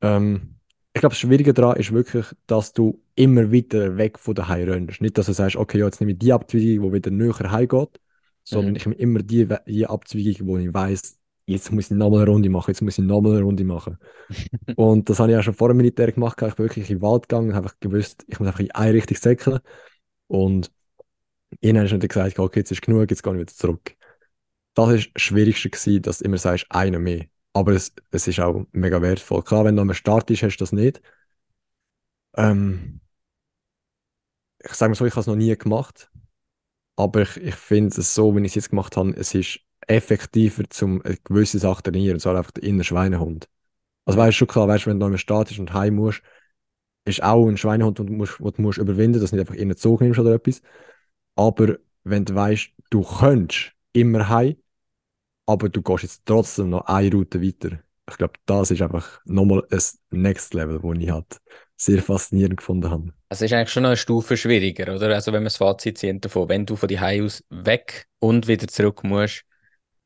ähm, 0.01 0.57
ich 0.95 1.01
glaube, 1.01 1.13
das 1.15 1.19
Schwierige 1.21 1.53
daran 1.55 1.77
ist 1.77 1.93
wirklich, 1.93 2.27
dass 2.47 2.73
du 2.73 3.03
immer 3.15 3.53
weiter 3.53 3.97
weg 3.97 4.19
von 4.19 4.35
daheim 4.35 4.69
rennst. 4.69 5.01
Nicht, 5.01 5.19
dass 5.19 5.27
du 5.27 5.33
sagst, 5.33 5.57
okay, 5.57 5.79
ja, 5.79 5.87
jetzt 5.87 6.01
nehme 6.01 6.13
ich 6.13 6.19
die 6.19 6.33
Abzweigung, 6.33 6.89
die 6.89 6.93
wieder 6.95 7.11
näher 7.11 7.51
heimgeht, 7.53 8.01
sondern 8.45 8.73
Mhm. 8.73 8.77
ich 8.77 8.87
nehme 8.87 8.97
immer 8.97 9.23
die, 9.23 9.47
die 9.67 9.87
Abzweigung, 9.87 10.49
wo 10.49 10.59
ich 10.59 10.73
weiß, 10.73 11.19
jetzt 11.47 11.71
muss 11.73 11.91
ich 11.91 11.97
nochmal 11.97 12.23
eine 12.23 12.31
Runde 12.31 12.49
machen, 12.51 12.71
jetzt 12.71 12.81
muss 12.83 12.99
ich 12.99 13.05
nochmal 13.05 13.33
eine 13.33 13.43
Runde 13.43 13.65
machen. 13.65 13.99
und 14.77 15.09
das 15.11 15.21
habe 15.21 15.33
ich 15.33 15.39
auch 15.39 15.43
schon 15.43 15.55
vor 15.55 15.69
dem 15.69 15.77
Militär 15.79 16.13
gemacht. 16.13 16.41
Ich 16.43 16.55
bin 16.55 16.65
wirklich 16.65 16.91
in 16.91 16.99
den 16.99 17.03
Wald 17.03 17.29
gegangen 17.29 17.51
und 17.51 17.57
habe 17.57 17.71
gewusst, 17.81 18.25
ich 18.29 18.39
muss 18.39 18.49
einfach 18.49 18.61
in 18.61 18.71
eine 18.73 18.95
Richtung 18.95 19.17
säckeln. 19.17 19.61
Und 20.29 20.73
ihnen 21.61 21.79
habe 21.79 21.87
ich 21.87 21.93
dann 21.93 22.01
gesagt, 22.01 22.39
okay, 22.39 22.61
jetzt 22.61 22.73
ist 22.73 22.83
genug, 22.83 23.11
jetzt 23.11 23.23
gehe 23.23 23.33
ich 23.35 23.41
wieder 23.41 23.55
zurück. 23.55 23.97
Das 24.77 24.89
war 24.89 24.95
das 24.97 25.07
Schwierigste, 25.17 25.71
gewesen, 25.71 26.03
dass 26.03 26.19
du 26.19 26.27
immer 26.27 26.39
sagst, 26.39 26.67
einer 26.71 27.01
mehr. 27.01 27.27
Aber 27.55 27.73
es, 27.73 27.93
es 28.11 28.29
ist 28.29 28.41
auch 28.41 28.67
mega 28.73 29.03
wertvoll. 29.03 29.43
Klar, 29.43 29.65
wenn 29.65 29.75
du 29.77 29.83
am 29.83 29.95
Start 29.95 30.27
bist, 30.27 30.43
hast 30.45 30.59
du 30.59 30.63
das 30.65 30.73
nicht. 30.73 31.01
Ähm, 32.37 33.01
ich 34.63 34.73
sage 34.75 34.91
mal 34.91 34.95
so, 34.95 35.07
ich 35.07 35.13
habe 35.13 35.21
es 35.21 35.27
noch 35.27 35.37
nie 35.37 35.57
gemacht. 35.57 36.11
Aber 36.97 37.23
ich, 37.23 37.37
ich 37.39 37.55
finde 37.55 37.99
es 38.01 38.15
so, 38.15 38.37
wie 38.37 38.41
ich 38.41 38.49
es 38.49 38.55
jetzt 38.57 38.71
gemacht 38.71 38.97
habe, 38.97 39.11
es 39.17 39.35
ist 39.35 39.61
effektiver, 39.87 40.65
um 40.83 41.03
eine 41.03 41.17
gewisse 41.25 41.59
Sache 41.59 41.83
zu 41.83 41.91
trainieren, 41.91 42.17
und 42.17 42.21
zwar 42.21 42.37
einfach 42.37 42.53
der 42.53 42.65
innere 42.65 42.85
Schweinehund. 42.85 43.49
Also 44.07 44.19
weißt 44.19 44.37
du 44.37 44.39
schon 44.41 44.49
klar, 44.49 44.69
weißt, 44.69 44.87
wenn 44.87 45.01
du 45.01 45.07
am 45.07 45.19
Start 45.19 45.49
bist 45.49 45.61
und 45.61 45.73
heim 45.75 45.97
musst, 45.97 46.23
ist 47.07 47.23
auch 47.23 47.49
ein 47.49 47.57
Schweinehund, 47.57 47.99
den 47.99 48.09
du 48.09 48.13
musst, 48.15 48.39
den 48.41 48.53
du 48.53 48.63
musst 48.63 48.79
überwinden, 48.79 49.21
dass 49.21 49.31
du 49.31 49.37
nicht 49.37 49.49
einfach 49.49 49.61
in 49.61 49.69
den 49.71 49.79
Zug 49.79 50.01
nimmst 50.03 50.21
oder 50.21 50.35
etwas. 50.35 50.63
Aber 51.37 51.79
wenn 52.05 52.25
du 52.25 52.35
weißt, 52.35 52.71
du 52.91 53.03
könntest 53.03 53.73
immer 53.93 54.29
heim, 54.29 54.57
aber 55.47 55.69
du 55.69 55.83
gehst 55.83 56.03
jetzt 56.03 56.23
trotzdem 56.27 56.71
noch 56.71 56.87
eine 56.87 57.11
Route 57.13 57.43
weiter. 57.43 57.79
Ich 58.09 58.17
glaube, 58.17 58.35
das 58.47 58.71
ist 58.71 58.83
einfach 58.83 59.21
nochmal 59.25 59.67
ein 59.71 59.81
Next 60.11 60.55
Level, 60.55 60.83
wo 60.83 60.93
ich 60.93 61.11
halt 61.11 61.41
sehr 61.77 62.03
faszinierend 62.03 62.59
gefunden 62.59 62.91
habe. 62.91 63.13
Es 63.29 63.43
ist 63.43 63.53
eigentlich 63.53 63.71
schon 63.71 63.83
noch 63.83 63.91
eine 63.91 63.97
Stufe 63.97 64.37
schwieriger, 64.37 64.95
oder? 64.95 65.15
Also 65.15 65.33
wenn 65.33 65.43
wir 65.43 65.47
das 65.47 65.57
Fazit 65.57 65.99
ziehen 65.99 66.21
davon, 66.21 66.49
wenn 66.49 66.65
du 66.65 66.77
von 66.77 66.89
die 66.89 66.99
aus 66.99 67.43
weg 67.51 68.07
und 68.21 68.47
wieder 68.47 68.69
zurück 68.69 69.03
musst, 69.03 69.45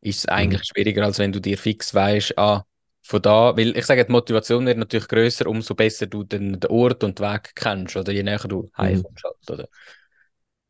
ist 0.01 0.21
es 0.21 0.27
eigentlich 0.27 0.65
schwieriger, 0.65 1.05
als 1.05 1.19
wenn 1.19 1.33
du 1.33 1.41
dir 1.41 1.59
fix 1.59 1.95
weißt, 1.95 2.39
ah, 2.39 2.65
von 3.03 3.21
da, 3.21 3.57
weil 3.57 3.77
ich 3.77 3.85
sage, 3.87 4.05
die 4.05 4.13
Motivation 4.13 4.67
wird 4.67 4.79
natürlich 4.79 5.09
größer, 5.09 5.47
umso 5.47 5.75
besser 5.75 6.07
du 6.07 6.25
den, 6.25 6.61
den 6.61 6.71
Ort 6.71 7.05
und 7.05 7.19
den 7.19 7.27
Weg 7.27 7.53
kennst, 7.55 7.97
oder 7.97 8.13
je 8.13 8.23
näher 8.23 8.39
du 8.39 8.71
heimkommst 8.77 9.25
halt, 9.25 9.51
oder? 9.51 9.69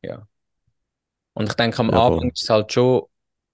Ja. 0.02 0.26
Und 1.34 1.48
ich 1.48 1.54
denke, 1.54 1.78
am 1.80 1.90
Ja, 1.90 2.00
voll. 2.02 2.14
Anfang 2.14 2.30
ist 2.30 2.42
es 2.42 2.50
halt 2.50 2.72
schon, 2.72 3.02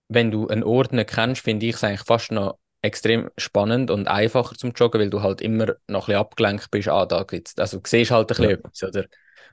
wenn 0.09 0.31
du 0.31 0.49
einen 0.49 0.63
Ort 0.65 0.93
nicht 0.93 1.11
kennst, 1.11 1.43
finde 1.43 1.67
ich 1.67 1.77
es 1.77 1.85
eigentlich 1.85 2.03
fast 2.07 2.33
noch 2.33 2.59
extrem 2.83 3.31
spannend 3.37 3.91
und 3.91 4.07
einfacher 4.09 4.55
zum 4.57 4.73
Joggen, 4.73 5.01
weil 5.01 5.11
du 5.11 5.23
halt 5.23 5.41
immer 5.41 5.67
noch 5.89 6.05
ein 6.05 6.07
bisschen 6.07 6.15
abgelenkt 6.21 6.71
bist, 6.71 6.89
ah, 6.89 7.07
da 7.07 7.25
gibt's, 7.25 7.59
also 7.59 7.79
du 7.79 7.89
siehst 7.89 8.11
halt 8.13 8.25
ein 8.31 8.37
bisschen 8.37 8.51
Ja. 8.51 8.51
etwas, 8.51 8.83
oder? 8.85 9.01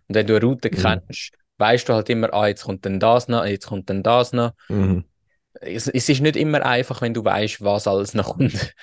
Und 0.08 0.16
wenn 0.16 0.28
du 0.28 0.36
eine 0.36 0.46
Route 0.46 0.70
Mhm. 0.72 1.02
kennst, 1.10 1.32
weißt 1.58 1.90
du 1.90 1.94
halt 1.94 2.10
immer, 2.10 2.34
ah, 2.34 2.48
jetzt 2.48 2.66
kommt 2.66 2.86
dann 2.86 3.00
das 3.00 3.28
noch, 3.28 3.46
jetzt 3.46 3.68
kommt 3.68 3.90
dann 3.90 4.04
das 4.04 4.34
noch. 4.34 4.52
Mhm. 4.70 5.04
Es, 5.62 5.88
es 5.88 6.10
ist 6.10 6.22
nicht 6.22 6.36
immer 6.36 6.66
einfach, 6.66 7.02
wenn 7.02 7.14
du 7.14 7.24
weißt, 7.24 7.64
was 7.64 7.88
alles 7.88 8.14
noch 8.14 8.34
kommt. 8.38 8.76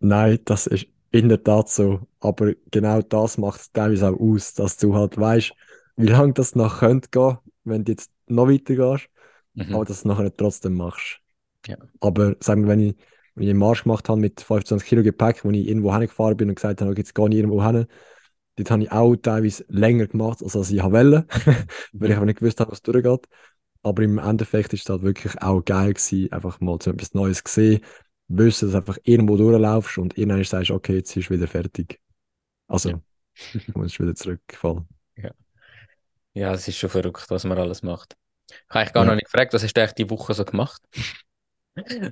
Nein, 0.00 0.38
das 0.44 0.66
ist 0.66 0.86
in 1.12 1.28
der 1.28 1.42
Tat 1.42 1.68
so. 1.68 2.06
Aber 2.20 2.52
genau 2.70 3.02
das 3.02 3.38
macht 3.38 3.60
es 3.60 3.72
teilweise 3.72 4.08
auch 4.10 4.20
aus, 4.20 4.54
dass 4.54 4.76
du 4.76 4.94
halt 4.94 5.18
weißt, 5.18 5.52
wie 5.96 6.06
lange 6.06 6.32
das 6.32 6.54
noch 6.54 6.80
könnte 6.80 7.08
gehen, 7.10 7.38
wenn 7.64 7.84
du 7.84 7.92
jetzt 7.92 8.10
noch 8.26 8.48
weiter 8.48 8.74
gehst, 8.74 9.08
Mhm. 9.54 9.74
aber 9.74 9.84
dass 9.84 10.02
du 10.02 10.08
es 10.08 10.16
nachher 10.16 10.36
trotzdem 10.36 10.74
machst. 10.74 11.20
Ja. 11.66 11.76
Aber 12.00 12.36
sagen 12.40 12.62
wir, 12.62 12.68
wenn 12.68 12.80
ich, 12.80 12.96
als 13.36 13.44
ich 13.44 13.50
einen 13.50 13.58
Marsch 13.58 13.84
gemacht 13.84 14.08
habe 14.08 14.20
mit 14.20 14.40
25 14.40 14.88
Kilo 14.88 15.02
Gepäck, 15.02 15.44
wo 15.44 15.50
ich 15.50 15.68
irgendwo 15.68 15.92
hingefahren 15.92 16.36
bin 16.36 16.48
und 16.48 16.54
gesagt 16.54 16.80
habe, 16.80 16.94
jetzt 16.96 17.14
gehe 17.14 17.28
ich 17.28 17.34
irgendwo 17.34 17.64
hin. 17.64 17.86
Dort 18.56 18.70
habe 18.70 18.82
ich 18.82 18.92
auch 18.92 19.16
teilweise 19.16 19.64
länger 19.68 20.06
gemacht, 20.06 20.42
als 20.42 20.70
ich 20.70 20.82
wollte, 20.82 21.26
weil 21.92 22.10
ich 22.10 22.16
aber 22.16 22.26
nicht 22.26 22.40
gewusst 22.40 22.60
habe, 22.60 22.72
was 22.72 22.82
durchgeht. 22.82 23.26
Aber 23.82 24.02
im 24.02 24.18
Endeffekt 24.18 24.72
ist 24.74 24.82
es 24.82 24.88
halt 24.90 25.02
wirklich 25.02 25.40
auch 25.40 25.64
geil 25.64 25.94
gewesen, 25.94 26.30
einfach 26.32 26.60
mal 26.60 26.78
so 26.82 26.90
etwas 26.90 27.14
Neues 27.14 27.42
gesehen, 27.42 27.80
wissen, 28.28 28.66
dass 28.66 28.72
du 28.72 28.78
einfach 28.78 28.98
irgendwo 29.04 29.36
durchlaufst 29.36 29.98
und 29.98 30.18
irgendwann 30.18 30.44
sagst, 30.44 30.70
du, 30.70 30.74
okay, 30.74 30.96
jetzt 30.96 31.16
ist 31.16 31.30
wieder 31.30 31.48
fertig. 31.48 31.98
Also, 32.66 32.90
ja. 32.90 33.00
ich 33.54 33.74
muss 33.74 33.98
wieder 33.98 34.14
zurückfallen. 34.14 34.86
Ja. 35.16 35.32
ja, 36.32 36.54
es 36.54 36.66
ist 36.66 36.78
schon 36.78 36.88
verrückt, 36.88 37.26
was 37.28 37.44
man 37.44 37.58
alles 37.58 37.82
macht. 37.82 38.16
Ich 38.50 38.70
habe 38.70 38.80
eigentlich 38.80 38.92
gar 38.92 39.04
ja. 39.04 39.08
noch 39.10 39.14
nicht 39.14 39.26
gefragt, 39.26 39.52
was 39.54 39.62
hast 39.62 39.74
du 39.74 39.80
eigentlich 39.80 39.94
die 39.94 40.10
Woche 40.10 40.34
so 40.34 40.44
gemacht? 40.44 40.82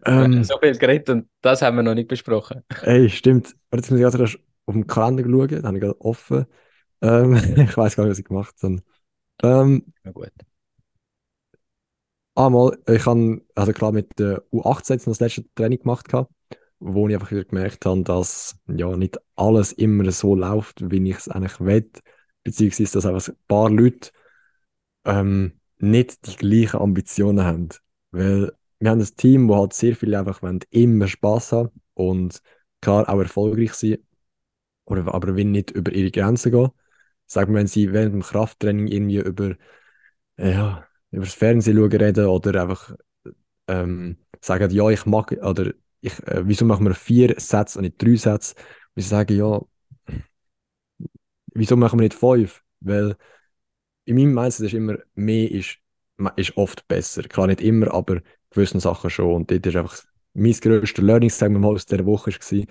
Ähm, 0.04 0.44
so 0.44 0.58
viel 0.58 0.76
geredet 0.76 1.10
und 1.10 1.28
das 1.40 1.62
haben 1.62 1.76
wir 1.76 1.82
noch 1.82 1.94
nicht 1.94 2.08
besprochen. 2.08 2.62
Ey, 2.82 3.10
stimmt. 3.10 3.54
Jetzt 3.72 3.90
muss 3.90 4.00
ich 4.00 4.06
gerade 4.06 4.24
auf 4.66 4.74
den 4.74 4.86
Kalender 4.86 5.24
schauen, 5.24 5.48
den 5.48 5.66
habe 5.66 5.76
ich 5.76 5.82
gerade 5.82 6.00
offen. 6.00 6.46
Ähm, 7.00 7.34
ich 7.56 7.76
weiß 7.76 7.96
gar 7.96 8.04
nicht, 8.04 8.12
was 8.12 8.18
ich 8.18 8.24
gemacht 8.24 8.54
habe. 8.62 8.82
Ähm, 9.42 9.92
Na 10.04 10.12
gut. 10.12 10.32
Einmal, 12.34 12.78
ich 12.86 13.04
habe, 13.04 13.42
also 13.56 13.72
klar 13.72 13.90
mit 13.90 14.16
der 14.18 14.44
U18 14.52 15.04
das 15.04 15.18
letzte 15.18 15.44
Training 15.54 15.80
gemacht, 15.80 16.08
gehabt, 16.08 16.32
wo 16.78 17.08
ich 17.08 17.14
einfach 17.14 17.32
wieder 17.32 17.44
gemerkt 17.44 17.84
habe, 17.84 18.04
dass 18.04 18.56
ja 18.68 18.96
nicht 18.96 19.18
alles 19.34 19.72
immer 19.72 20.08
so 20.12 20.36
läuft, 20.36 20.88
wie 20.88 21.10
ich 21.10 21.16
es 21.16 21.28
eigentlich 21.28 21.58
will, 21.58 21.90
beziehungsweise 22.44 22.92
dass 22.92 23.06
einfach 23.06 23.28
ein 23.28 23.36
paar 23.48 23.70
Leute 23.70 24.10
ähm, 25.04 25.57
nicht 25.78 26.26
die 26.26 26.36
gleichen 26.36 26.80
Ambitionen 26.80 27.44
haben. 27.44 27.68
Weil 28.10 28.52
wir 28.78 28.90
haben 28.90 29.00
ein 29.00 29.16
Team, 29.16 29.48
wo 29.48 29.56
halt 29.56 29.72
sehr 29.72 29.96
viele 29.96 30.18
einfach 30.18 30.42
wollen, 30.42 30.60
immer 30.70 31.08
Spaß 31.08 31.52
haben 31.52 31.70
und 31.94 32.42
klar 32.80 33.08
auch 33.08 33.18
erfolgreich 33.18 33.74
sein, 33.74 33.98
oder, 34.84 35.12
aber 35.14 35.36
wenn 35.36 35.50
nicht 35.52 35.70
über 35.70 35.92
ihre 35.92 36.10
Grenzen 36.10 36.52
gehen. 36.52 36.70
Sagen 37.26 37.52
wir, 37.52 37.60
wenn 37.60 37.66
sie 37.66 37.92
während 37.92 38.14
dem 38.14 38.22
Krafttraining 38.22 38.86
irgendwie 38.88 39.18
über, 39.18 39.56
ja, 40.38 40.86
über 41.10 41.24
das 41.24 41.34
Fernsehen 41.34 41.76
schauen 41.76 41.92
reden 41.92 42.26
oder 42.26 42.62
einfach 42.62 42.94
ähm, 43.68 44.16
sagen, 44.40 44.70
ja, 44.70 44.88
ich 44.90 45.06
mag, 45.06 45.32
oder 45.32 45.72
ich, 46.00 46.18
äh, 46.26 46.42
wieso 46.46 46.64
machen 46.64 46.86
wir 46.86 46.94
vier 46.94 47.34
Sätze 47.38 47.78
und 47.78 47.84
nicht 47.84 48.02
drei 48.02 48.16
Sätze? 48.16 48.54
Und 48.94 49.02
sie 49.02 49.08
sagen, 49.08 49.36
ja, 49.36 49.60
wieso 51.54 51.76
machen 51.76 51.98
wir 51.98 52.04
nicht 52.04 52.14
fünf? 52.14 52.62
Weil 52.80 53.16
in 54.08 54.16
meinem 54.16 54.34
Mindset 54.34 54.66
ist 54.66 54.74
immer, 54.74 54.96
mehr 55.14 55.50
ist, 55.50 55.78
ist 56.36 56.56
oft 56.56 56.88
besser. 56.88 57.22
Klar 57.24 57.48
nicht 57.48 57.60
immer, 57.60 57.92
aber 57.92 58.20
gewissen 58.50 58.80
Sachen 58.80 59.10
schon. 59.10 59.34
Und 59.34 59.50
dort 59.50 59.66
ist 59.66 59.76
einfach 59.76 60.02
mein 60.32 60.52
grösstes 60.52 61.04
Learning, 61.04 61.28
sagen 61.30 61.54
wir 61.54 61.60
mal, 61.60 61.74
aus 61.74 61.84
dieser 61.84 62.06
Woche 62.06 62.30
war, 62.30 62.64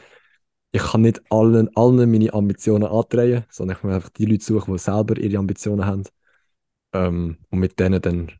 ich 0.71 0.81
kann 0.81 1.01
nicht 1.01 1.21
allen, 1.29 1.69
allen 1.75 2.11
meine 2.11 2.33
Ambitionen 2.33 2.87
andrehen, 2.87 3.45
sondern 3.49 3.77
ich 3.77 3.83
muss 3.83 3.93
einfach 3.93 4.09
die 4.09 4.25
Leute 4.25 4.43
suchen, 4.43 4.73
die 4.73 4.79
selber 4.79 5.17
ihre 5.17 5.37
Ambitionen 5.37 5.85
haben 5.85 6.03
ähm, 6.93 7.37
und 7.49 7.59
mit 7.59 7.79
denen 7.79 8.01
dann 8.01 8.31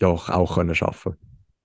ja 0.00 0.08
auch 0.08 0.54
können 0.54 0.76
arbeiten 0.80 1.16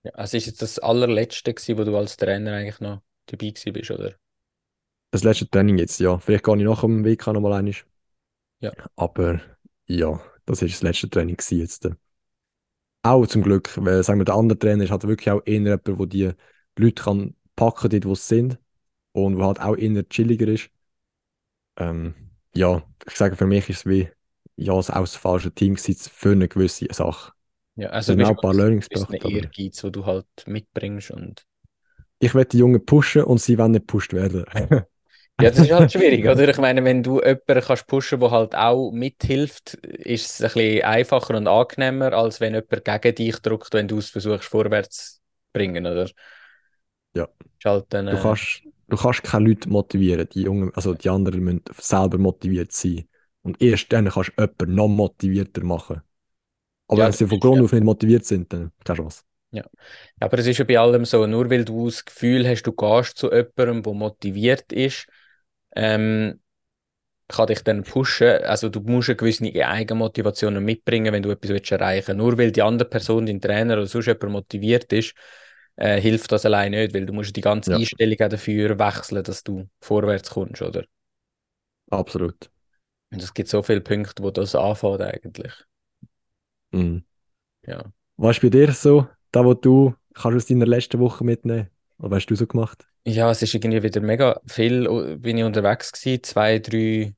ja, 0.03 0.11
Also 0.13 0.37
ist 0.37 0.47
jetzt 0.47 0.61
das 0.61 0.79
allerletzte 0.79 1.53
gewesen, 1.53 1.77
wo 1.77 1.83
du 1.83 1.95
als 1.97 2.17
Trainer 2.17 2.53
eigentlich 2.53 2.79
noch 2.79 3.01
dabei 3.27 3.53
bist, 3.71 3.91
oder? 3.91 4.15
Das 5.11 5.23
letzte 5.23 5.49
Training 5.49 5.77
jetzt, 5.77 5.99
ja. 5.99 6.17
Vielleicht 6.19 6.43
gehe 6.43 6.57
ich 6.57 6.63
nach 6.63 6.81
dem 6.81 7.03
Weg 7.03 7.25
noch 7.27 7.39
mal 7.39 7.53
einmal. 7.53 7.75
Ja. 8.59 8.71
Aber 8.95 9.41
ja, 9.87 10.21
das 10.49 10.61
ist 10.61 10.75
das 10.75 10.83
letzte 10.83 11.09
Training 11.09 11.37
jetzt. 11.49 11.89
Auch 13.03 13.25
zum 13.27 13.43
Glück, 13.43 13.71
weil 13.77 14.03
sagen 14.03 14.19
wir, 14.19 14.25
der 14.25 14.35
andere 14.35 14.59
Trainer 14.59 14.83
ist 14.83 14.91
halt 14.91 15.07
wirklich 15.07 15.31
auch 15.31 15.41
eher 15.45 15.61
jemand, 15.61 15.87
der 15.87 16.05
die 16.05 16.31
Leute 16.77 17.03
kann 17.03 17.35
packen 17.55 17.89
dort 17.89 18.05
wo 18.05 18.15
sie 18.15 18.35
sind 18.35 18.59
und 19.11 19.37
wo 19.37 19.43
halt 19.43 19.59
auch 19.59 19.75
eher 19.75 20.07
chilliger 20.07 20.47
ist. 20.47 20.69
Ähm, 21.77 22.13
ja, 22.53 22.83
ich 23.05 23.15
sage, 23.15 23.35
für 23.35 23.47
mich 23.47 23.69
ist 23.69 23.79
es 23.79 23.85
wie 23.85 24.09
ja, 24.55 24.77
es 24.77 24.89
auch 24.89 25.01
das 25.01 25.15
falsche 25.15 25.51
Team 25.51 25.77
für 25.77 26.31
eine 26.31 26.47
gewisse 26.47 26.87
Sache. 26.91 27.31
Ja, 27.75 27.89
also 27.89 28.13
auch 28.13 28.29
ein 28.29 28.35
paar 28.35 28.53
Learnings 28.53 28.89
gebracht. 28.89 29.13
Ein 29.23 29.31
Ehrgeiz, 29.31 29.83
wo 29.83 29.89
du 29.89 30.05
halt 30.05 30.27
mitbringst 30.45 31.11
und... 31.11 31.45
Ich 32.19 32.35
werde 32.35 32.49
die 32.49 32.57
Jungen 32.57 32.85
pushen 32.85 33.23
und 33.23 33.39
sie 33.39 33.57
wollen 33.57 33.71
nicht 33.71 33.87
gepusht 33.87 34.11
werden. 34.11 34.43
Ja, 35.41 35.49
das 35.49 35.59
ist 35.59 35.71
halt 35.71 35.91
schwierig, 35.91 36.25
oder? 36.25 36.49
Ich 36.49 36.57
meine, 36.57 36.83
wenn 36.83 37.03
du 37.03 37.21
jemanden 37.21 37.61
kannst 37.61 37.87
pushen, 37.87 38.19
der 38.19 38.31
halt 38.31 38.55
auch 38.55 38.91
mithilft, 38.91 39.75
ist 39.75 40.25
es 40.25 40.41
ein 40.41 40.53
bisschen 40.53 40.83
einfacher 40.83 41.35
und 41.35 41.47
angenehmer, 41.47 42.13
als 42.13 42.39
wenn 42.41 42.53
jemand 42.53 42.85
gegen 42.85 43.15
dich 43.15 43.39
drückt, 43.39 43.73
wenn 43.73 43.87
du 43.87 43.97
es 43.99 44.09
versuchst, 44.09 44.45
vorwärts 44.45 45.15
zu 45.15 45.19
bringen, 45.53 45.85
oder? 45.85 46.09
Ja. 47.13 47.27
Halt 47.63 47.85
dann, 47.89 48.07
du, 48.07 48.17
kannst, 48.21 48.63
du 48.87 48.97
kannst 48.97 49.23
keine 49.23 49.49
Leute 49.49 49.69
motivieren, 49.69 50.27
die 50.33 50.43
Jungen, 50.43 50.71
also 50.75 50.93
die 50.93 51.09
anderen 51.09 51.41
müssen 51.41 51.63
selber 51.77 52.17
motiviert 52.17 52.71
sein. 52.71 53.07
Und 53.41 53.61
erst 53.61 53.91
dann 53.93 54.09
kannst 54.09 54.31
du 54.35 54.41
jemanden 54.41 54.75
noch 54.75 54.87
motivierter 54.87 55.63
machen. 55.63 56.01
Aber 56.87 56.99
ja, 56.99 57.05
wenn 57.05 57.13
sie 57.13 57.27
von 57.27 57.39
Grund 57.39 57.61
auf 57.63 57.71
nicht 57.71 57.83
motiviert 57.83 58.25
sind, 58.25 58.51
dann 58.51 58.71
keine 58.83 58.97
Chance. 58.97 59.23
Ja. 59.51 59.63
aber 60.19 60.37
es 60.37 60.45
ist 60.45 60.59
ja 60.59 60.65
bei 60.65 60.77
allem 60.77 61.05
so, 61.05 61.25
nur 61.25 61.49
weil 61.49 61.65
du 61.65 61.85
das 61.85 62.05
Gefühl 62.05 62.47
hast, 62.47 62.63
du 62.63 62.71
gehst 62.71 63.17
zu 63.17 63.31
jemandem, 63.31 63.81
der 63.81 63.93
motiviert 63.93 64.71
ist, 64.71 65.07
ähm, 65.75 66.39
kann 67.27 67.47
dich 67.47 67.63
dann 67.63 67.83
pushen. 67.83 68.43
Also 68.43 68.69
du 68.69 68.81
musst 68.81 69.09
eine 69.09 69.15
gewisse 69.15 69.45
Eigenmotivation 69.65 70.63
mitbringen, 70.63 71.13
wenn 71.13 71.23
du 71.23 71.29
etwas 71.29 71.51
willst 71.51 71.71
erreichen 71.71 72.07
willst. 72.07 72.17
Nur 72.17 72.37
weil 72.37 72.51
die 72.51 72.61
andere 72.61 72.89
Person, 72.89 73.25
dein 73.25 73.39
Trainer 73.39 73.75
oder 73.75 73.85
sonst 73.85 74.07
jemand 74.07 74.31
motiviert 74.31 74.91
ist, 74.91 75.13
äh, 75.75 76.01
hilft 76.01 76.31
das 76.31 76.45
allein 76.45 76.71
nicht, 76.71 76.93
weil 76.93 77.05
du 77.05 77.13
musst 77.13 77.35
die 77.35 77.41
ganze 77.41 77.71
ja. 77.71 77.77
Einstellung 77.77 78.17
dafür 78.17 78.77
wechseln, 78.79 79.23
dass 79.23 79.43
du 79.43 79.69
vorwärts 79.79 80.31
kommst, 80.31 80.61
oder? 80.61 80.83
Absolut. 81.91 82.49
Und 83.11 83.23
es 83.23 83.33
gibt 83.33 83.49
so 83.49 83.63
viele 83.63 83.81
Punkte, 83.81 84.23
wo 84.23 84.31
das 84.31 84.55
anfängt 84.55 85.01
eigentlich. 85.01 85.53
Mhm. 86.71 87.03
Ja. 87.65 87.83
Was 88.17 88.37
ist 88.37 88.41
bei 88.41 88.49
dir 88.49 88.71
so, 88.73 89.07
da 89.31 89.45
wo 89.45 89.53
du 89.53 89.95
kannst 90.13 90.35
aus 90.35 90.45
deiner 90.47 90.65
letzten 90.65 90.99
Woche 90.99 91.23
mitnehmen? 91.23 91.69
Was 91.97 92.11
hast 92.11 92.25
du 92.27 92.35
so 92.35 92.47
gemacht? 92.47 92.88
Ja, 93.09 93.31
es 93.31 93.41
ist 93.41 93.53
irgendwie 93.53 93.81
wieder 93.81 94.01
mega 94.01 94.39
viel, 94.45 94.87
oh, 94.87 95.17
bin 95.17 95.37
ich 95.37 95.43
unterwegs 95.43 95.91
gewesen, 95.91 96.23
zwei, 96.23 96.59
drei, 96.59 96.77
ich 96.77 97.13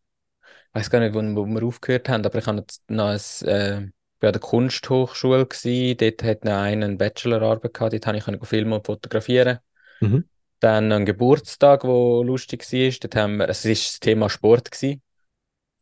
weiß 0.74 0.90
gar 0.90 1.00
nicht, 1.00 1.14
wo, 1.14 1.20
wo 1.20 1.46
wir 1.46 1.64
aufgehört 1.64 2.08
haben, 2.08 2.26
aber 2.26 2.40
ich 2.40 2.46
habe 2.46 2.66
noch 2.88 3.08
ein, 3.08 3.48
äh, 3.48 3.92
bei 4.20 4.32
der 4.32 4.40
Kunsthochschule 4.40 5.48
gewesen, 5.48 5.98
dort 5.98 6.24
hat 6.24 6.46
noch 6.46 6.62
einen 6.62 6.84
eine 6.84 6.96
Bachelorarbeit 6.96 7.74
gehabt, 7.74 7.94
dort 7.94 8.04
konnte 8.04 8.40
ich 8.42 8.48
filmen 8.48 8.74
und 8.74 8.86
fotografieren. 8.86 9.60
Mhm. 10.00 10.26
Dann 10.60 10.92
ein 10.92 11.06
Geburtstag, 11.06 11.82
der 11.82 11.90
lustig 11.90 12.62
war, 12.72 12.92
dort 13.02 13.16
haben 13.16 13.38
wir, 13.38 13.50
es 13.50 13.66
war 13.66 13.72
das 13.72 14.00
Thema 14.00 14.30
Sport 14.30 14.72
gewesen. 14.72 15.02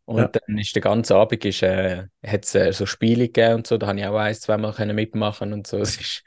Und 0.05 0.17
ja. 0.17 0.27
dann 0.27 0.57
ist 0.57 0.73
der 0.73 0.81
ganze 0.81 1.15
Abend 1.15 1.45
ist, 1.45 1.61
äh, 1.61 2.07
hat's, 2.25 2.55
äh, 2.55 2.73
so 2.73 2.87
Spiele 2.87 3.27
gegeben 3.27 3.55
und 3.55 3.67
so, 3.67 3.77
da 3.77 3.85
habe 3.87 3.99
ich 3.99 4.05
auch 4.07 4.17
ein, 4.17 4.33
zweimal 4.33 4.73
können 4.73 4.95
mitmachen 4.95 5.53
und 5.53 5.67
so. 5.67 5.77
Es 5.77 5.99
ist, 5.99 6.23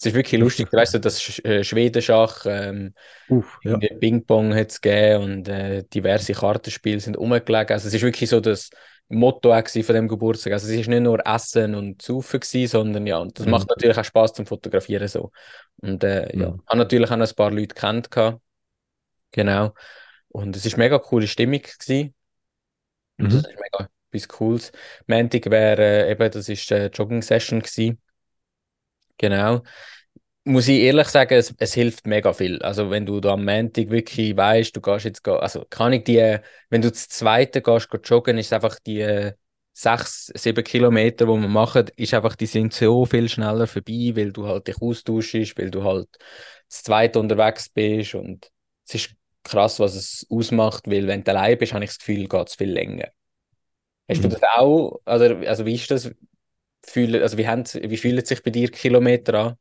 es 0.00 0.06
ist 0.06 0.14
wirklich 0.14 0.40
lustig. 0.40 0.70
Du 0.70 0.78
weißt, 0.78 1.04
das 1.04 1.22
Sch 1.22 1.44
äh, 1.44 1.62
Schwedenschach, 1.62 2.46
ähm, 2.46 2.94
Uff, 3.28 3.60
ja. 3.62 3.76
Ping-Pong 3.76 4.54
hat 4.54 4.70
es 4.70 4.80
gegeben 4.80 5.22
und 5.22 5.48
äh, 5.48 5.84
diverse 5.84 6.32
Kartenspiele 6.32 7.00
sind 7.00 7.18
rumgelegen. 7.18 7.74
Also 7.74 7.86
es 7.86 7.92
ist 7.92 8.02
wirklich 8.02 8.30
so 8.30 8.40
das 8.40 8.70
Motto 9.08 9.52
von 9.52 9.94
dem 9.94 10.08
Geburtstag. 10.08 10.54
Also 10.54 10.68
es 10.68 10.72
ist 10.72 10.88
nicht 10.88 11.02
nur 11.02 11.20
Essen 11.26 11.74
und 11.74 12.00
Saufen 12.00 12.40
gewesen, 12.40 12.70
sondern 12.70 13.06
ja, 13.06 13.18
und 13.18 13.38
das 13.38 13.44
mhm. 13.44 13.52
macht 13.52 13.68
natürlich 13.68 13.98
auch 13.98 14.04
Spaß 14.04 14.32
zum 14.32 14.46
Fotografieren 14.46 15.06
so. 15.06 15.32
Und 15.76 16.02
äh, 16.02 16.34
ja, 16.34 16.48
mhm. 16.48 16.62
habe 16.66 16.78
natürlich 16.78 17.10
auch 17.10 17.16
noch 17.16 17.28
ein 17.28 17.36
paar 17.36 17.50
Leute 17.50 17.74
kennt 17.74 18.08
Genau. 19.32 19.74
Und 20.28 20.56
es 20.56 20.64
ist 20.64 20.78
mega 20.78 20.98
coole 20.98 21.28
Stimmung 21.28 21.60
gewesen. 21.60 22.14
Mhm. 23.18 23.24
Das 23.24 23.34
ist 23.34 23.48
mega 23.48 23.90
etwas 24.12 24.28
Cooles. 24.28 24.72
Montag 25.06 25.50
wäre 25.50 26.06
äh, 26.06 26.12
eben, 26.12 26.30
das 26.30 26.48
ist 26.48 26.72
eine 26.72 26.86
Jogging-Session 26.86 27.60
gewesen. 27.60 28.00
Genau. 29.20 29.62
Muss 30.44 30.66
ich 30.68 30.80
ehrlich 30.80 31.08
sagen, 31.08 31.34
es, 31.34 31.54
es, 31.58 31.74
hilft 31.74 32.06
mega 32.06 32.32
viel. 32.32 32.62
Also, 32.62 32.90
wenn 32.90 33.04
du 33.04 33.20
da 33.20 33.34
am 33.34 33.44
Montag 33.44 33.90
wirklich 33.90 34.34
weißt, 34.34 34.74
du 34.74 34.80
gehst 34.80 35.04
jetzt, 35.04 35.28
also 35.28 35.66
kann 35.68 35.92
ich 35.92 36.04
die, 36.04 36.38
wenn 36.70 36.80
du 36.80 36.90
das 36.90 37.08
zweite 37.08 37.60
gehst, 37.60 37.90
gehst 37.90 38.08
joggen, 38.08 38.38
ist 38.38 38.52
einfach 38.54 38.78
die 38.80 39.32
sechs, 39.74 40.32
sieben 40.34 40.64
Kilometer, 40.64 41.26
die 41.26 41.32
wir 41.32 41.48
machen, 41.48 41.90
ist 41.96 42.14
einfach, 42.14 42.34
die 42.34 42.46
sind 42.46 42.72
so 42.72 43.04
viel 43.04 43.28
schneller 43.28 43.66
vorbei, 43.66 44.12
weil 44.14 44.32
du 44.32 44.46
halt 44.46 44.66
dich 44.66 44.80
austauschst, 44.80 45.58
weil 45.58 45.70
du 45.70 45.84
halt 45.84 46.08
das 46.68 46.82
zweite 46.82 47.20
unterwegs 47.20 47.68
bist 47.68 48.14
und 48.14 48.50
es 48.88 48.94
ist 48.94 49.10
krass, 49.42 49.78
was 49.80 49.94
es 49.94 50.26
ausmacht, 50.30 50.90
weil 50.90 51.06
wenn 51.06 51.22
du 51.22 51.30
allein 51.30 51.58
bist, 51.58 51.74
habe 51.74 51.84
ich 51.84 51.90
das 51.90 51.98
Gefühl, 51.98 52.26
geht 52.26 52.48
es 52.48 52.54
viel 52.54 52.70
länger. 52.70 53.08
Hast 54.08 54.18
mhm. 54.18 54.22
du 54.22 54.28
das 54.30 54.42
auch, 54.54 55.00
also, 55.04 55.24
also 55.46 55.66
wie 55.66 55.74
ist 55.74 55.90
das, 55.90 56.10
fühlen, 56.86 57.22
also 57.22 57.38
wie, 57.38 57.46
haben, 57.48 57.64
wie 57.66 57.96
fühlt 57.96 58.22
es 58.22 58.28
sich 58.28 58.42
bei 58.42 58.50
dir 58.50 58.70
Kilometer 58.70 59.34
an? 59.34 59.56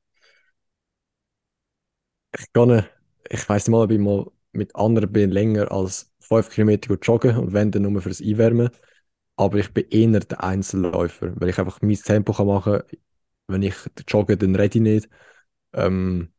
Ich 2.38 2.52
gehe, 2.54 2.90
ich 3.30 3.48
weiß 3.50 3.68
nicht 3.68 3.72
mal, 3.72 3.84
ob 3.84 3.92
ich 3.92 4.00
mal 4.00 4.32
mit 4.52 4.76
anderen 4.76 5.12
bin 5.12 5.32
länger 5.32 5.72
als 5.72 6.12
5 6.20 6.50
Kilometer 6.50 6.96
joggen 7.02 7.38
und 7.38 7.54
wenn 7.54 7.72
dann 7.72 7.84
nur 7.84 8.02
fürs 8.02 8.22
Einwärmen. 8.22 8.70
Aber 9.36 9.58
ich 9.60 9.74
bin 9.74 9.86
eher 9.90 10.20
der 10.22 10.44
Einzelläufer, 10.44 11.40
weil 11.40 11.50
ich 11.50 11.60
einfach 11.60 11.82
mein 11.82 11.96
Tempo 11.96 12.34
kann 12.34 12.48
machen 12.48 12.74
kann. 12.82 13.00
Wenn 13.48 13.64
ich 13.64 13.76
jogge, 14.08 14.38
dann 14.38 14.56
rede 14.56 14.78
ich 14.80 14.84
nicht. 14.84 15.10
Ähm, 15.74 16.34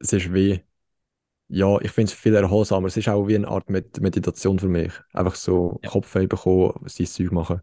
es 0.00 0.12
ist 0.12 0.32
wie, 0.34 0.62
ja, 1.48 1.80
ich 1.80 1.92
finde 1.92 2.12
es 2.12 2.18
viel 2.18 2.34
erholsamer. 2.34 2.88
Es 2.88 2.96
ist 2.96 3.08
auch 3.08 3.28
wie 3.28 3.36
eine 3.36 3.48
Art 3.48 3.70
Med 3.70 4.00
Meditation 4.00 4.58
für 4.58 4.68
mich. 4.68 4.92
Einfach 5.12 5.34
so 5.36 5.80
Ja. 5.82 5.90
Kopf 5.90 6.12
bekommen, 6.14 6.74
sein 6.88 7.06
Zeug 7.06 7.32
machen. 7.32 7.62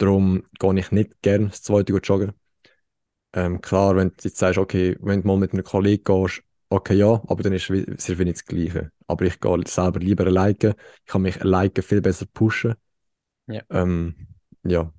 Darum 0.00 0.44
gehe 0.58 0.78
ich 0.78 0.90
nicht 0.92 1.20
gerne 1.20 1.48
das 1.48 1.62
zweite 1.62 1.92
gut 1.92 2.08
joggen. 2.08 2.32
Ähm, 3.34 3.60
klar, 3.60 3.94
wenn 3.96 4.08
du 4.08 4.14
jetzt 4.22 4.38
sagst, 4.38 4.58
okay, 4.58 4.96
wenn 5.00 5.20
du 5.20 5.28
mal 5.28 5.36
mit 5.36 5.52
einem 5.52 5.62
Kollegen 5.62 6.02
gehst, 6.02 6.42
okay, 6.70 6.94
ja, 6.94 7.22
aber 7.26 7.42
dann 7.42 7.52
ist 7.52 7.68
es 7.68 8.08
ist 8.08 8.18
nicht 8.18 8.36
das 8.38 8.44
Gleiche. 8.46 8.92
Aber 9.06 9.26
ich 9.26 9.38
gehe 9.38 9.62
selber 9.66 10.00
lieber 10.00 10.24
alleine. 10.26 10.74
Ich 11.04 11.06
kann 11.06 11.22
mich 11.22 11.38
alleine 11.42 11.82
viel 11.82 12.00
besser 12.00 12.24
pushen. 12.32 12.74
Ja. 13.46 13.60
Ähm, 13.68 14.28
ja. 14.64 14.90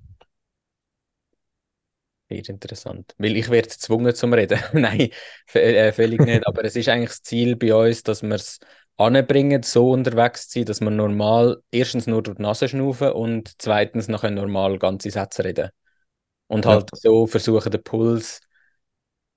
Sehr 2.30 2.48
interessant. 2.48 3.12
Weil 3.18 3.36
ich 3.36 3.50
werde 3.50 3.68
gezwungen 3.68 4.14
zum 4.14 4.32
Reden. 4.32 4.60
Nein, 4.72 5.10
äh, 5.52 5.92
völlig 5.92 6.20
nicht. 6.20 6.46
Aber 6.46 6.64
es 6.64 6.76
ist 6.76 6.88
eigentlich 6.88 7.10
das 7.10 7.22
Ziel 7.22 7.56
bei 7.56 7.74
uns, 7.74 8.04
dass 8.04 8.22
wir 8.22 8.36
es 8.36 8.60
anbringen, 8.96 9.62
so 9.62 9.90
unterwegs 9.90 10.48
zu 10.48 10.60
sein, 10.60 10.66
dass 10.66 10.80
wir 10.80 10.90
normal 10.90 11.62
erstens 11.70 12.06
nur 12.06 12.22
durch 12.22 12.36
die 12.36 12.42
Nase 12.42 12.68
schnaufen 12.68 13.12
und 13.12 13.52
zweitens 13.58 14.08
nachher 14.08 14.30
normal 14.30 14.78
ganze 14.78 15.10
Sätze 15.10 15.44
reden. 15.44 15.70
Und 16.48 16.66
Ja. 16.66 16.78
halt 16.78 16.90
so 16.94 17.26
versuchen, 17.26 17.70
den 17.72 17.82
Puls 17.82 18.40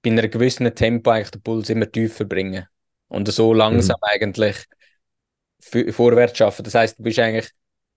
bei 0.01 0.11
einem 0.11 0.29
gewissen 0.31 0.73
Tempo 0.75 1.11
eigentlich 1.11 1.31
den 1.31 1.43
Puls 1.43 1.69
immer 1.69 1.91
tiefer 1.91 2.25
bringen. 2.25 2.67
Und 3.07 3.27
so 3.31 3.53
langsam 3.53 3.97
eigentlich 4.01 4.57
f- 5.61 5.95
vorwärts 5.95 6.37
schaffen. 6.37 6.63
Das 6.63 6.75
heißt, 6.75 6.99
du 6.99 7.03
bist 7.03 7.19
eigentlich, 7.19 7.49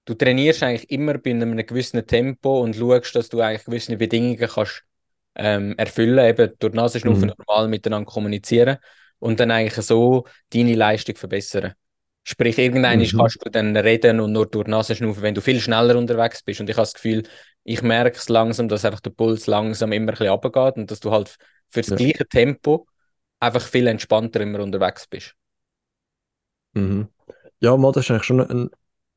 du 0.05 0.15
trainierst 0.15 0.63
eigentlich 0.63 0.91
immer 0.91 1.19
bei 1.19 1.31
einem 1.31 1.57
gewissen 1.57 2.07
Tempo 2.07 2.61
und 2.63 2.77
schaust, 2.77 3.15
dass 3.17 3.29
du 3.29 3.41
eigentlich 3.41 3.65
gewisse 3.65 3.97
Bedingungen 3.97 4.37
kannst 4.39 4.85
ähm, 5.37 5.75
erfüllen, 5.79 6.19
eben 6.27 6.53
durch 6.59 6.73
die 6.73 6.77
Nasenschnaufen 6.77 7.31
Mhm. 7.31 7.35
normal 7.39 7.69
miteinander 7.69 8.11
kommunizieren 8.11 8.79
und 9.19 9.41
dann 9.41 9.51
eigentlich 9.51 9.85
so 9.85 10.25
deine 10.53 10.75
Leistung 10.75 11.17
verbessern. 11.17 11.75
Sprich, 12.25 12.59
irgendwann 12.59 13.01
Mhm. 13.01 13.09
kannst 13.17 13.39
du 13.45 13.51
dann 13.51 13.77
reden 13.77 14.21
und 14.21 14.33
nur 14.33 14.47
durch 14.47 14.65
die 14.65 14.71
Nase 14.71 14.95
schnaufen, 14.95 15.23
wenn 15.23 15.35
du 15.35 15.41
viel 15.41 15.61
schneller 15.61 15.97
unterwegs 15.97 16.43
bist. 16.43 16.61
Und 16.61 16.69
ich 16.69 16.77
habe 16.77 16.83
das 16.83 16.95
Gefühl, 16.95 17.23
ich 17.65 17.83
merke 17.83 18.19
es 18.19 18.29
langsam, 18.29 18.69
dass 18.69 18.85
einfach 18.85 19.01
der 19.01 19.11
Puls 19.11 19.47
langsam 19.47 19.93
immer 19.93 20.13
ein 20.13 20.15
bisschen 20.17 20.29
runtergeht 20.29 20.77
und 20.77 20.91
dass 20.91 21.01
du 21.01 21.11
halt 21.11 21.37
für 21.71 21.81
das 21.81 21.95
Ja. 21.95 21.97
gleiche 21.97 22.27
Tempo 22.29 22.87
einfach 23.41 23.63
viel 23.63 23.87
entspannter 23.87 24.41
immer 24.41 24.61
unterwegs 24.61 25.07
bist. 25.07 25.35
Mhm. 26.75 27.09
Ja, 27.61 27.77
mal, 27.77 27.93
das 27.93 28.05
ist 28.07 28.11
eigentlich 28.11 28.25
schon 28.25 28.41
ein, 28.41 28.71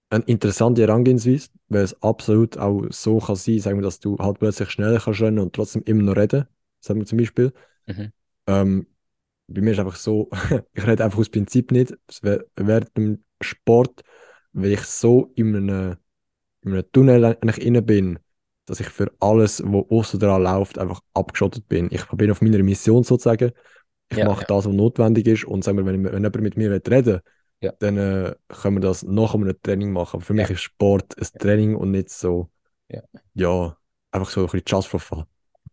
eine 0.10 0.24
interessante 0.26 0.82
Herangehensweise, 0.84 1.50
weil 1.70 1.84
es 1.84 2.02
absolut 2.04 2.58
auch 2.58 2.86
so 2.92 3.20
kann 3.20 3.36
sein, 3.36 3.60
sagen 3.60 3.78
wir, 3.80 3.84
dass 3.84 4.00
du 4.00 4.18
halt 4.20 4.40
plötzlich 4.40 4.70
schneller 4.72 5.00
kannst 5.00 5.22
rennen 5.22 5.40
und 5.40 5.54
trotzdem 5.56 5.84
immer 5.86 6.04
noch 6.04 6.16
reden, 6.18 6.48
sagen 6.82 7.00
wir 7.02 7.06
zum 7.08 7.18
Beispiel. 7.20 7.54
Mhm. 7.88 8.12
Ähm, 8.48 8.88
bei 9.52 9.62
mir 9.62 9.72
ist 9.72 9.80
einfach 9.80 9.96
so, 9.96 10.30
ich 10.74 10.88
rede 10.88 11.04
einfach 11.04 11.20
aus 11.20 11.30
Prinzip 11.30 11.72
nicht. 11.72 11.94
Während 12.56 12.98
dem 12.98 13.24
Sport, 13.42 14.02
weil 14.54 14.72
ich 14.74 14.82
so 14.82 15.32
in 15.36 15.56
einem, 15.56 15.98
in 16.62 16.74
einem 16.74 16.86
Tunnel 16.92 17.26
eigentlich 17.26 17.62
inne 17.66 17.82
bin, 17.82 18.20
dass 18.66 18.80
ich 18.80 18.90
für 18.90 19.12
alles, 19.20 19.62
was 19.66 19.86
außen 19.90 20.20
dran 20.20 20.44
läuft, 20.44 20.78
einfach 20.80 21.02
abgeschottet 21.14 21.68
bin. 21.68 21.90
Ich 21.92 22.06
bin 22.08 22.32
auf 22.32 22.42
meiner 22.42 22.62
Mission 22.64 23.04
sozusagen. 23.04 23.52
Ich 24.10 24.18
Ja, 24.18 24.26
mache 24.26 24.42
ja. 24.42 24.48
das, 24.48 24.66
was 24.66 24.74
notwendig 24.74 25.28
ist. 25.28 25.46
Und 25.46 25.64
sagen 25.64 25.78
wir, 25.78 25.86
wenn, 25.86 26.04
wenn 26.04 26.14
jemand 26.14 26.42
mit 26.42 26.58
mir 26.58 26.70
will 26.72 26.82
reden 26.88 27.22
Ja. 27.62 27.72
dann 27.80 27.98
äh, 27.98 28.36
können 28.50 28.78
wir 28.78 28.82
das 28.82 29.04
nach 29.04 29.34
einem 29.36 29.56
Training 29.62 29.92
machen. 29.92 30.18
Aber 30.18 30.26
für 30.26 30.34
mich 30.34 30.50
ist 30.50 30.62
Sport 30.62 31.16
ein 31.18 31.40
Training 31.40 31.76
und 31.76 31.92
nicht 31.92 32.10
so, 32.10 32.50
Ja. 32.90 33.02
ja, 33.34 33.78
einfach 34.12 34.30
so 34.30 34.42
ein 34.42 34.46
bisschen 34.48 34.64
just 34.68 34.88
for 34.88 35.00
fun. 35.00 35.26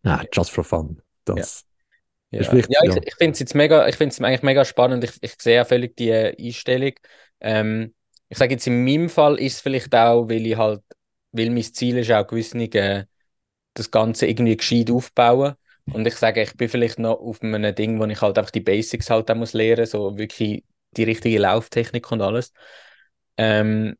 Nein, 0.02 0.26
just 0.32 0.50
for 0.50 0.64
fun. 0.64 1.00
Das 1.24 1.64
Ja, 2.30 2.40
ist 2.40 2.52
wichtig, 2.52 2.76
ja 2.76 2.88
ich, 2.88 2.94
ja. 2.94 3.02
ich 3.04 3.14
finde 3.14 3.32
es 3.32 3.38
jetzt 3.38 3.54
mega, 3.54 3.88
ich 3.88 3.96
finde 3.96 4.12
es 4.12 4.20
eigentlich 4.20 4.42
mega 4.42 4.64
spannend. 4.64 5.04
Ich, 5.04 5.12
ich 5.20 5.34
sehe 5.40 5.62
auch 5.62 5.66
völlig 5.66 5.96
die 5.96 6.12
Einstellung. 6.12 6.92
Ähm, 7.40 7.94
ich 8.28 8.36
sage 8.36 8.54
jetzt, 8.54 8.66
in 8.66 8.84
meinem 8.84 9.08
Fall 9.08 9.38
ist 9.38 9.54
es 9.54 9.60
vielleicht 9.60 9.94
auch, 9.94 10.28
weil 10.28 10.46
ich 10.46 10.56
halt, 10.56 10.82
weil 11.32 11.50
mein 11.50 11.62
Ziel 11.62 11.96
ist 11.98 12.10
auch 12.10 12.26
gewisse, 12.26 12.58
äh, 12.58 13.04
das 13.74 13.90
Ganze 13.90 14.26
irgendwie 14.26 14.56
gescheit 14.56 14.90
aufbauen. 14.90 15.54
Und 15.86 16.06
ich 16.06 16.16
sage, 16.16 16.42
ich 16.42 16.54
bin 16.54 16.68
vielleicht 16.68 16.98
noch 16.98 17.18
auf 17.18 17.42
einem 17.42 17.74
Ding, 17.74 17.98
wo 17.98 18.04
ich 18.04 18.20
halt 18.20 18.36
einfach 18.36 18.50
die 18.50 18.60
Basics 18.60 19.08
halt 19.08 19.30
auch 19.30 19.34
muss 19.34 19.54
lernen, 19.54 19.86
so 19.86 20.18
wirklich 20.18 20.64
die 20.96 21.04
richtige 21.04 21.38
Lauftechnik 21.38 22.10
und 22.12 22.20
alles. 22.20 22.52
Ähm, 23.38 23.96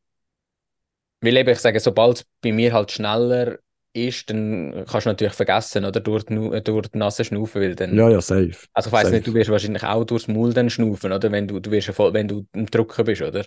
weil 1.21 1.37
eben, 1.37 1.49
ich 1.51 1.59
sage, 1.61 1.81
sobald 1.81 2.19
es 2.19 2.27
bei 2.43 2.53
mir 2.53 2.73
halt 2.73 2.93
schneller 2.93 3.59
ist, 4.07 4.31
dann 4.31 4.85
kannst 4.89 5.07
du 5.07 5.11
natürlich 5.11 5.35
vergessen, 5.35 5.85
oder 5.85 6.01
durch 6.01 6.25
die, 6.25 6.35
durch 6.63 6.89
die 6.89 6.99
Nase 6.99 7.25
schnaufen, 7.25 7.63
weil 7.63 7.75
dann 7.75 7.97
ja, 7.97 8.09
ja, 8.11 8.21
safe. 8.21 8.69
also 8.73 8.89
ich 8.89 8.93
weiß 8.93 9.03
Safe. 9.05 9.15
nicht, 9.15 9.27
du 9.27 9.35
wirst 9.35 9.51
wahrscheinlich 9.51 9.85
auch 9.85 10.05
durchs 10.05 10.29
Maul 10.29 10.53
dann 10.55 10.71
schnaufen, 10.71 11.13
oder? 11.13 11.33
Wenn 11.33 11.49
du, 11.49 11.61
du 11.61 11.71
wirst 11.71 11.91
voll, 11.91 12.13
wenn 12.15 12.29
du 12.29 12.47
im 12.53 12.67
Drucken 12.67 13.05
bist, 13.05 13.23
oder? 13.23 13.45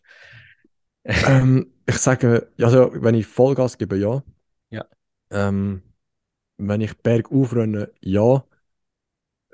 Ähm, 1.05 1.73
ich 1.85 1.97
sage, 1.97 2.51
also 2.59 2.91
wenn 2.93 3.15
ich 3.15 3.27
Vollgas 3.27 3.77
gebe, 3.77 3.97
ja. 3.97 4.23
Ja. 4.69 4.85
Ähm, 5.31 5.81
wenn 6.57 6.81
ich 6.81 6.97
bergauf 6.97 7.55
renne, 7.55 7.91
ja. 8.01 8.45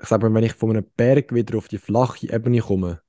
Ich 0.00 0.08
sage 0.08 0.32
wenn 0.32 0.44
ich 0.44 0.52
von 0.54 0.70
einem 0.70 0.86
Berg 0.96 1.34
wieder 1.34 1.58
auf 1.58 1.68
die 1.68 1.78
flache 1.78 2.32
Ebene 2.32 2.60
komme, 2.60 3.00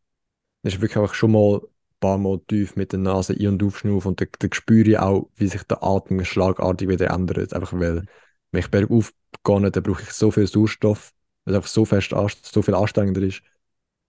dann 0.62 0.72
ist 0.72 0.82
wirklich 0.82 0.98
einfach 0.98 1.14
schon 1.14 1.32
mal 1.32 1.62
paar 2.00 2.18
Mal 2.18 2.40
tief 2.48 2.76
mit 2.76 2.92
der 2.92 3.00
Nase 3.00 3.34
ein- 3.34 3.48
und 3.48 3.64
aufschnaufen 3.64 4.10
und 4.10 4.22
dann, 4.22 4.28
dann 4.40 4.54
spüre 4.54 4.90
ich 4.90 5.00
auch, 5.00 5.30
wie 5.36 5.48
sich 5.48 5.64
der 5.64 5.84
Atem 5.84 6.24
schlagartig 6.26 6.90
wieder 6.90 7.10
ändert. 7.12 7.54
Einfach 7.54 7.74
weil, 7.74 8.06
wenn 8.52 8.60
ich 8.60 8.70
bergauf 8.70 9.14
gehe, 9.44 9.72
dann 9.72 9.84
brauche 9.84 10.04
ich 10.04 10.12
so 10.12 10.32
viel 10.32 10.48
Sauerstoff, 10.48 11.14
weil 11.46 11.54
es 11.54 11.58
einfach 11.58 11.70
so 11.70 11.86
fest, 11.86 12.16
so 12.44 12.62
viel 12.62 12.76
anstrengender 12.76 13.22
ist. 13.22 13.42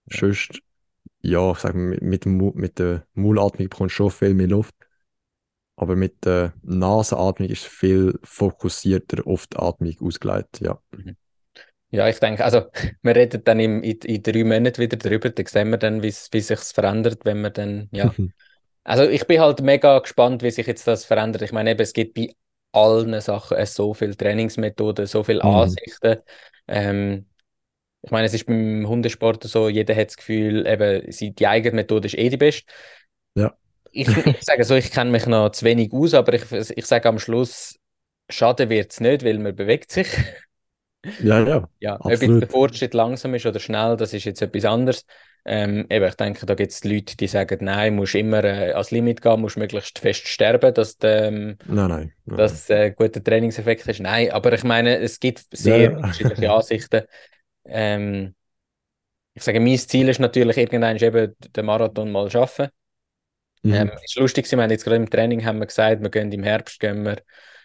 Ja. 0.07 0.19
Sonst, 0.21 0.63
ja, 1.23 1.53
ich 1.53 1.59
sage 1.59 1.79
mit, 1.79 2.27
mit, 2.27 2.55
mit 2.55 2.79
der 2.79 3.07
Maulatmung 3.15 3.69
bekommst 3.69 3.95
du 3.95 3.97
schon 3.97 4.11
viel 4.11 4.35
mehr 4.35 4.49
Luft. 4.49 4.75
Aber 5.77 5.97
mit 5.97 6.27
der 6.27 6.53
Nasenatmung 6.63 7.49
ist 7.49 7.65
viel 7.65 8.19
fokussierter 8.23 9.27
auf 9.27 9.47
die 9.47 9.57
Atmung 9.57 9.97
ausgelegt, 10.01 10.61
ja. 10.61 10.79
Ja, 11.91 12.09
ich 12.09 12.21
denke, 12.21 12.45
also 12.45 12.67
wir 13.03 13.17
reden 13.17 13.43
dann 13.45 13.61
im, 13.61 13.83
in, 13.83 13.99
in 13.99 14.23
drei 14.23 14.45
Monaten 14.45 14.79
wieder 14.79 14.97
drüber, 14.97 15.31
dann 15.31 15.47
sehen 15.47 15.71
wir 15.71 15.79
dann, 15.79 16.03
wie 16.03 16.11
sich 16.11 16.59
verändert, 16.61 17.25
wenn 17.25 17.41
wir 17.43 17.51
dann, 17.51 17.89
ja. 17.93 18.15
Also 18.85 19.05
ich 19.05 19.27
bin 19.27 19.41
halt 19.41 19.61
mega 19.63 19.99
gespannt, 19.99 20.43
wie 20.43 20.51
sich 20.51 20.67
jetzt 20.67 20.87
das 20.87 21.05
verändert. 21.05 21.43
Ich 21.43 21.53
meine, 21.53 21.71
eben, 21.73 21.81
es 21.81 21.93
gibt 21.93 22.15
bei 22.15 22.35
allen 22.73 23.21
Sachen 23.21 23.57
äh, 23.59 23.67
so 23.67 23.95
viele 23.95 24.17
Trainingsmethoden, 24.17 25.07
so 25.07 25.23
viele 25.25 25.43
Mhm. 25.43 25.45
Ansichten. 25.45 26.19
Ähm, 26.69 27.27
ich 28.03 28.11
meine, 28.13 28.27
es 28.27 28.35
ist 28.35 28.47
beim 28.47 28.89
Hundesport 28.89 29.45
so, 29.45 29.69
jeder 29.69 29.97
hat 29.97 30.09
das 30.09 30.17
Gefühl, 30.19 30.67
eben, 30.67 31.37
die 31.37 31.47
eigene 31.49 31.77
Methode 31.77 32.07
ist 32.09 32.19
eh 32.19 32.31
die 32.31 32.39
beste. 32.39 32.65
Ja. 33.35 33.57
Ich, 33.93 34.17
ich 34.17 34.43
sage 34.45 34.65
so, 34.65 34.75
ich 34.77 34.91
kenne 34.93 35.11
mich 35.11 35.27
noch 35.27 35.51
zu 35.51 35.65
wenig 35.65 35.93
aus, 35.93 36.15
aber 36.15 36.35
ich, 36.35 36.51
ich 36.53 36.87
sage 36.87 37.09
am 37.09 37.19
Schluss, 37.19 37.77
schaden 38.31 38.69
wird 38.71 38.93
es 38.93 39.01
nicht, 39.01 39.25
weil 39.25 39.39
man 39.39 39.57
bewegt 39.57 39.91
sich. 39.93 40.09
Ja, 41.23 41.47
ja, 41.47 41.69
Ja, 41.81 41.97
ob 42.01 42.11
jetzt 42.11 42.23
der 42.23 42.49
Fortschritt 42.49 42.95
langsam 42.95 43.35
ist 43.35 43.47
oder 43.47 43.59
schnell, 43.59 43.97
das 43.97 44.13
ist 44.13 44.25
jetzt 44.25 44.43
etwas 44.43 44.65
anderes. 44.65 45.07
Ähm, 45.47 45.87
eben, 45.89 46.07
ich 46.07 46.15
denke, 46.15 46.45
da 46.45 46.55
gibt 46.55 46.71
es 46.71 46.85
Leute, 46.85 47.17
die 47.17 47.27
sagen, 47.27 47.65
nein, 47.65 47.95
musst 47.95 48.15
immer 48.15 48.45
äh, 48.45 48.73
ans 48.73 48.91
Limit 48.91 49.23
gehen, 49.23 49.41
musst 49.41 49.57
möglichst 49.57 49.99
fest 49.99 50.29
sterben, 50.29 50.75
dass 50.75 50.99
ähm, 51.03 51.57
Nein, 51.67 51.89
nein. 51.89 52.13
nein. 52.27 52.37
dass 52.37 52.69
äh, 52.69 52.91
guter 52.91 53.25
Trainingseffekt 53.25 53.89
hast. 53.89 54.01
Nein, 54.01 54.31
aber 54.33 54.53
ich 54.53 54.65
meine, 54.65 54.99
es 54.99 55.19
gibt 55.19 55.47
sehr 55.51 55.93
ja. 55.93 55.97
unterschiedliche 55.97 56.53
Ansichten. 56.53 57.03
Ähm, 57.65 58.35
ich 59.33 59.43
sage, 59.43 59.61
mein 59.61 59.79
Ziel 59.79 60.09
ist 60.11 60.21
natürlich 60.21 60.59
irgendwann 60.59 60.99
eben 60.99 61.35
den 61.39 61.65
Marathon 61.65 62.13
mal 62.13 62.31
schaffen. 62.31 62.69
Mhm. 63.63 63.75
Ähm, 63.75 63.91
ist 64.05 64.17
lustig, 64.17 64.51
wir 64.51 64.63
haben 64.63 64.71
jetzt 64.71 64.85
gerade 64.85 64.97
im 64.97 65.09
Training 65.09 65.45
haben 65.45 65.59
wir 65.59 65.67
gesagt, 65.67 66.03
wir 66.03 66.11
gehen 66.11 66.33
im 66.33 66.43
Herbst, 66.43 66.81
gehen 66.81 67.05
wir, 67.05 67.17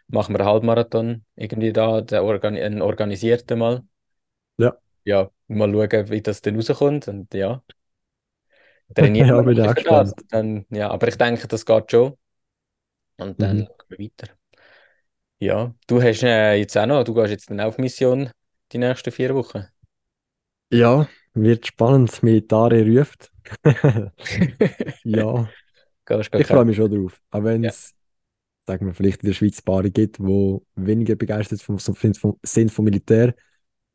machen 0.07 0.33
wir 0.35 0.39
einen 0.41 0.49
Halbmarathon 0.49 1.25
irgendwie 1.35 1.73
da, 1.73 2.01
den 2.01 2.19
organi 2.21 2.61
einen 2.61 2.81
organisierten 2.81 3.59
mal. 3.59 3.83
Ja. 4.57 4.79
Ja, 5.03 5.29
mal 5.47 5.71
schauen, 5.71 6.09
wie 6.09 6.21
das 6.21 6.41
dann 6.41 6.55
rauskommt 6.57 7.07
und 7.07 7.33
ja. 7.33 7.63
Trainieren 8.95 9.35
Ja, 9.35 9.43
wir 9.45 9.55
bin. 9.87 10.13
Dann, 10.29 10.65
ja, 10.69 10.89
aber 10.89 11.07
ich 11.07 11.17
denke, 11.17 11.47
das 11.47 11.65
geht 11.65 11.91
schon. 11.91 12.17
Und 13.17 13.41
dann 13.41 13.57
Mhm. 13.57 13.67
schauen 13.67 13.77
wir 13.89 13.99
weiter. 13.99 14.33
Ja, 15.39 15.73
du 15.87 16.01
hast 16.01 16.23
äh, 16.23 16.55
jetzt 16.55 16.77
auch 16.77 16.85
noch, 16.85 17.03
du 17.03 17.13
gehst 17.13 17.29
jetzt 17.31 17.49
dann 17.49 17.59
auf 17.61 17.77
Mission 17.77 18.31
die 18.71 18.77
nächsten 18.77 19.11
vier 19.11 19.33
Wochen. 19.35 19.65
Ja, 20.71 21.07
wird 21.33 21.65
spannend. 21.67 22.21
Militare 22.23 22.83
ruft. 22.85 23.31
Ja, 25.03 25.53
ich 26.35 26.47
freue 26.47 26.65
mich 26.65 26.77
schon 26.77 26.91
drauf. 26.91 27.21
Auch 27.31 27.43
wenn 27.45 27.65
es, 27.67 27.94
sagen 28.67 28.87
wir, 28.87 28.93
vielleicht 28.93 29.21
in 29.23 29.27
der 29.27 29.33
Schweiz 29.33 29.61
Paare 29.61 29.91
gibt, 29.91 30.19
die 30.19 30.57
weniger 30.75 31.15
begeistert 31.15 31.61
vom, 31.61 31.79
vom, 31.79 31.95
vom, 32.15 32.39
sind 32.43 32.71
vom 32.71 32.85
Militär. 32.85 33.35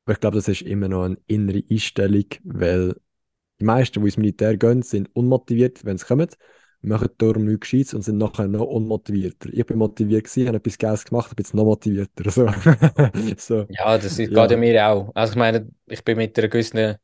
Aber 0.05 0.15
ich 0.15 0.21
glaube, 0.21 0.37
das 0.37 0.49
ist 0.49 0.63
immer 0.63 0.89
noch 0.89 1.05
eine 1.05 1.19
innere 1.27 1.63
Einstellung, 1.71 2.25
weil 2.45 2.97
die 3.61 3.65
meisten, 3.65 4.01
die 4.01 4.07
ins 4.07 4.17
Militär 4.17 4.57
gehen, 4.57 4.83
sind 4.83 5.11
unmotiviert, 5.15 5.85
wenn 5.85 5.99
sie 5.99 6.07
kommen, 6.07 6.29
machen 6.83 7.11
darum 7.19 7.45
nichts 7.47 7.61
Gescheites 7.71 7.95
und 7.95 8.03
sind 8.03 8.19
nachher 8.19 8.49
noch 8.49 8.67
unmotivierter. 8.67 9.51
Ich 9.53 9.67
bin 9.67 9.79
motiviert 9.79 10.25
gewesen, 10.25 10.49
habe 10.49 10.59
etwas 10.59 10.79
Geiles 10.79 11.05
gemacht, 11.05 11.37
bin 11.37 11.45
jetzt 11.45 11.55
noch 11.55 11.65
motivierter. 11.65 12.31
So. 12.33 12.47
so. 13.39 13.69
Ja, 13.69 13.99
das 13.99 14.19
ist, 14.19 14.33
Ja. 14.33 14.35
geht 14.35 14.51
ja 14.51 14.57
mir 14.57 14.87
auch. 14.89 15.13
Also 15.15 15.33
ich 15.33 15.39
meine, 15.39 15.69
ich 15.87 16.05
bin 16.05 16.17
mit 16.17 16.39
einer 16.39 16.49
gewissen 16.49 16.97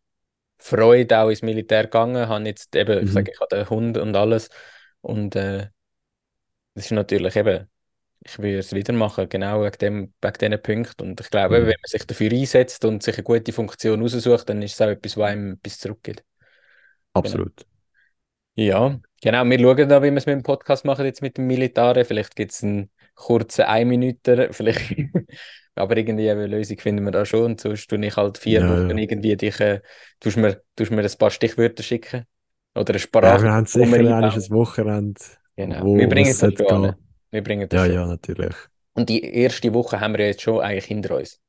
Freude 0.58 1.18
auch 1.20 1.30
ins 1.30 1.42
Militär 1.42 1.84
gegangen, 1.84 2.28
habe 2.28 2.46
jetzt 2.46 2.74
eben, 2.76 3.04
ich 3.04 3.10
Mhm. 3.10 3.12
sage, 3.12 3.32
ich 3.32 3.40
habe 3.40 3.56
den 3.56 3.70
Hund 3.70 3.98
und 3.98 4.16
alles 4.16 4.50
und 5.02 5.36
äh, 5.36 5.68
das 6.76 6.86
ist 6.86 6.92
natürlich 6.92 7.36
eben, 7.36 7.68
ich 8.24 8.38
würde 8.38 8.58
es 8.60 8.74
wieder 8.74 8.94
machen, 8.94 9.28
genau 9.30 9.62
wegen 9.64 9.78
dem, 9.78 10.14
wegen 10.22 10.38
diesen 10.38 10.62
Punkten 10.62 11.02
und 11.10 11.20
ich 11.22 11.30
glaube, 11.30 11.56
Mhm. 11.56 11.66
wenn 11.66 11.76
man 11.82 11.88
sich 11.88 12.06
dafür 12.06 12.32
einsetzt 12.32 12.84
und 12.86 13.02
sich 13.04 13.16
eine 13.16 13.24
gute 13.24 13.52
Funktion 13.54 14.02
aussucht, 14.04 14.48
dann 14.50 14.62
ist 14.62 14.74
es 14.74 14.82
auch 14.82 14.88
etwas, 14.88 15.16
was 15.18 15.30
einem 15.30 15.54
etwas 15.54 15.80
zurückgibt. 15.80 16.24
Absolut. 17.14 17.66
Ja, 18.54 18.98
genau. 19.22 19.44
Wir 19.44 19.58
schauen 19.60 19.88
da, 19.88 20.02
wie 20.02 20.10
wir 20.10 20.16
es 20.16 20.26
mit 20.26 20.34
dem 20.34 20.42
Podcast 20.42 20.84
machen, 20.84 21.04
jetzt 21.04 21.22
mit 21.22 21.36
dem 21.36 21.46
Militär. 21.46 22.04
Vielleicht 22.04 22.36
gibt 22.36 22.52
es 22.52 22.62
einen 22.62 22.90
kurzen 23.14 23.62
Ein-Minüter, 23.64 24.52
vielleicht. 24.52 24.94
Aber 25.74 25.96
irgendwie 25.96 26.30
eine 26.30 26.46
Lösung 26.46 26.78
finden 26.78 27.04
wir 27.04 27.10
da 27.12 27.26
schon. 27.26 27.44
Und 27.44 27.60
sonst 27.60 27.88
tue 27.88 28.04
ich 28.04 28.16
halt 28.16 28.38
vier 28.38 28.66
Ja, 28.66 28.66
Wochen 28.66 28.96
ja. 28.96 28.98
irgendwie 28.98 29.36
dich, 29.36 29.60
äh, 29.60 29.82
tust 30.20 30.38
mir, 30.38 30.62
tust 30.74 30.90
mir 30.90 31.02
ein 31.04 31.18
paar 31.18 31.30
Stichwörter 31.30 31.82
schicken. 31.82 32.24
Oder 32.74 32.90
eine 32.94 32.98
Ja, 33.20 33.40
Sprache. 33.40 33.42
wir 33.42 33.52
haben 33.52 33.66
sicher 33.66 34.08
ein 34.16 34.32
Wochenende, 34.50 35.20
Genau. 35.57 35.84
wo 35.84 35.96
Wir 35.96 36.09
bringen 36.09 36.30
es 36.30 36.38
das 36.38 36.54
schon 36.54 36.66
an. 36.84 36.96
Wir 37.30 37.42
bringen 37.42 37.68
das 37.68 37.80
Ja, 37.80 37.86
schon. 37.86 37.94
ja, 37.94 38.07
natürlich. 38.07 38.54
Und 38.94 39.09
die 39.09 39.22
erste 39.22 39.72
Woche 39.74 40.00
haben 40.00 40.14
wir 40.14 40.20
ja 40.20 40.26
jetzt 40.28 40.42
schon 40.42 40.61
eigentlich 40.61 40.86
hinter 40.86 41.16
uns. 41.16 41.40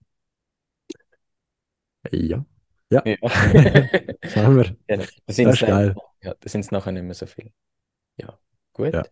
Ja. 2.12 2.46
Ja. 2.90 3.04
Ja. 3.06 3.18
Haben 4.36 4.58
wir. 4.58 4.76
Genau. 4.88 5.06
Da 5.28 5.36
Das 5.36 5.36
sind 5.36 5.50
ist 5.50 5.66
geil. 5.66 5.96
ja, 6.22 6.34
da 6.40 6.50
sind 6.50 6.62
es 6.62 6.72
nachher 6.72 6.92
nicht 6.92 7.04
mehr 7.04 7.14
so 7.16 7.26
viel. 7.26 7.52
Ja, 8.18 8.40
gut. 8.74 8.94
Ja. 8.94 9.04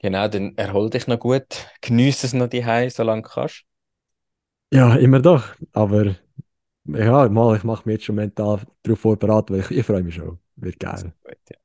Genau, 0.00 0.28
dann 0.28 0.54
erhol 0.58 0.90
dich 0.90 1.06
noch 1.06 1.18
gut. 1.18 1.66
Geniesse 1.80 2.26
es 2.26 2.34
noch 2.34 2.48
die 2.48 2.62
solange 2.90 3.22
du 3.22 3.28
kannst. 3.30 3.64
Ja, 4.72 4.96
immer 4.96 5.20
doch. 5.20 5.44
Aber 5.72 6.16
ja, 6.86 7.28
mal, 7.28 7.56
ich 7.56 7.64
mache 7.64 7.84
mich 7.86 7.94
jetzt 7.94 8.04
schon 8.06 8.16
mental 8.16 8.60
darauf 8.82 9.00
vorbereitet, 9.00 9.50
weil 9.50 9.60
ich, 9.60 9.70
ich 9.72 9.86
freue 9.86 10.02
mich 10.02 10.16
schon. 10.16 10.38
Wird 10.56 10.80
geil. 10.80 11.12
Gut, 11.24 11.38
ja. 11.50 11.56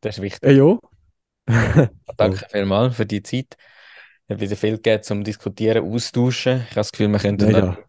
Das 0.00 0.16
ist 0.18 0.22
wichtig. 0.22 0.56
Ja. 0.56 0.78
Danke 2.16 2.46
vielmals 2.50 2.96
für 2.96 3.06
die 3.06 3.22
Zeit. 3.22 3.56
Es 4.26 4.34
hat 4.34 4.40
wieder 4.40 4.56
viel 4.56 4.76
gegeben 4.76 5.02
zum 5.02 5.24
Diskutieren, 5.24 5.84
Austauschen. 5.84 6.58
Ich 6.58 6.70
habe 6.70 6.74
das 6.76 6.92
Gefühl, 6.92 7.08
wir 7.08 7.18
könnten 7.18 7.50
noch... 7.50 7.76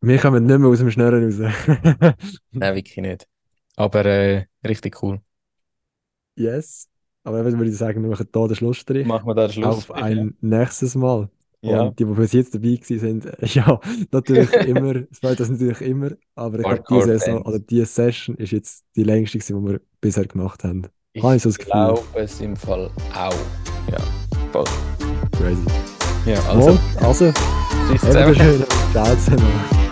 Wir 0.00 0.18
kommen 0.18 0.44
nicht 0.44 0.58
mehr 0.58 0.68
aus 0.68 0.80
dem 0.80 0.90
Schnurren 0.90 1.24
raus. 1.24 1.38
Nein, 2.50 2.74
wirklich 2.74 2.98
nicht. 2.98 3.26
Aber 3.74 4.04
äh, 4.04 4.44
richtig 4.62 5.02
cool. 5.02 5.22
yes. 6.36 6.88
Aber 7.22 7.42
dann 7.42 7.56
würde 7.56 7.70
ich 7.70 7.76
sagen, 7.78 8.02
wir 8.02 8.10
machen 8.10 8.28
hier 8.30 8.48
den 8.48 8.54
Schlussstrich. 8.54 9.06
Machen 9.06 9.26
wir 9.26 9.34
da 9.34 9.46
den 9.46 9.54
Schluss. 9.54 9.66
Auf 9.66 9.90
ein 9.92 10.36
nächstes 10.42 10.94
Mal. 10.94 11.30
Ja. 11.62 11.84
Und 11.84 11.98
die, 11.98 12.04
die 12.04 12.12
bis 12.12 12.32
jetzt 12.34 12.54
dabei 12.54 12.78
sind, 12.82 13.24
äh, 13.24 13.46
ja, 13.46 13.80
natürlich 14.10 14.52
immer, 14.52 14.96
es 15.10 15.18
freut 15.20 15.40
uns 15.40 15.48
natürlich 15.48 15.80
immer, 15.80 16.10
aber 16.34 16.58
ich 16.58 16.64
glaube, 16.64 16.84
diese. 16.90 17.18
Saison 17.18 17.40
oder 17.40 17.58
diese 17.58 17.86
Session 17.86 18.36
ist 18.36 18.52
jetzt 18.52 18.84
die 18.94 19.04
längste, 19.04 19.38
die 19.38 19.54
wir 19.54 19.80
bisher 20.02 20.26
gemacht 20.26 20.62
haben. 20.64 20.86
Ich 21.16 21.22
Gefühl. 21.58 21.72
glaube 21.72 22.02
es 22.16 22.40
im 22.40 22.56
Fall 22.56 22.90
auch. 23.14 23.32
Ja, 23.88 23.98
voll. 24.50 24.64
Crazy. 25.38 25.62
Ja, 26.26 26.40
also, 26.50 26.76
Also, 27.00 27.24
also 27.26 27.32
tschüss 27.88 28.00
zusammen. 28.00 28.64
Ciao 28.92 29.14
zusammen. 29.16 29.83